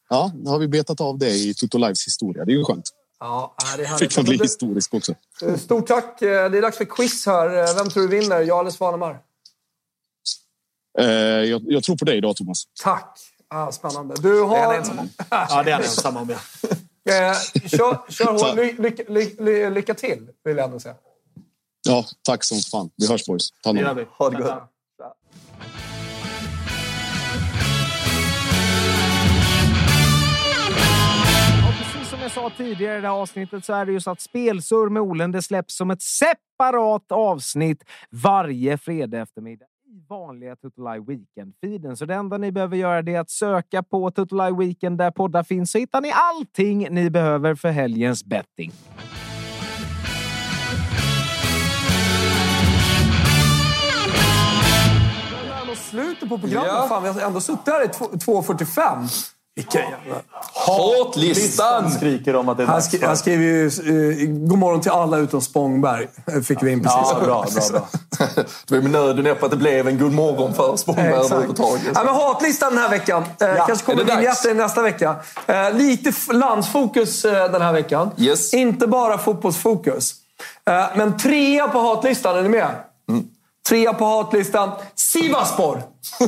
[0.08, 2.44] ja, nu har vi betat av det i Toto Lives historia.
[2.44, 2.90] Det är ju skönt.
[3.20, 3.96] Ja, det är.
[3.96, 5.14] Fick man bli historisk också.
[5.42, 6.22] Eh, Stort tack.
[6.22, 7.58] Eh, Det är dags för quiz här.
[7.68, 8.40] Eh, Vem tror du vinner?
[8.40, 9.18] Jag eller Svanemar?
[11.48, 12.64] Jag, jag tror på dig idag, Thomas.
[12.82, 13.18] Tack.
[13.48, 14.14] Ah, spännande.
[14.18, 14.56] Du har...
[14.56, 15.08] Det är han ensam om.
[15.30, 16.30] Ja, det är han ensam om.
[16.30, 16.68] Ja.
[17.08, 18.56] Eh, kör kör hårt.
[18.56, 20.94] Ly, lycka, ly, ly, lycka till, vill jag ändå säga.
[21.88, 22.90] Ja, tack som fan.
[22.96, 23.50] Vi hörs boys.
[23.62, 24.06] Ta hand Det om vi.
[24.10, 24.62] Ha det gott.
[32.10, 34.88] Som jag sa tidigare i det här avsnittet så är det ju så att Spelsurr
[34.88, 39.66] med Olen det släpps som ett separat avsnitt varje fredag eftermiddag
[40.08, 41.96] vanliga Tutolaj Weekend-feeden.
[41.96, 45.42] Så det enda ni behöver göra det är att söka på Tutolaj Weekend där poddar
[45.42, 48.72] finns så hittar ni allting ni behöver för helgens betting.
[55.76, 56.68] Slutet på programmet.
[56.72, 56.86] Ja.
[56.88, 58.04] Fan, vi har ändå suttit här i två-
[58.42, 59.34] 2.45.
[59.58, 60.22] Vilken jävla...
[60.54, 61.90] Hatlistan!
[61.90, 65.16] skriker om att det är Han, skri, han skriver ju eh, god morgon till alla
[65.18, 66.08] utom Spångberg.
[66.26, 66.98] Eh, Fick vi in precis.
[67.04, 67.88] Ja, bra, bra, bra.
[68.68, 71.30] Det var med nöden upp att det blev en god morgon för Spångberg Exakt.
[71.32, 71.82] överhuvudtaget.
[71.94, 73.24] Ja, men hatlistan den här veckan.
[73.40, 75.16] Eh, kanske kommer vinjetter nästa vecka.
[75.46, 78.10] Eh, lite f- landsfokus eh, den här veckan.
[78.16, 78.54] Yes.
[78.54, 80.14] Inte bara fotbollsfokus.
[80.70, 82.68] Eh, men trea på hatlistan, är ni med?
[83.10, 83.24] Mm.
[83.68, 85.82] Trea på hatlistan, Sivaspor!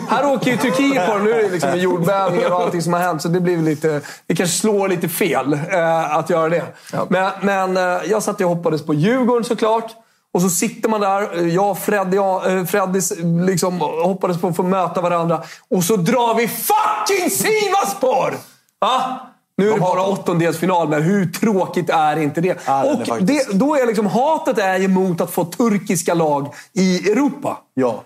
[0.08, 1.18] Här åker ju Turkiet på.
[1.18, 4.00] Nu är det liksom jordbävningar och allting som har hänt, så det blir lite...
[4.26, 6.64] Det kanske slår lite fel eh, att göra det.
[7.08, 9.90] Men, men eh, jag satt och hoppades på Djurgården såklart.
[10.32, 13.00] Och så sitter man där, eh, jag och Freddy, eh, Freddy
[13.46, 15.42] liksom hoppades på att få möta varandra.
[15.68, 18.34] Och så drar vi fucking Sivaspor!
[18.80, 19.20] Va?
[19.56, 22.58] Nu är det bara åttondelsfinal, men hur tråkigt är inte det?
[22.66, 26.14] Ja, det och faktiskt- det, då är liksom hatet är ju mot att få turkiska
[26.14, 27.58] lag i Europa.
[27.74, 28.02] Ja.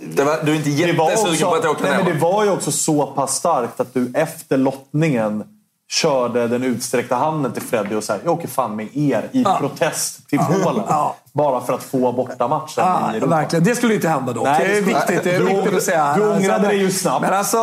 [0.00, 2.72] Det var, du är inte jättesugen på att åka nej, men det var ju också
[2.72, 5.44] så pass starkt att du efter lottningen
[5.90, 10.28] körde den utsträckta handen till Freddy och sa jag åker fan med er i protest
[10.28, 10.84] till Polen.
[10.88, 11.16] Ja.
[11.34, 13.36] Bara för att få borta matchen Ja, i Europa.
[13.36, 13.64] verkligen.
[13.64, 14.44] Det skulle inte hända dock.
[14.44, 16.14] Nej, det är viktigt, det är viktigt att säga.
[16.16, 17.20] du ångrade dig ju snabbt.
[17.20, 17.62] Men alltså, eh,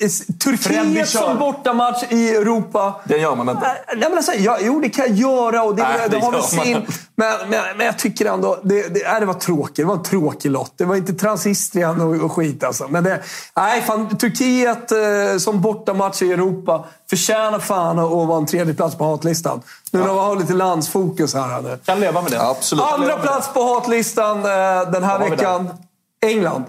[0.00, 0.10] eh,
[0.44, 2.94] Turkiet som bortamatch i Europa.
[3.04, 3.66] Det gör man inte.
[3.96, 6.32] Nej, men alltså, ja, jo, det kan jag göra och det, Nej, det, det har
[6.32, 6.86] man sin...
[7.14, 8.58] Men, men, men jag tycker ändå...
[8.62, 9.76] Det, det, det var tråkigt.
[9.76, 10.72] Det var en tråkig lott.
[10.76, 12.88] Det var inte Transistrien och, och skit alltså.
[12.88, 13.20] Men det,
[13.56, 18.96] nej, fan, Turkiet eh, som bortamatch i Europa förtjänar fan att vara en tredje plats
[18.96, 19.62] på hatlistan.
[19.90, 21.62] Nu när vi har lite landsfokus här.
[21.62, 21.78] Nu.
[21.84, 22.42] Kan leva med det.
[22.42, 22.84] Absolut.
[23.02, 25.70] Andra plats på hatlistan eh, den här veckan.
[26.22, 26.64] England.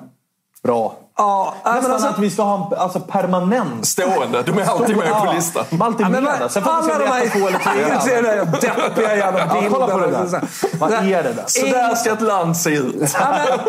[0.63, 0.95] Bra.
[1.17, 3.85] Ja, nej, men Nästan alltså, att vi ska ha en alltså, permanent...
[3.87, 4.41] Stående.
[4.41, 5.65] De är alltid med på listan.
[5.81, 6.47] Alltid Ja, men med där.
[6.47, 8.01] Sen får vi se om de det är två eller tre.
[8.01, 8.45] Ser där
[8.89, 9.71] deppiga jävla Ja, bilden.
[9.71, 10.27] kolla på det där.
[10.27, 10.77] Så här.
[10.79, 11.43] Vad är det där?
[11.47, 13.15] Så där ska ett land se ut.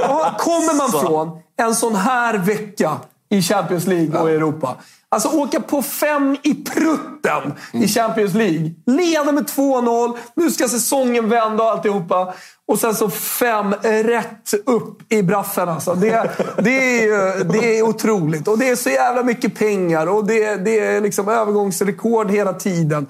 [0.03, 2.97] Ja, kommer man från en sån här vecka
[3.29, 4.77] i Champions League och i Europa.
[5.13, 8.71] Alltså åka på fem i prutten i Champions League.
[8.87, 10.17] Leda med 2-0.
[10.37, 12.35] Nu ska säsongen vända och alltihopa.
[12.69, 15.69] Och sen så fem rätt upp i braffen.
[15.69, 15.95] Alltså.
[15.95, 18.49] Det, det, är, det är otroligt.
[18.49, 20.07] Och det är så jävla mycket pengar.
[20.07, 23.07] Och det, det är liksom övergångsrekord hela tiden.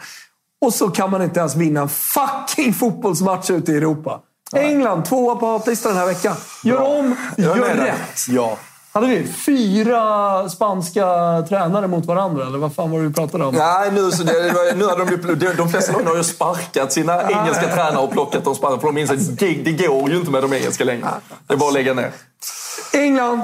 [0.64, 4.20] Och så kan man inte ens vinna en fucking fotbollsmatch ute i Europa.
[4.57, 6.34] England, tvåa på hatlistan den här veckan.
[6.64, 8.26] Gör om, gör rätt.
[8.28, 8.59] Ja.
[8.95, 11.05] Hade vi fyra spanska
[11.49, 12.47] tränare mot varandra?
[12.47, 13.55] Eller vad fan var det vi pratade om?
[13.55, 14.32] Nej, nu, så det,
[14.76, 18.45] nu har de, de, de flesta lagen har ju sparkat sina engelska tränare och plockat
[18.45, 18.80] de spanska.
[18.80, 21.07] För de inser att det, det går ju inte med de engelska längre.
[21.47, 22.11] Det är bara att lägga ner.
[22.93, 23.40] England.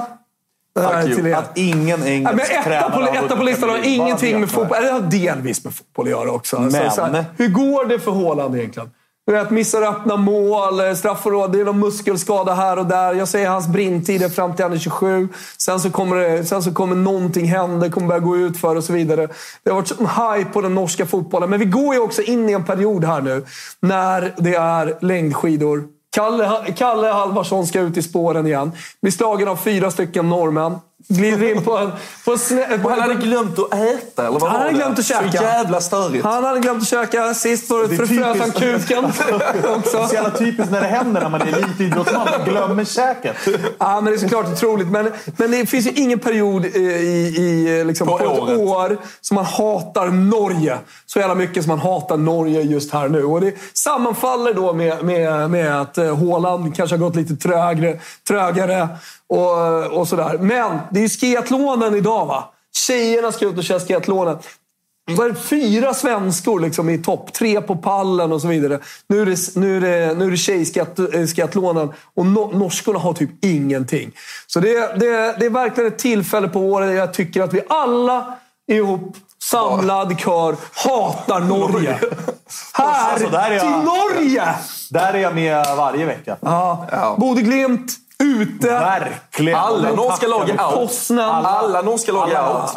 [1.35, 4.77] Att ingen Ja, engelsk etta, tränare på, etta på listan har ingenting med fotboll...
[4.77, 6.59] Eller det har delvis med fotboll att göra också.
[6.59, 8.91] Men- så här, hur går det för Haaland egentligen?
[9.29, 13.13] Du vet, missar öppna mål, eh, straffområde, det är någon muskelskada här och där.
[13.13, 15.29] Jag säger hans brintid är fram till han är 27.
[15.57, 18.75] Sen så kommer, det, sen så kommer någonting hända, det kommer börja gå ut för
[18.75, 19.27] och så vidare.
[19.63, 21.49] Det har varit sån hype på den norska fotbollen.
[21.49, 23.45] Men vi går ju också in i en period här nu
[23.79, 25.83] när det är längdskidor.
[26.11, 28.71] Kalle, Kalle Halvarsson ska ut i spåren igen.
[29.01, 30.75] Blir slagen av fyra stycken norrmän.
[31.07, 31.91] Glider in på en...
[32.25, 34.77] På snä, på Han hade glömt att äta, eller vad han var hade det?
[34.77, 35.31] glömt att käka.
[35.31, 36.23] Så jävla störigt.
[36.25, 37.33] Han hade glömt att käka.
[37.33, 39.05] Sist så är förfrös han kuken
[39.77, 40.07] också.
[40.07, 42.27] Så jävla typiskt när det händer när man är elitidrottsman.
[42.37, 43.35] Man glömmer käket.
[43.79, 44.87] Ja, men det är såklart otroligt.
[44.87, 48.57] Men, men det finns ju ingen period i, i, liksom, På på, ett året.
[48.59, 53.23] år som man hatar Norge så jävla mycket som man hatar Norge just här nu.
[53.23, 57.99] Och det sammanfaller då med, med, med att eh, Haaland kanske har gått lite trögare,
[58.27, 58.87] trögare
[59.29, 60.37] och, och sådär.
[60.37, 62.49] Men det är skiathlonen idag va?
[62.75, 63.79] Tjejerna ska ut och köra
[65.23, 67.33] är det fyra svenskor liksom i topp.
[67.33, 68.79] Tre på pallen och så vidare.
[69.07, 73.29] Nu är det, nu är det, nu är det tjejskiathlonen och no, norskorna har typ
[73.45, 74.11] ingenting.
[74.47, 77.61] Så det, det, det är verkligen ett tillfälle på året där jag tycker att vi
[77.69, 78.37] alla
[78.71, 81.99] ihop, samlad kör, hatar Norge.
[82.73, 83.29] Här Alltså,
[83.59, 84.55] till Norge!
[84.89, 86.37] Där är jag med varje vecka.
[86.41, 87.15] Ja.
[87.19, 88.67] Bodø-Glimt ute.
[88.67, 89.59] Verkligen.
[89.59, 90.73] Alla norska lag är out.
[90.75, 91.45] Poznan.
[91.45, 92.61] Alla norska lag är Alla.
[92.63, 92.71] out.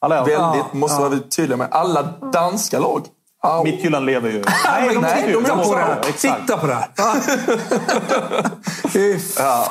[0.00, 1.68] Alla är Väldigt, måste vara tydliga med.
[1.70, 2.02] Alla
[2.32, 3.02] danska lag.
[3.46, 3.64] out.
[3.64, 4.44] Mittjylland lever ju.
[4.64, 6.00] Nej, de nej, titta de på måste det här.
[6.18, 6.88] Titta på det här.
[8.88, 9.64] Fy fan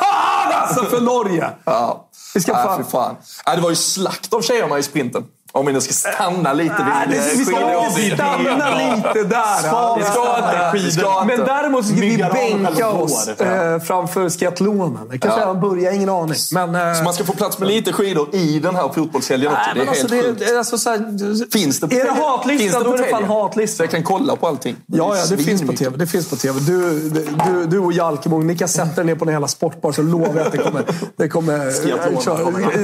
[0.53, 1.49] alltså för Norge!
[1.63, 2.07] Ja.
[2.33, 3.15] Vi ska fan- fan.
[3.47, 5.23] Nej, det var ju slakt av tjejerna i sprinten.
[5.55, 9.23] Om vi nu ska stanna lite vid Nej, det, eh, vi ska inte stanna lite
[9.23, 9.97] där.
[9.97, 10.69] Vi ska inte.
[10.73, 11.37] Vi ska inte.
[11.37, 14.99] Men däremot ska vi bänka oss eh, framför skiathlonen.
[15.09, 15.45] Det kanske Ja.
[15.45, 16.35] redan börjar, ingen aning.
[16.51, 19.69] Men, eh, Så man ska få plats med lite skidor i den här fotbollshelgen också.
[19.75, 20.51] Det är alltså, helt det, sjukt.
[20.51, 23.23] det alltså så här, Finns det Är det hatlista, Finns det då är det fan
[23.23, 23.83] hatlista.
[23.83, 24.75] Jag kan kolla på allting.
[24.85, 25.97] Ja, ja, det finns på tv.
[25.97, 26.59] Det finns på tv.
[26.59, 30.01] Du, du, du och Jalkemo, ni kan sätta er ner på en jävla sportbar så
[30.01, 30.83] lovar jag att det kommer...
[31.17, 31.71] Det kommer.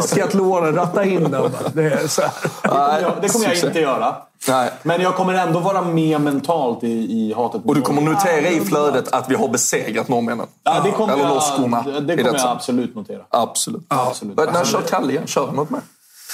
[0.08, 1.52] Skiathlonen, ratta in den.
[1.74, 2.32] Det är så här.
[2.64, 3.68] Nej, Det kommer jag succé.
[3.68, 4.16] inte göra.
[4.48, 4.72] Nej.
[4.84, 8.60] Men jag kommer ändå vara med mentalt i, i hatet Och du kommer notera i
[8.62, 10.48] flödet att vi har besegrat norrmännen.
[10.64, 11.82] Ja, det kommer Eller jag, norskorna.
[12.02, 13.22] det kommer jag absolut notera.
[13.30, 13.82] Absolut.
[13.88, 14.38] Absolut.
[14.38, 15.28] Men När kör Kalle igen?
[15.28, 15.82] Kör han något mer?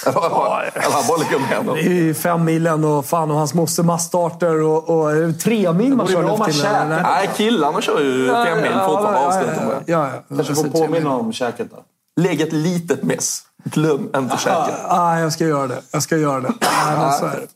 [0.06, 3.82] Eller han bara ligger med Det är ju fem milen och fan och hans moster
[3.82, 6.88] massstarter och, och det tre mil man kör nu för tiden?
[6.88, 9.76] Nej, killarna kör ju fem mil fortfarande avslutar med.
[9.86, 10.36] Ja, ja.
[10.36, 11.76] Kanske får påminna om käket då.
[12.22, 13.42] Lägg ett litet mess.
[13.70, 14.74] Glöm inte käka.
[14.88, 15.82] Ah, jag ska göra det.
[15.90, 16.52] Jag ska göra det.
[16.60, 17.46] Nej, men så är det.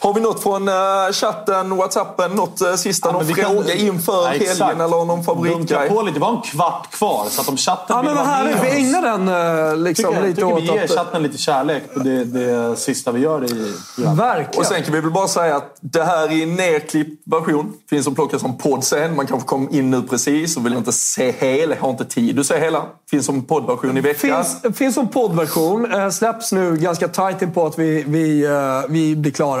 [0.00, 0.74] Har vi något från eh,
[1.12, 4.60] chatten, whatsappen, något uh, sista, någon men vi kan- fråga inför Ja, exakt.
[4.60, 5.88] helgen eller någon favoritgrej?
[5.88, 6.14] på lite.
[6.18, 8.68] Det var en kvart kvar, så att om chatten Ja, vill men vara med Vi
[8.80, 9.28] ägnar den
[9.70, 10.90] eh, liksom tycker, lite tycker åt vi ger att...
[10.90, 14.20] chatten lite kärlek på det, det sista vi gör i programmet.
[14.24, 14.60] Verkligen.
[14.60, 17.72] Och sen kan vi väl bara säga att det här är i nerklippt version.
[17.90, 19.16] Finns att plocka som podd sen.
[19.16, 22.46] Man kanske kom in nu precis och vill inte se hela, har inte tid att
[22.46, 22.82] se hela.
[23.10, 24.44] Finns som poddversion i veckan.
[24.44, 25.92] Finns, finns som poddversion.
[25.92, 28.52] Eh, släpps nu ganska tajt in på att vi, vi, eh,
[28.88, 29.57] vi blir klara.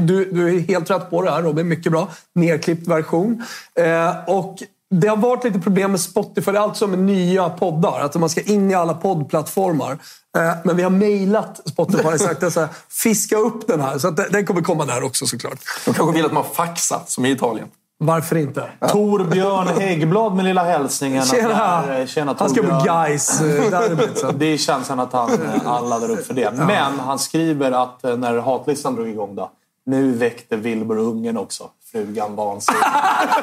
[0.00, 1.68] Du, du är helt rätt på det här Robin.
[1.68, 2.08] Mycket bra.
[2.34, 3.42] Nerklippt version.
[3.80, 6.52] Eh, och det har varit lite problem med Spotify.
[6.52, 8.00] Det är alltså med nya poddar.
[8.00, 9.98] Att man ska in i alla poddplattformar.
[10.36, 13.98] Eh, men vi har mejlat Spotify och sagt att fiska upp den här.
[13.98, 15.58] Så den kommer komma där också såklart.
[15.84, 17.68] De kanske vill att man faxar, som i Italien.
[18.06, 18.64] Varför inte?
[18.88, 21.24] Torbjörn Häggblad med lilla hälsningen.
[21.24, 21.80] Tjena!
[21.86, 22.82] när- Tjena Han ska på.
[22.84, 24.34] Gais eh, derbyt sen.
[24.38, 26.52] Det känns som att han eh, han laddar upp för det.
[26.52, 29.50] Men han skriver att eh, när hatlistan drog igång då.
[29.86, 31.64] Nu väckte Wilbur ungen också.
[31.92, 32.78] Frugan vansinne.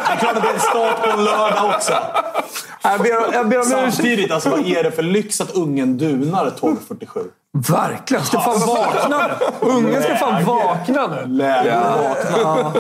[0.08, 1.94] Det är klart att det är start på en lördag också.
[2.84, 3.64] Jag ber, jag ber om.
[3.66, 7.26] Samtidigt, alltså, vad är det för lyx att ungen dunar 12.47?
[7.72, 8.26] Verkligen.
[8.26, 9.68] Ska fan vakna nu.
[9.70, 11.26] Ungen ska fan vakna nu.
[11.26, 12.72] Läge vakna.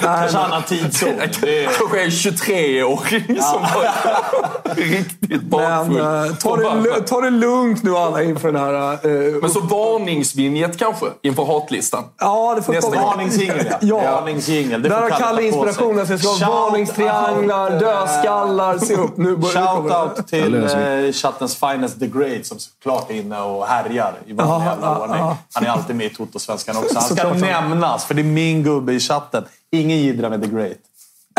[0.00, 1.08] Kanske annan tidszon.
[1.40, 1.68] Det är...
[1.78, 5.96] Kanske en 23-åring som var riktigt Men bakfull.
[5.98, 8.92] eh, ta, det, lu- ta det lugnt nu alla inför den här...
[8.92, 12.04] eh, Men så varningsvinjett kanske inför hatlistan.
[12.20, 13.06] ja, det får nästa komma.
[13.06, 13.76] Varningsjingel, ja.
[13.80, 14.12] Ja.
[14.12, 14.82] Varningsjingel.
[14.82, 15.94] Det Där får har Kalle Kalle ta på inspiration.
[15.94, 16.02] sig.
[16.02, 18.78] Att det ska vara Shout varningstrianglar, out, dödskallar.
[18.78, 19.76] Se upp, nu börjar.
[19.76, 24.66] Shoutout till eh, chattens finest the great som såklart är inne och härjar i vanlig
[24.66, 25.22] jävla ordning.
[25.54, 26.94] Han är alltid med i Toto-svenskan också.
[26.98, 29.44] Han ska nämnas, för det är min gubbe i chatten.
[29.72, 30.76] Ingen jiddrar med the great.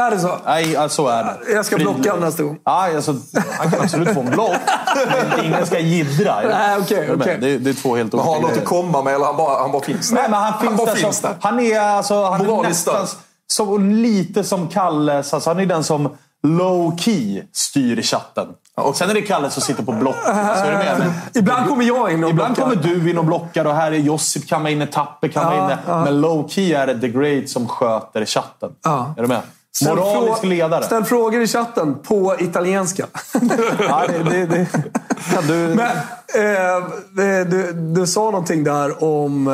[0.02, 0.38] Är det så?
[0.46, 1.52] Nej, ja, så är det.
[1.52, 2.60] Jag ska Fri- blocka honom nästa gång.
[2.66, 3.16] Ja, alltså,
[3.60, 4.52] han kan absolut få en block,
[5.32, 6.42] men ingen ska jiddra.
[6.50, 7.38] Nej, okej, okej.
[7.42, 8.82] Det, det är två helt Men har han olika något att grejer.
[8.84, 10.16] komma med eller han bara, han bara finns där?
[10.16, 11.38] Nej, men han finns, bara där, finns som, där.
[11.42, 13.08] Han är, alltså, han är nästan
[13.48, 15.34] så lite som Kalles.
[15.34, 18.48] Alltså, han är den som low key styr i chatten.
[18.82, 20.16] Och sen är det Kalle som sitter på block.
[20.24, 21.12] Så är det med.
[21.34, 22.72] Ibland kommer jag in och Ibland blockar.
[22.76, 25.56] kommer du in och blockar och här är Josip kan vara inne, Tapper kan vara
[25.56, 25.78] Ja, inne.
[25.88, 26.04] ja.
[26.04, 28.70] Men low key är det The Great som sköter chatten.
[28.84, 29.14] Ja.
[29.18, 29.42] Är du med?
[29.76, 30.84] Ställ Moralisk ledare.
[30.84, 33.06] Ställ frågor i chatten på italienska.
[33.80, 34.68] Ja, det, det, det,
[35.34, 35.54] kan du...
[35.54, 39.48] Men, eh, det- du, du sa någonting där om...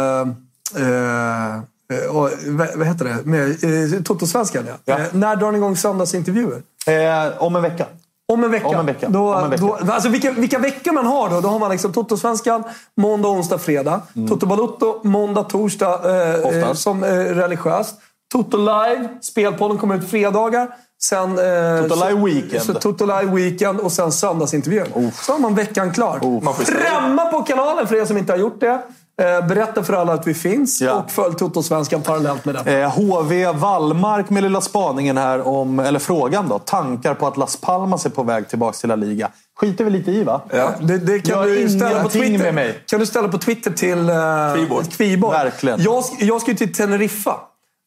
[0.75, 3.17] Eh, eh, och, vad, vad heter det?
[3.25, 3.49] Med,
[3.95, 4.73] eh, Toto-svenskan, ja.
[4.85, 4.99] Ja.
[4.99, 6.61] Eh, när drar ni igång söndagsintervjuer?
[6.87, 7.85] Eh, om en vecka.
[8.33, 8.67] Om en vecka.
[8.67, 9.09] Om en vecka.
[9.09, 9.63] Då, Om en vecka.
[9.65, 11.41] Då, alltså vilka, vilka veckor man har då?
[11.41, 12.63] Då har man liksom Toto-svenskan
[12.97, 14.01] måndag, onsdag, fredag.
[14.29, 16.75] Toto Balutto måndag, torsdag eh, eh, Mm.
[16.75, 17.95] Som eh, religiöst.
[18.31, 20.67] Toto Live, spelpodden kommer ut fredagar.
[21.03, 22.63] Sen, eh, Toto Live Weekend.
[22.63, 25.11] Så Toto Live Weekend och sen söndagsintervjun.
[25.21, 26.19] Så har man veckan klar.
[26.63, 28.81] Ställa- Främma på kanalen för er som inte har gjort det.
[29.21, 30.93] Eh, berätta för alla att vi finns Ja.
[30.93, 32.81] och följ Toto-svenskan parallellt med det.
[32.81, 36.59] Eh, HV Wallmark med lilla spaningen här om, eller frågan då.
[36.59, 39.29] Tankar på att Las Palmas är på väg tillbaka till La Liga.
[39.59, 40.41] Skiter vi lite i va?
[40.49, 40.71] Ja.
[40.81, 42.43] Det, det kan Gör du ställa på Twitter.
[42.43, 42.79] med mig.
[42.85, 45.31] Kan du ställa på Twitter till uh, Kviborg.
[45.37, 45.81] Verkligen.
[45.81, 47.35] Jag, jag ska ju till Teneriffa.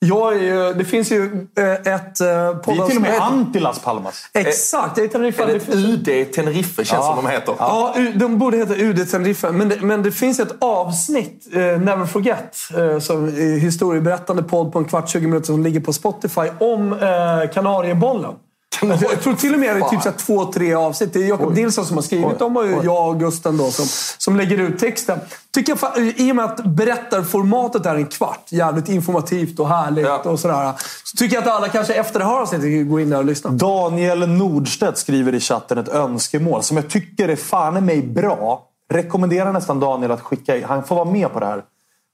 [0.01, 2.27] Jag är ju, det finns ju eh, ett uh,
[2.67, 4.31] Vi är till och med anti Las Palmas.
[4.35, 5.03] Exakt, är.
[5.43, 5.77] Är det Det ett finns-
[6.09, 7.55] UD Tenerife känns som de heter?
[7.59, 9.53] Ja, de borde heta UD Teneriffa.
[9.53, 14.73] Men det, men det finns ett avsnitt, eh, Never Forget, eh, som är historieberättande podd
[14.73, 18.35] på en kvart, 20 minuter som ligger på Spotify, om eh, Kanariebollen.
[18.83, 21.13] Jag tror till och med det är typ så två, tre avsnitt.
[21.13, 23.87] Det är Jakob Nilsson som har skrivit dem och jag och Gusten då som,
[24.19, 25.19] som lägger ut texten.
[25.55, 30.19] Tycker jag, I och med att berättarformatet är en kvart, jävligt informativt och härligt Ja.
[30.19, 30.73] och sådär.
[31.05, 33.51] Så tycker jag att alla kanske efter det här avsnittet går in där och lyssnar.
[33.51, 38.65] Daniel Nordstedt skriver i chatten ett önskemål som jag tycker är fan i mig bra.
[38.91, 40.65] Rekommenderar nästan Daniel att skicka in.
[40.65, 41.63] Han får vara med på det här.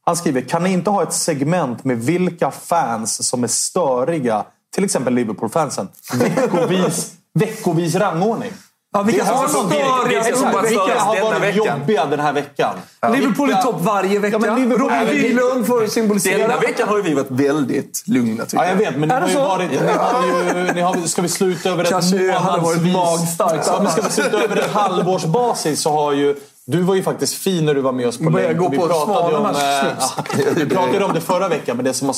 [0.07, 4.45] Han skriver, kan ni inte ha ett segment med vilka fans som är störiga?
[4.75, 5.89] Till exempel Liverpool-fansen.
[6.15, 8.53] Veckovis, veckovis rangordning.
[8.97, 11.55] Ja, vilka som har någon- störiga som har varit veckan?
[11.79, 12.75] jobbiga den här veckan?
[13.13, 14.39] Liverpool är topp varje vecka.
[14.43, 16.39] Ja, Robin Bylund får symbolisera.
[16.39, 19.29] Denna veckan har ju vi varit väldigt lugna tycker Ja, jag vet, men ni har
[19.29, 19.71] ju varit...
[19.71, 20.27] Ni har
[20.57, 23.67] ju, ni har, ska vi sluta över ett månadsvis- magstarkt.
[23.67, 26.37] Ja, men ska vi sluta över ett halvårsbasis så har ju...
[26.67, 28.61] Du var ju faktiskt fin när du var med oss på länk.
[28.73, 29.53] vi pratade om, eh,
[30.01, 30.25] ja,
[30.57, 32.17] Vi pratade om det förra veckan, men det som har,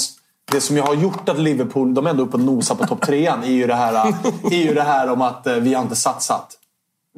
[0.52, 3.00] det som jag har gjort att Liverpool, de är ändå uppe och nosar på topp
[3.02, 4.14] trean, är ju det här,
[4.50, 6.52] är ju det här om att eh, vi har inte satsat.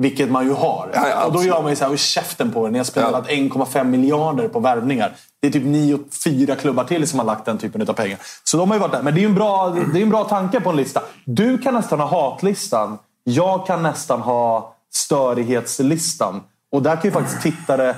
[0.01, 0.91] Vilket man ju har.
[0.95, 2.71] Ja, ja, och då gör man ju så här, "Oj, käften på er.
[2.71, 5.13] Ni har spelat 1,5 miljarder på värvningar.
[5.41, 8.19] Det är typ ni och fyra klubbar till som har lagt den typen av pengar.
[8.45, 9.03] Så de har ju varit där.
[9.03, 11.03] Men det är ju en bra, det är en bra tanke på en lista.
[11.25, 12.99] Du kan nästan ha hatlistan.
[13.25, 16.41] Jag kan nästan ha störighetslistan.
[16.73, 17.95] Och där kan ju faktiskt tittare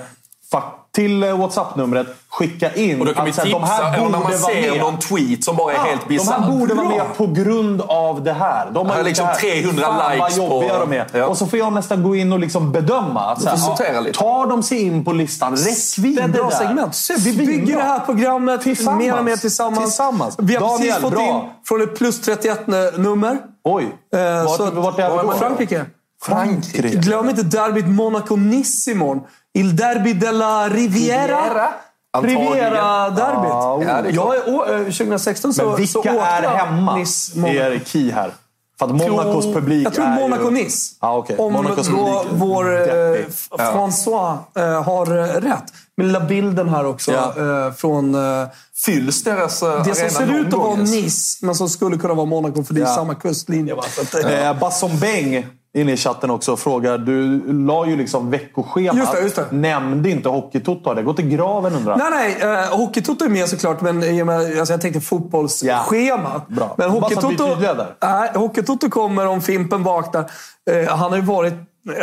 [0.95, 4.19] till eh, WhatsApp-numret skicka in Och då kan vi här, de tipsa, här eller när
[4.19, 4.81] borde man ser med.
[4.81, 6.39] någon tweet som bara är Ja, helt de bisarr.
[6.41, 8.71] här borde vara med på grund av det här.
[8.71, 9.35] De Här gjort liksom här.
[9.35, 11.07] 300 Fan, vad likes på- jobbiga de är.
[11.13, 11.27] Ja.
[11.27, 13.21] Och så får jag nästan gå in och liksom bedöma.
[13.21, 14.19] Att, så här, ja, lite.
[14.19, 15.57] Tar de sig in på listan?
[15.57, 16.51] Räckvidd Det där.
[16.51, 16.95] segment.
[16.95, 18.99] Se, vi bygger det här programmet Tillsammans.
[19.05, 19.85] mer och mer tillsammans.
[19.85, 20.37] Tillsammans.
[20.39, 21.23] Vi har Daniel, precis fått bra.
[21.29, 23.39] in från ett plus 31-nummer.
[23.65, 23.85] Oj.
[24.15, 25.33] Eh, Vart, så vart är vi då?
[25.33, 25.85] Frankrike.
[26.23, 26.97] Frankrike.
[26.97, 29.23] Glöm inte derbyt Monaco-Nice imorgon.
[29.55, 31.69] Il derby della Riviera.
[32.13, 32.47] Antagligen.
[32.53, 33.51] Riviera-derbyt.
[33.53, 36.97] Ah, Ja, jag är, å- eh, 2016 så, Men så vilka åkte är hemma?
[36.97, 38.31] Nice, är key här.
[38.79, 40.05] För att Monacos publik Jag tror.
[40.07, 40.93] Monaco-Nice.
[41.01, 41.37] Ah, okej.
[41.39, 43.17] Om Monacos då vår eh,
[43.59, 45.65] François eh, har eh, rätt.
[45.97, 47.67] Med lilla bilden här också Ja.
[47.67, 48.49] eh, från eh,
[48.85, 50.77] Fylls deras uh, det som arena ser ut att vara?
[50.77, 52.95] Nice, men som skulle kunna vara Monaco för det är Ja.
[52.95, 53.75] samma kustlinje.
[53.75, 53.83] Va?
[53.83, 55.47] Så att, eh, Eh, Basson Beng
[55.79, 56.99] inne i chatten också frågar.
[56.99, 58.97] Du la ju liksom veckoschemat.
[58.97, 59.47] Just det, just det.
[59.51, 60.95] Nämnde inte Hockeytoto.
[60.95, 61.97] Det gått i graven undrar?
[61.97, 62.53] Nej, nej.
[62.53, 66.45] Eh, Hockeytoto är med såklart, men och alltså jag tänkte fotbollsschemat.
[66.49, 66.75] Ja, bra.
[66.79, 67.57] Men Hockeytoto,
[68.03, 70.31] nej, Hockeytoto kommer om Fimpen vaknar.
[70.71, 71.55] Eh, han har ju varit...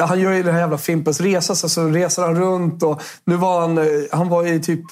[0.08, 3.36] Han gör ju den här jävla Fimpens resa, så, så reser han runt och nu
[3.36, 3.78] var han...
[3.78, 4.86] eh, Han var i typ...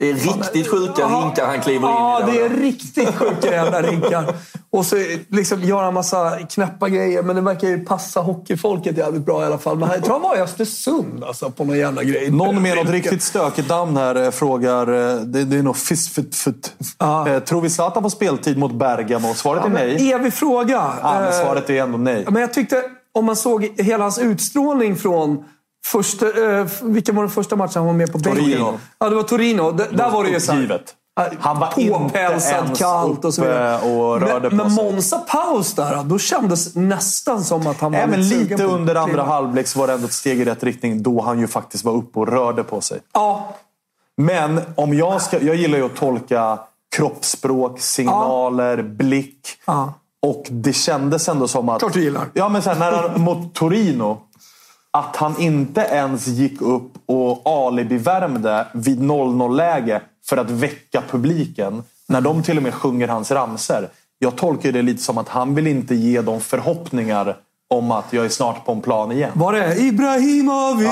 [0.00, 2.22] Det är riktigt sjuka Ja, rinkar han kliver in Ja, i.
[2.26, 2.32] då.
[2.32, 4.34] det är riktigt sjuka jävla rinkar.
[4.70, 4.96] Och så
[5.28, 9.46] liksom gör han massa knäppa grejer, men det verkar ju passa hockeyfolket jävligt bra i
[9.46, 9.78] alla fall.
[9.78, 12.30] Men jag tror han var i Östersund alltså, på någon jävla grej.
[12.30, 14.86] Någon med något riktigt stökigt namn här eh, frågar.
[15.16, 16.72] eh, Det, det är nog Fisfutfut.
[16.98, 17.28] Ja.
[17.28, 19.34] Eh, Tror vi Zlatan får speltid mot Bergamo?
[19.34, 20.12] Svaret är nej.
[20.12, 20.92] Evig fråga.
[21.02, 22.24] Ja, men Eh, svaret är ändå nej.
[22.30, 22.82] Men jag tyckte,
[23.14, 25.44] om man såg hela hans utstrålning från
[25.92, 26.26] första...
[26.58, 28.44] Eh, vilken var den första matchen han var med på bänken?
[28.44, 28.78] Torino.
[28.98, 29.72] Ja, det var Torino.
[29.72, 30.82] D- där var det ju så här-.
[31.16, 33.78] Ja, Han var inte Påpälsad, ens kallt och så vidare.
[33.78, 34.82] och rörde men, på.
[34.82, 38.94] Monza paus där, då kändes nästan som att han var sugen lite på att under
[38.94, 39.24] andra kliva.
[39.24, 41.92] halvlek så var det ändå ett steg i rätt riktning då han ju faktiskt var
[41.92, 43.00] uppe och rörde på sig.
[43.12, 43.56] Ja,
[44.16, 45.40] Men om jag ska...
[45.42, 46.58] Jag gillar ju att tolka
[46.96, 49.40] kroppsspråk, signaler, blick.
[49.66, 49.92] Ja.
[50.22, 51.78] Och det kändes ändå som att...
[51.78, 52.26] Klart du gillar.
[52.32, 54.18] Ja, men sen när han mot Torino.
[54.90, 61.82] Att han inte ens gick upp och alibi-värmde vid 0-0-läge för att väcka publiken.
[62.08, 63.88] När de till och med sjunger hans ramser.
[64.18, 67.36] Jag tolkar det lite som att han vill inte ge dem förhoppningar
[67.74, 69.30] om att jag är snart på en plan igen.
[69.34, 70.86] Var det Ibrahimovic,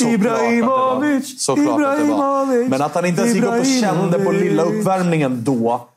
[0.00, 1.66] Ja, Ibrahimovic, att det var.
[1.66, 2.00] Såklart att.
[2.00, 2.70] Ibrahimovic.
[2.70, 4.80] Men att han inte ens gick upp och kände på lilla Ibrahimovic.
[4.80, 5.88] uppvärmningen då.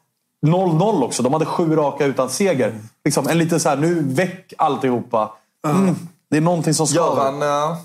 [0.45, 1.23] 0-0 också.
[1.23, 2.73] De hade sju raka utan seger.
[3.05, 5.31] Liksom en liten så här, nu väck alltihopa.
[5.67, 5.95] Mm,
[6.29, 7.21] det är någonting som Gör skaver.
[7.23, 7.41] han,
[7.71, 7.77] eh,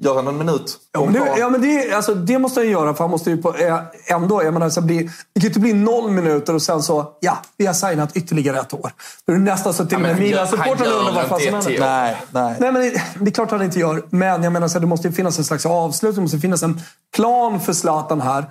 [0.00, 0.78] gör han en minut?
[0.92, 3.42] Ja, men det, ja, men det, alltså, det måste han göra, för han måste ju
[3.42, 4.42] på, eh, ändå...
[4.44, 7.38] Jag menar, så bli, det kan ju inte bli noll minuter och sen så, ja,
[7.56, 8.92] vi har signat ytterligare ett år.
[9.26, 11.54] Då är det nästan så till och med gör- Milan-supportrarna undrar vad gör fan som
[11.72, 11.80] händer.
[11.80, 12.56] Nej, nej.
[12.60, 14.02] Nej, men det, det är klart han inte gör.
[14.10, 16.14] Men jag menar, så här, det måste ju finnas en slags avslut.
[16.14, 16.80] Det måste finnas en
[17.16, 18.44] plan för Zlatan här.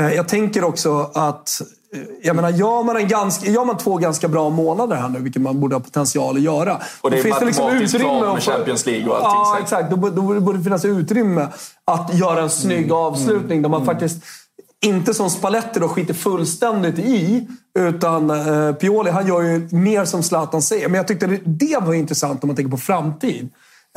[0.00, 1.62] Eh, Jag tänker också att...
[1.94, 5.18] eh, Jag menar, gör man, en ganska, gör man två ganska bra månader här nu,
[5.20, 6.78] vilket man borde ha potential att göra.
[7.00, 9.30] Och det är finns matematiskt klart med att få- Champions League och allting.
[9.30, 9.90] Ja, exakt.
[9.90, 11.48] Då, då borde det finnas utrymme
[11.84, 12.96] att göra en snygg Mm.
[12.96, 14.24] avslutning där man faktiskt
[14.84, 17.48] inte som Spalletti då skiter fullständigt i.
[17.78, 20.88] Utan eh, Pioli, han gör ju mer som Zlatan säger.
[20.88, 23.48] Men jag tyckte det, det var intressant om man tänker på framtid.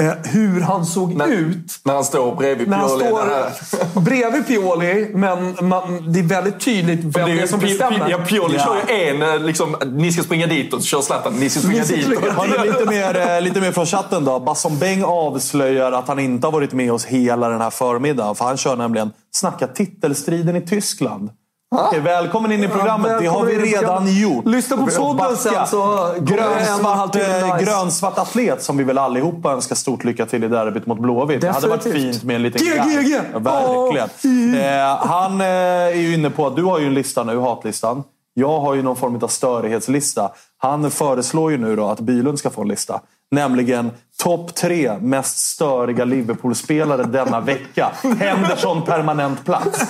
[0.01, 1.79] Eh, hur han såg ut.
[1.83, 3.05] När han står bredvid När han Pioli.
[3.05, 7.67] står bredvid Pioli, men man, det är väldigt tydligt vem det är som Pi- Pi-
[7.67, 8.09] bestämmer.
[8.09, 11.33] Ja, Pioli kör ju en, eh, liksom, ni ska springa dit och så kör Zlatan,
[11.33, 12.05] ni ska springa Ni ska dit.
[12.05, 14.39] springa Har ni lite mer, eh, lite mer från chatten då?
[14.39, 18.35] Basson Beng avslöjar att han inte har varit med oss hela den här förmiddagen.
[18.35, 21.29] För han kör nämligen Snacka titelstriden i Tyskland.
[21.77, 23.19] Okej, välkommen in i programmet.
[23.19, 24.45] det har vi redan gjort.
[24.45, 27.65] Lyssna på podden sen så Grönsvart, eh, nice.
[27.65, 31.41] grönsvart atlet som vi väl allihopa önskar stort lycka till i derbyt mot Blåvitt.
[31.41, 33.03] Det hade varit fint med en liten G, guide.
[33.03, 33.19] G, G.
[33.33, 34.55] Ja, verkligen.
[34.55, 38.03] Eh, han eh, är ju inne på att du har ju en lista nu, hatlistan.
[38.33, 40.31] Jag har ju någon form av störighetslista.
[40.57, 43.01] Han föreslår ju nu då att Bylund ska få en lista.
[43.31, 43.91] Nämligen
[44.23, 47.91] topp tre mest störiga Liverpool-spelare denna vecka.
[48.19, 49.81] Henderson permanent plats.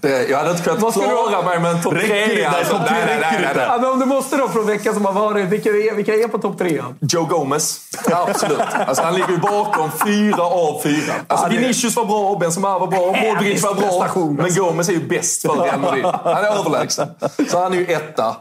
[0.00, 2.36] Det, jag hade inte kunnat Vad ska du- klara mig med en topp Räcker tre.
[2.36, 2.44] det?
[2.46, 2.72] Alltså.
[2.78, 3.66] Topp tre Nej, nej, nej, nej, nej.
[3.68, 6.28] Ja, men om du måste då från veckan som har varit, vilka är, vilka är
[6.28, 6.82] på topp tre?
[7.00, 7.80] Joe Gomez.
[8.12, 8.58] Absolut.
[8.86, 11.12] Alltså, han ligger ju bakom fyra av fyra.
[11.26, 14.30] Alltså, Ja, Vinicius var bra, Benzema var bra, Modric var bra.
[14.30, 14.60] Men alltså.
[14.62, 16.04] Gomez är ju bäst för Real Madrid.
[16.04, 17.08] Han är överlägsen.
[17.50, 18.36] Så han är ju etta.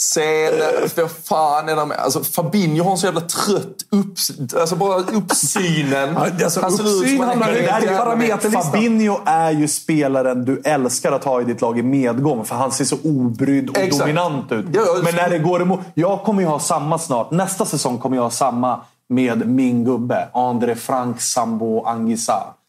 [0.00, 1.96] Sen, eh, vad fan är med?
[1.98, 4.30] Alltså Fabinho har en så jävla trött upps,
[4.60, 6.14] alltså bara uppsynen.
[6.38, 8.62] Ja, alltså, han uppsyn hamnar är i jävla- parameterlistan.
[8.62, 12.44] Fabinho är ju spelaren du älskar att ha i ditt lag i medgång.
[12.44, 14.00] För han ser så obrydd och Exakt.
[14.00, 14.66] dominant ut.
[14.72, 15.80] Ja, ja, Men när det går emot...
[15.94, 17.30] Jag kommer ju ha samma snart.
[17.30, 20.28] Nästa säsong kommer jag ha samma med min gubbe.
[20.34, 21.84] André Frank Sambo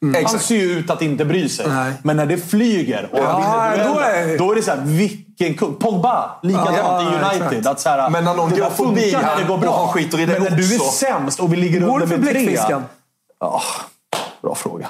[0.01, 0.17] Anguissa.
[0.17, 0.45] Han Exakt.
[0.45, 1.67] ser ju ut att inte bry sig.
[1.69, 1.93] Nej.
[2.03, 4.81] Men när det flyger och han Ja, vinner då är- då är det så här,
[4.85, 5.75] vilken kung.
[5.75, 7.47] Pogba, likadant Ja, i United.
[7.47, 7.65] exakt.
[7.65, 9.77] Att så här, Men när någon går förbi när det går bra.
[9.77, 12.57] han skiter i det Men när du är sämst och vi ligger under med tre.
[13.39, 13.61] Ja,
[14.41, 14.87] bra fråga.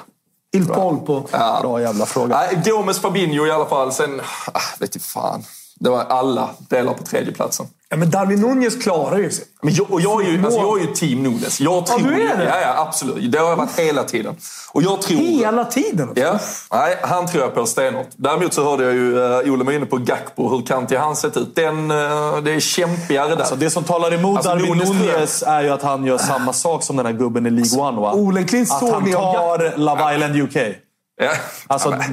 [0.56, 1.22] Il Polpo.
[1.62, 2.36] Bra jävla fråga.
[2.36, 3.92] Nej, Gomes, Fabinho i alla fall.
[3.92, 4.20] Sen,
[4.52, 5.42] ah, vet inte fan.
[5.80, 7.66] Det var alla delar på tredjeplatsen.
[7.92, 9.44] Ja, men Darwin Nunez klarar ju sig.
[9.62, 11.60] Men jag, och jag, är ju, alltså jag är ju team Nunes.
[11.60, 12.44] Jag tror, du är det?
[12.44, 13.32] Ja, ja, absolut.
[13.32, 14.36] Det har jag varit hela tiden.
[14.72, 15.18] Och jag tror...
[15.18, 16.12] Hela tiden.
[16.14, 16.38] Ja,
[16.72, 18.08] nej, han tror jag på stenhårt.
[18.16, 20.48] Däremot så hörde jag ju uh, Ole var inne på Gakpo.
[20.48, 21.56] Hur kan till han sett ut?
[21.56, 21.96] Den, eh,
[22.42, 23.36] det är kämpigare där.
[23.36, 26.82] Alltså det som talar emot Alltså, Darwin Nunez är ju att han gör samma sak
[26.82, 28.00] som den här gubben i League One.
[28.00, 28.10] Va?
[28.10, 30.56] Att han såg tar Love Island UK.
[31.16, 31.30] ja.
[31.66, 32.04] Alltså, ja,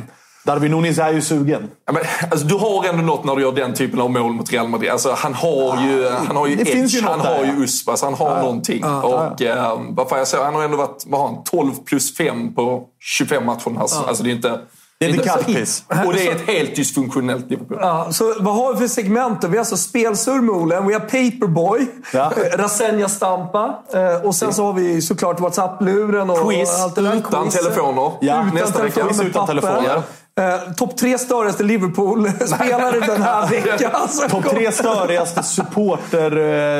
[0.48, 1.68] Darwin Nunez är ju sugen.
[1.86, 2.02] ja, men,
[2.32, 4.90] alltså, du har ändå något när du gör den typen av mål mot Real Madrid.
[4.92, 7.54] Alltså, han har ju, han har ju edge, ju han där, har ja.
[7.58, 7.90] ju USP.
[7.90, 8.84] Alltså, han har någonting.
[8.86, 12.18] och, eh, vad fan jag säger, han har ändå varit vad har han, 12 plus
[12.18, 13.80] 5 på 25 matcher.
[13.80, 14.60] Alltså, alltså, det är inte...
[15.00, 15.84] Det är inte kallpiss.
[16.06, 17.78] Och det är ett helt dysfunktionellt Liverpool.
[17.82, 19.42] Ja, så vad har vi för segment?
[19.42, 19.48] då?
[19.48, 22.32] Vi har alltså spelsurr med Olen, vi har Paperboy, Ja.
[22.54, 27.16] Rasenja Stampa eh, och sen så har vi såklart WhatsApp-luren och Quiz allt det där.
[27.16, 27.56] utan Quiz.
[27.64, 28.12] telefoner.
[28.22, 28.94] Ja, Utan nästa vecka.
[28.94, 30.02] telefoner Quiz utan telefoner.
[30.38, 33.92] Eh, Topp tre störigaste Liverpool-spelare den här veckan.
[33.94, 36.38] Alltså, Topp tre störigaste supporter,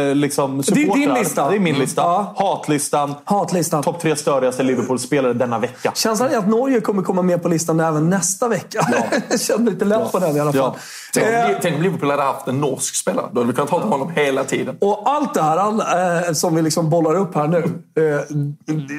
[0.10, 1.50] eh, liksom, Det är din lista.
[1.50, 2.02] Det är min lista.
[2.02, 2.34] Ja.
[2.38, 3.16] Hatlistan.
[3.24, 3.84] Hatlistan.
[3.84, 5.92] Topp tre störigaste Liverpool-spelare denna vecka.
[5.96, 8.88] Känslan är att Norge kommer komma med på listan även nästa vecka.
[9.30, 10.74] Jag känner lite lätt på den i alla fall.
[10.76, 10.76] Ja.
[11.22, 13.26] Tänk Eh, om- Tänk om Liverpool hade haft en norsk spelare.
[13.32, 14.78] Då hade vi kunnat ha honom hela tiden.
[14.82, 15.80] Och allt det här all,
[16.28, 18.22] eh, som vi liksom bollar upp här nu, eh,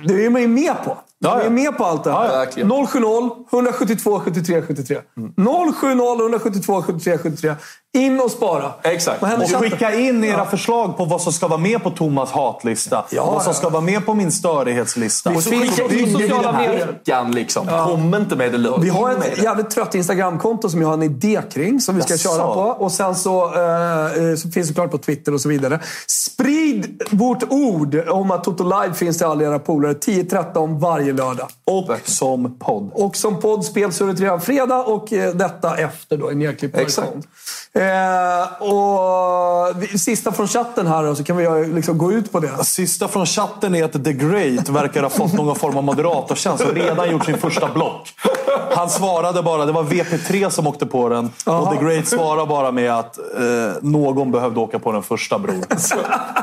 [0.09, 0.97] det är man ju med på.
[1.19, 1.43] Ja, ja.
[1.45, 2.24] är med på allt det här.
[2.24, 2.69] Ja, ja, verkligen.
[2.86, 5.01] 070 172 73 73.
[5.36, 7.55] 070 172 73 73.
[7.93, 8.73] In och spara.
[8.82, 9.23] Exakt.
[9.23, 13.05] Och skicka in era förslag på vad som ska vara med på Thomas hatlista.
[13.10, 13.55] Ja, vad som ja.
[13.55, 15.31] ska vara med på min störighetslista.
[15.31, 17.32] Finns skicka på in sociala medier.
[17.35, 17.66] liksom.
[17.66, 18.81] Kom inte med det lördag.
[18.81, 22.12] Vi har ett jävligt trött Instagramkonto som jag har en idé kring som vi ska
[22.12, 22.28] Jaså?
[22.28, 22.60] köra på.
[22.60, 25.81] Och sen så, eh, eh, så finns det klart på Twitter och så vidare.
[26.06, 31.48] Sprid vårt ord om att Toto Live finns till alla era polare 10-13 varje lördag.
[31.65, 32.90] Och som podd.
[32.94, 37.09] Och som podd spelsurret redan fredag och eh, detta efter då i nedklippt Exakt.
[37.09, 37.23] version.
[37.79, 42.65] Eh, och sista från chatten här då, så kan vi liksom gå ut på det.
[42.65, 46.75] Sista från chatten är att The Great verkar ha fått någon form av moderatortjänst och
[46.75, 48.09] redan gjort sin första block.
[48.75, 51.31] Han svarade bara, det var VP3 som åkte på den.
[51.45, 55.65] Och The Great svarade bara med att eh, någon behövde åka på den första bron.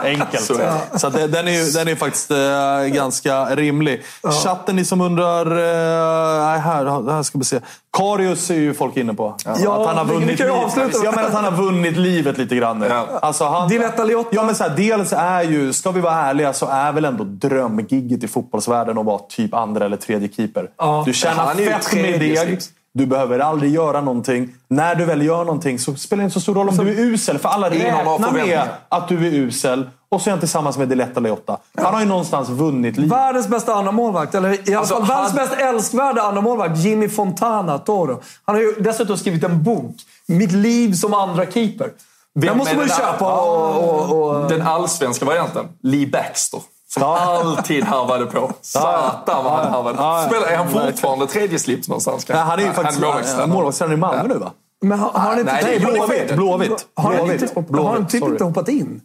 [0.03, 0.44] Enkelt.
[0.44, 1.07] Så Så, är det.
[1.07, 4.03] att det, den, är, ju- den är faktiskt eh, ganska rimlig.
[4.44, 5.45] Chatten, ni som undrar...
[5.52, 7.60] Eh, här, här ska vi se.
[7.97, 9.35] Karius är ju folk inne på.
[9.45, 10.53] Ja, att han har vunnit livet.
[10.53, 10.97] avsluta.
[11.03, 12.85] Ja, men att han har vunnit livet lite grann nu.
[12.85, 13.07] Ja.
[13.22, 14.30] Alltså, han, Diletta Liotta.
[14.31, 17.23] Ja, men så här, dels är ju, ska vi vara ärliga, så är väl ändå
[17.23, 20.69] drömgigget i fotbollsvärlden att vara typ andra eller tredje keeper.
[20.77, 21.03] Ja.
[21.05, 22.59] Du tjänar fett med deg.
[22.93, 24.49] Du behöver aldrig göra någonting.
[24.67, 26.99] När du väl gör någonting så spelar det inte så stor roll om du är
[26.99, 27.38] usel.
[27.38, 29.89] För alla räknar med att du är usel.
[30.16, 31.58] Och så är han tillsammans med Diletta Leotta.
[31.78, 33.12] Han har ju någonstans vunnit livet.
[33.18, 36.78] Världens bästa andra målvakt eller i alla Alltså, fall världens han- mest älskvärda andra målvakt
[36.78, 38.22] Jimmy Fontana Toro.
[38.46, 39.96] Han har ju dessutom skrivit en bok.
[40.28, 41.90] Mitt liv som andra keeper.
[42.36, 44.12] Den måste man ju köpa och...
[44.12, 45.66] och, och Den allsvenska varianten.
[45.84, 46.60] Lee Baxter.
[46.94, 48.52] Som alltid harvade på.
[48.62, 49.98] Satan vad han harvade.
[50.00, 50.28] Ja, ja.
[50.28, 52.26] Spelar, är han fortfarande tredje slips någonstans?
[52.30, 53.02] Nej, han är ju faktiskt
[53.48, 53.94] målvaktstränare.
[53.94, 54.52] i Malmö nu va?
[54.82, 55.52] men har, har han inte...
[55.54, 56.36] Nej, det är Nej, Blåvitt.
[56.36, 56.86] Blåvitt.
[56.96, 59.02] Har han typ inte hoppat in?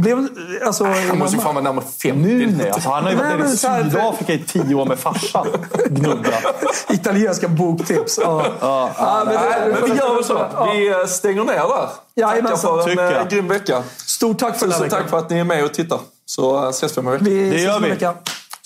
[0.00, 0.28] Blev...
[0.66, 2.12] Alltså, Han måste ju fan vara närmare 50.
[2.12, 2.70] Nu nej.
[2.70, 5.46] Alltså, han har ju Nej, varit nere men i Sydafrika i tio år med farsan.
[5.86, 6.44] Gnugglat.
[6.90, 8.18] Italienska boktips.
[8.22, 8.46] Ja.
[8.60, 10.46] Ja, men det- Nej, men vi gör väl så.
[10.54, 10.72] Ja.
[10.72, 11.88] Vi eh, stänger ner där.
[12.14, 13.22] Jajamensan, Tackar för en jag.
[13.22, 13.82] eh, grym vecka.
[13.96, 15.98] Stort tack för Tusen tack för att ni är med och tittar.
[16.26, 17.24] Så eh, ses vi om en vecka.
[17.24, 17.90] Vi Det gör vi.
[17.90, 18.14] vecka.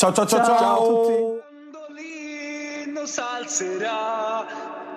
[0.00, 1.10] Ciao, ciao, ciao, ciao!
[3.06, 4.44] Salzerà,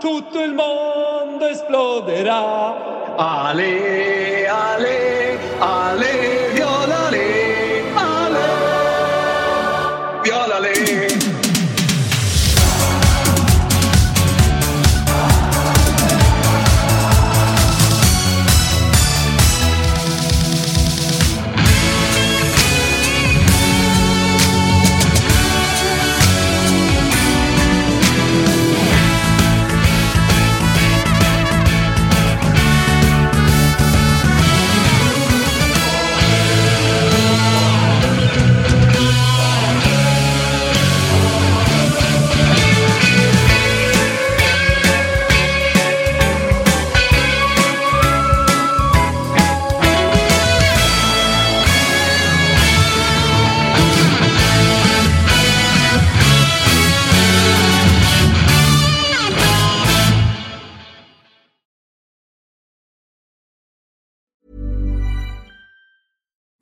[0.04, 3.16] tutto il mondo esploderà.
[3.16, 6.43] Ale, ale, ale,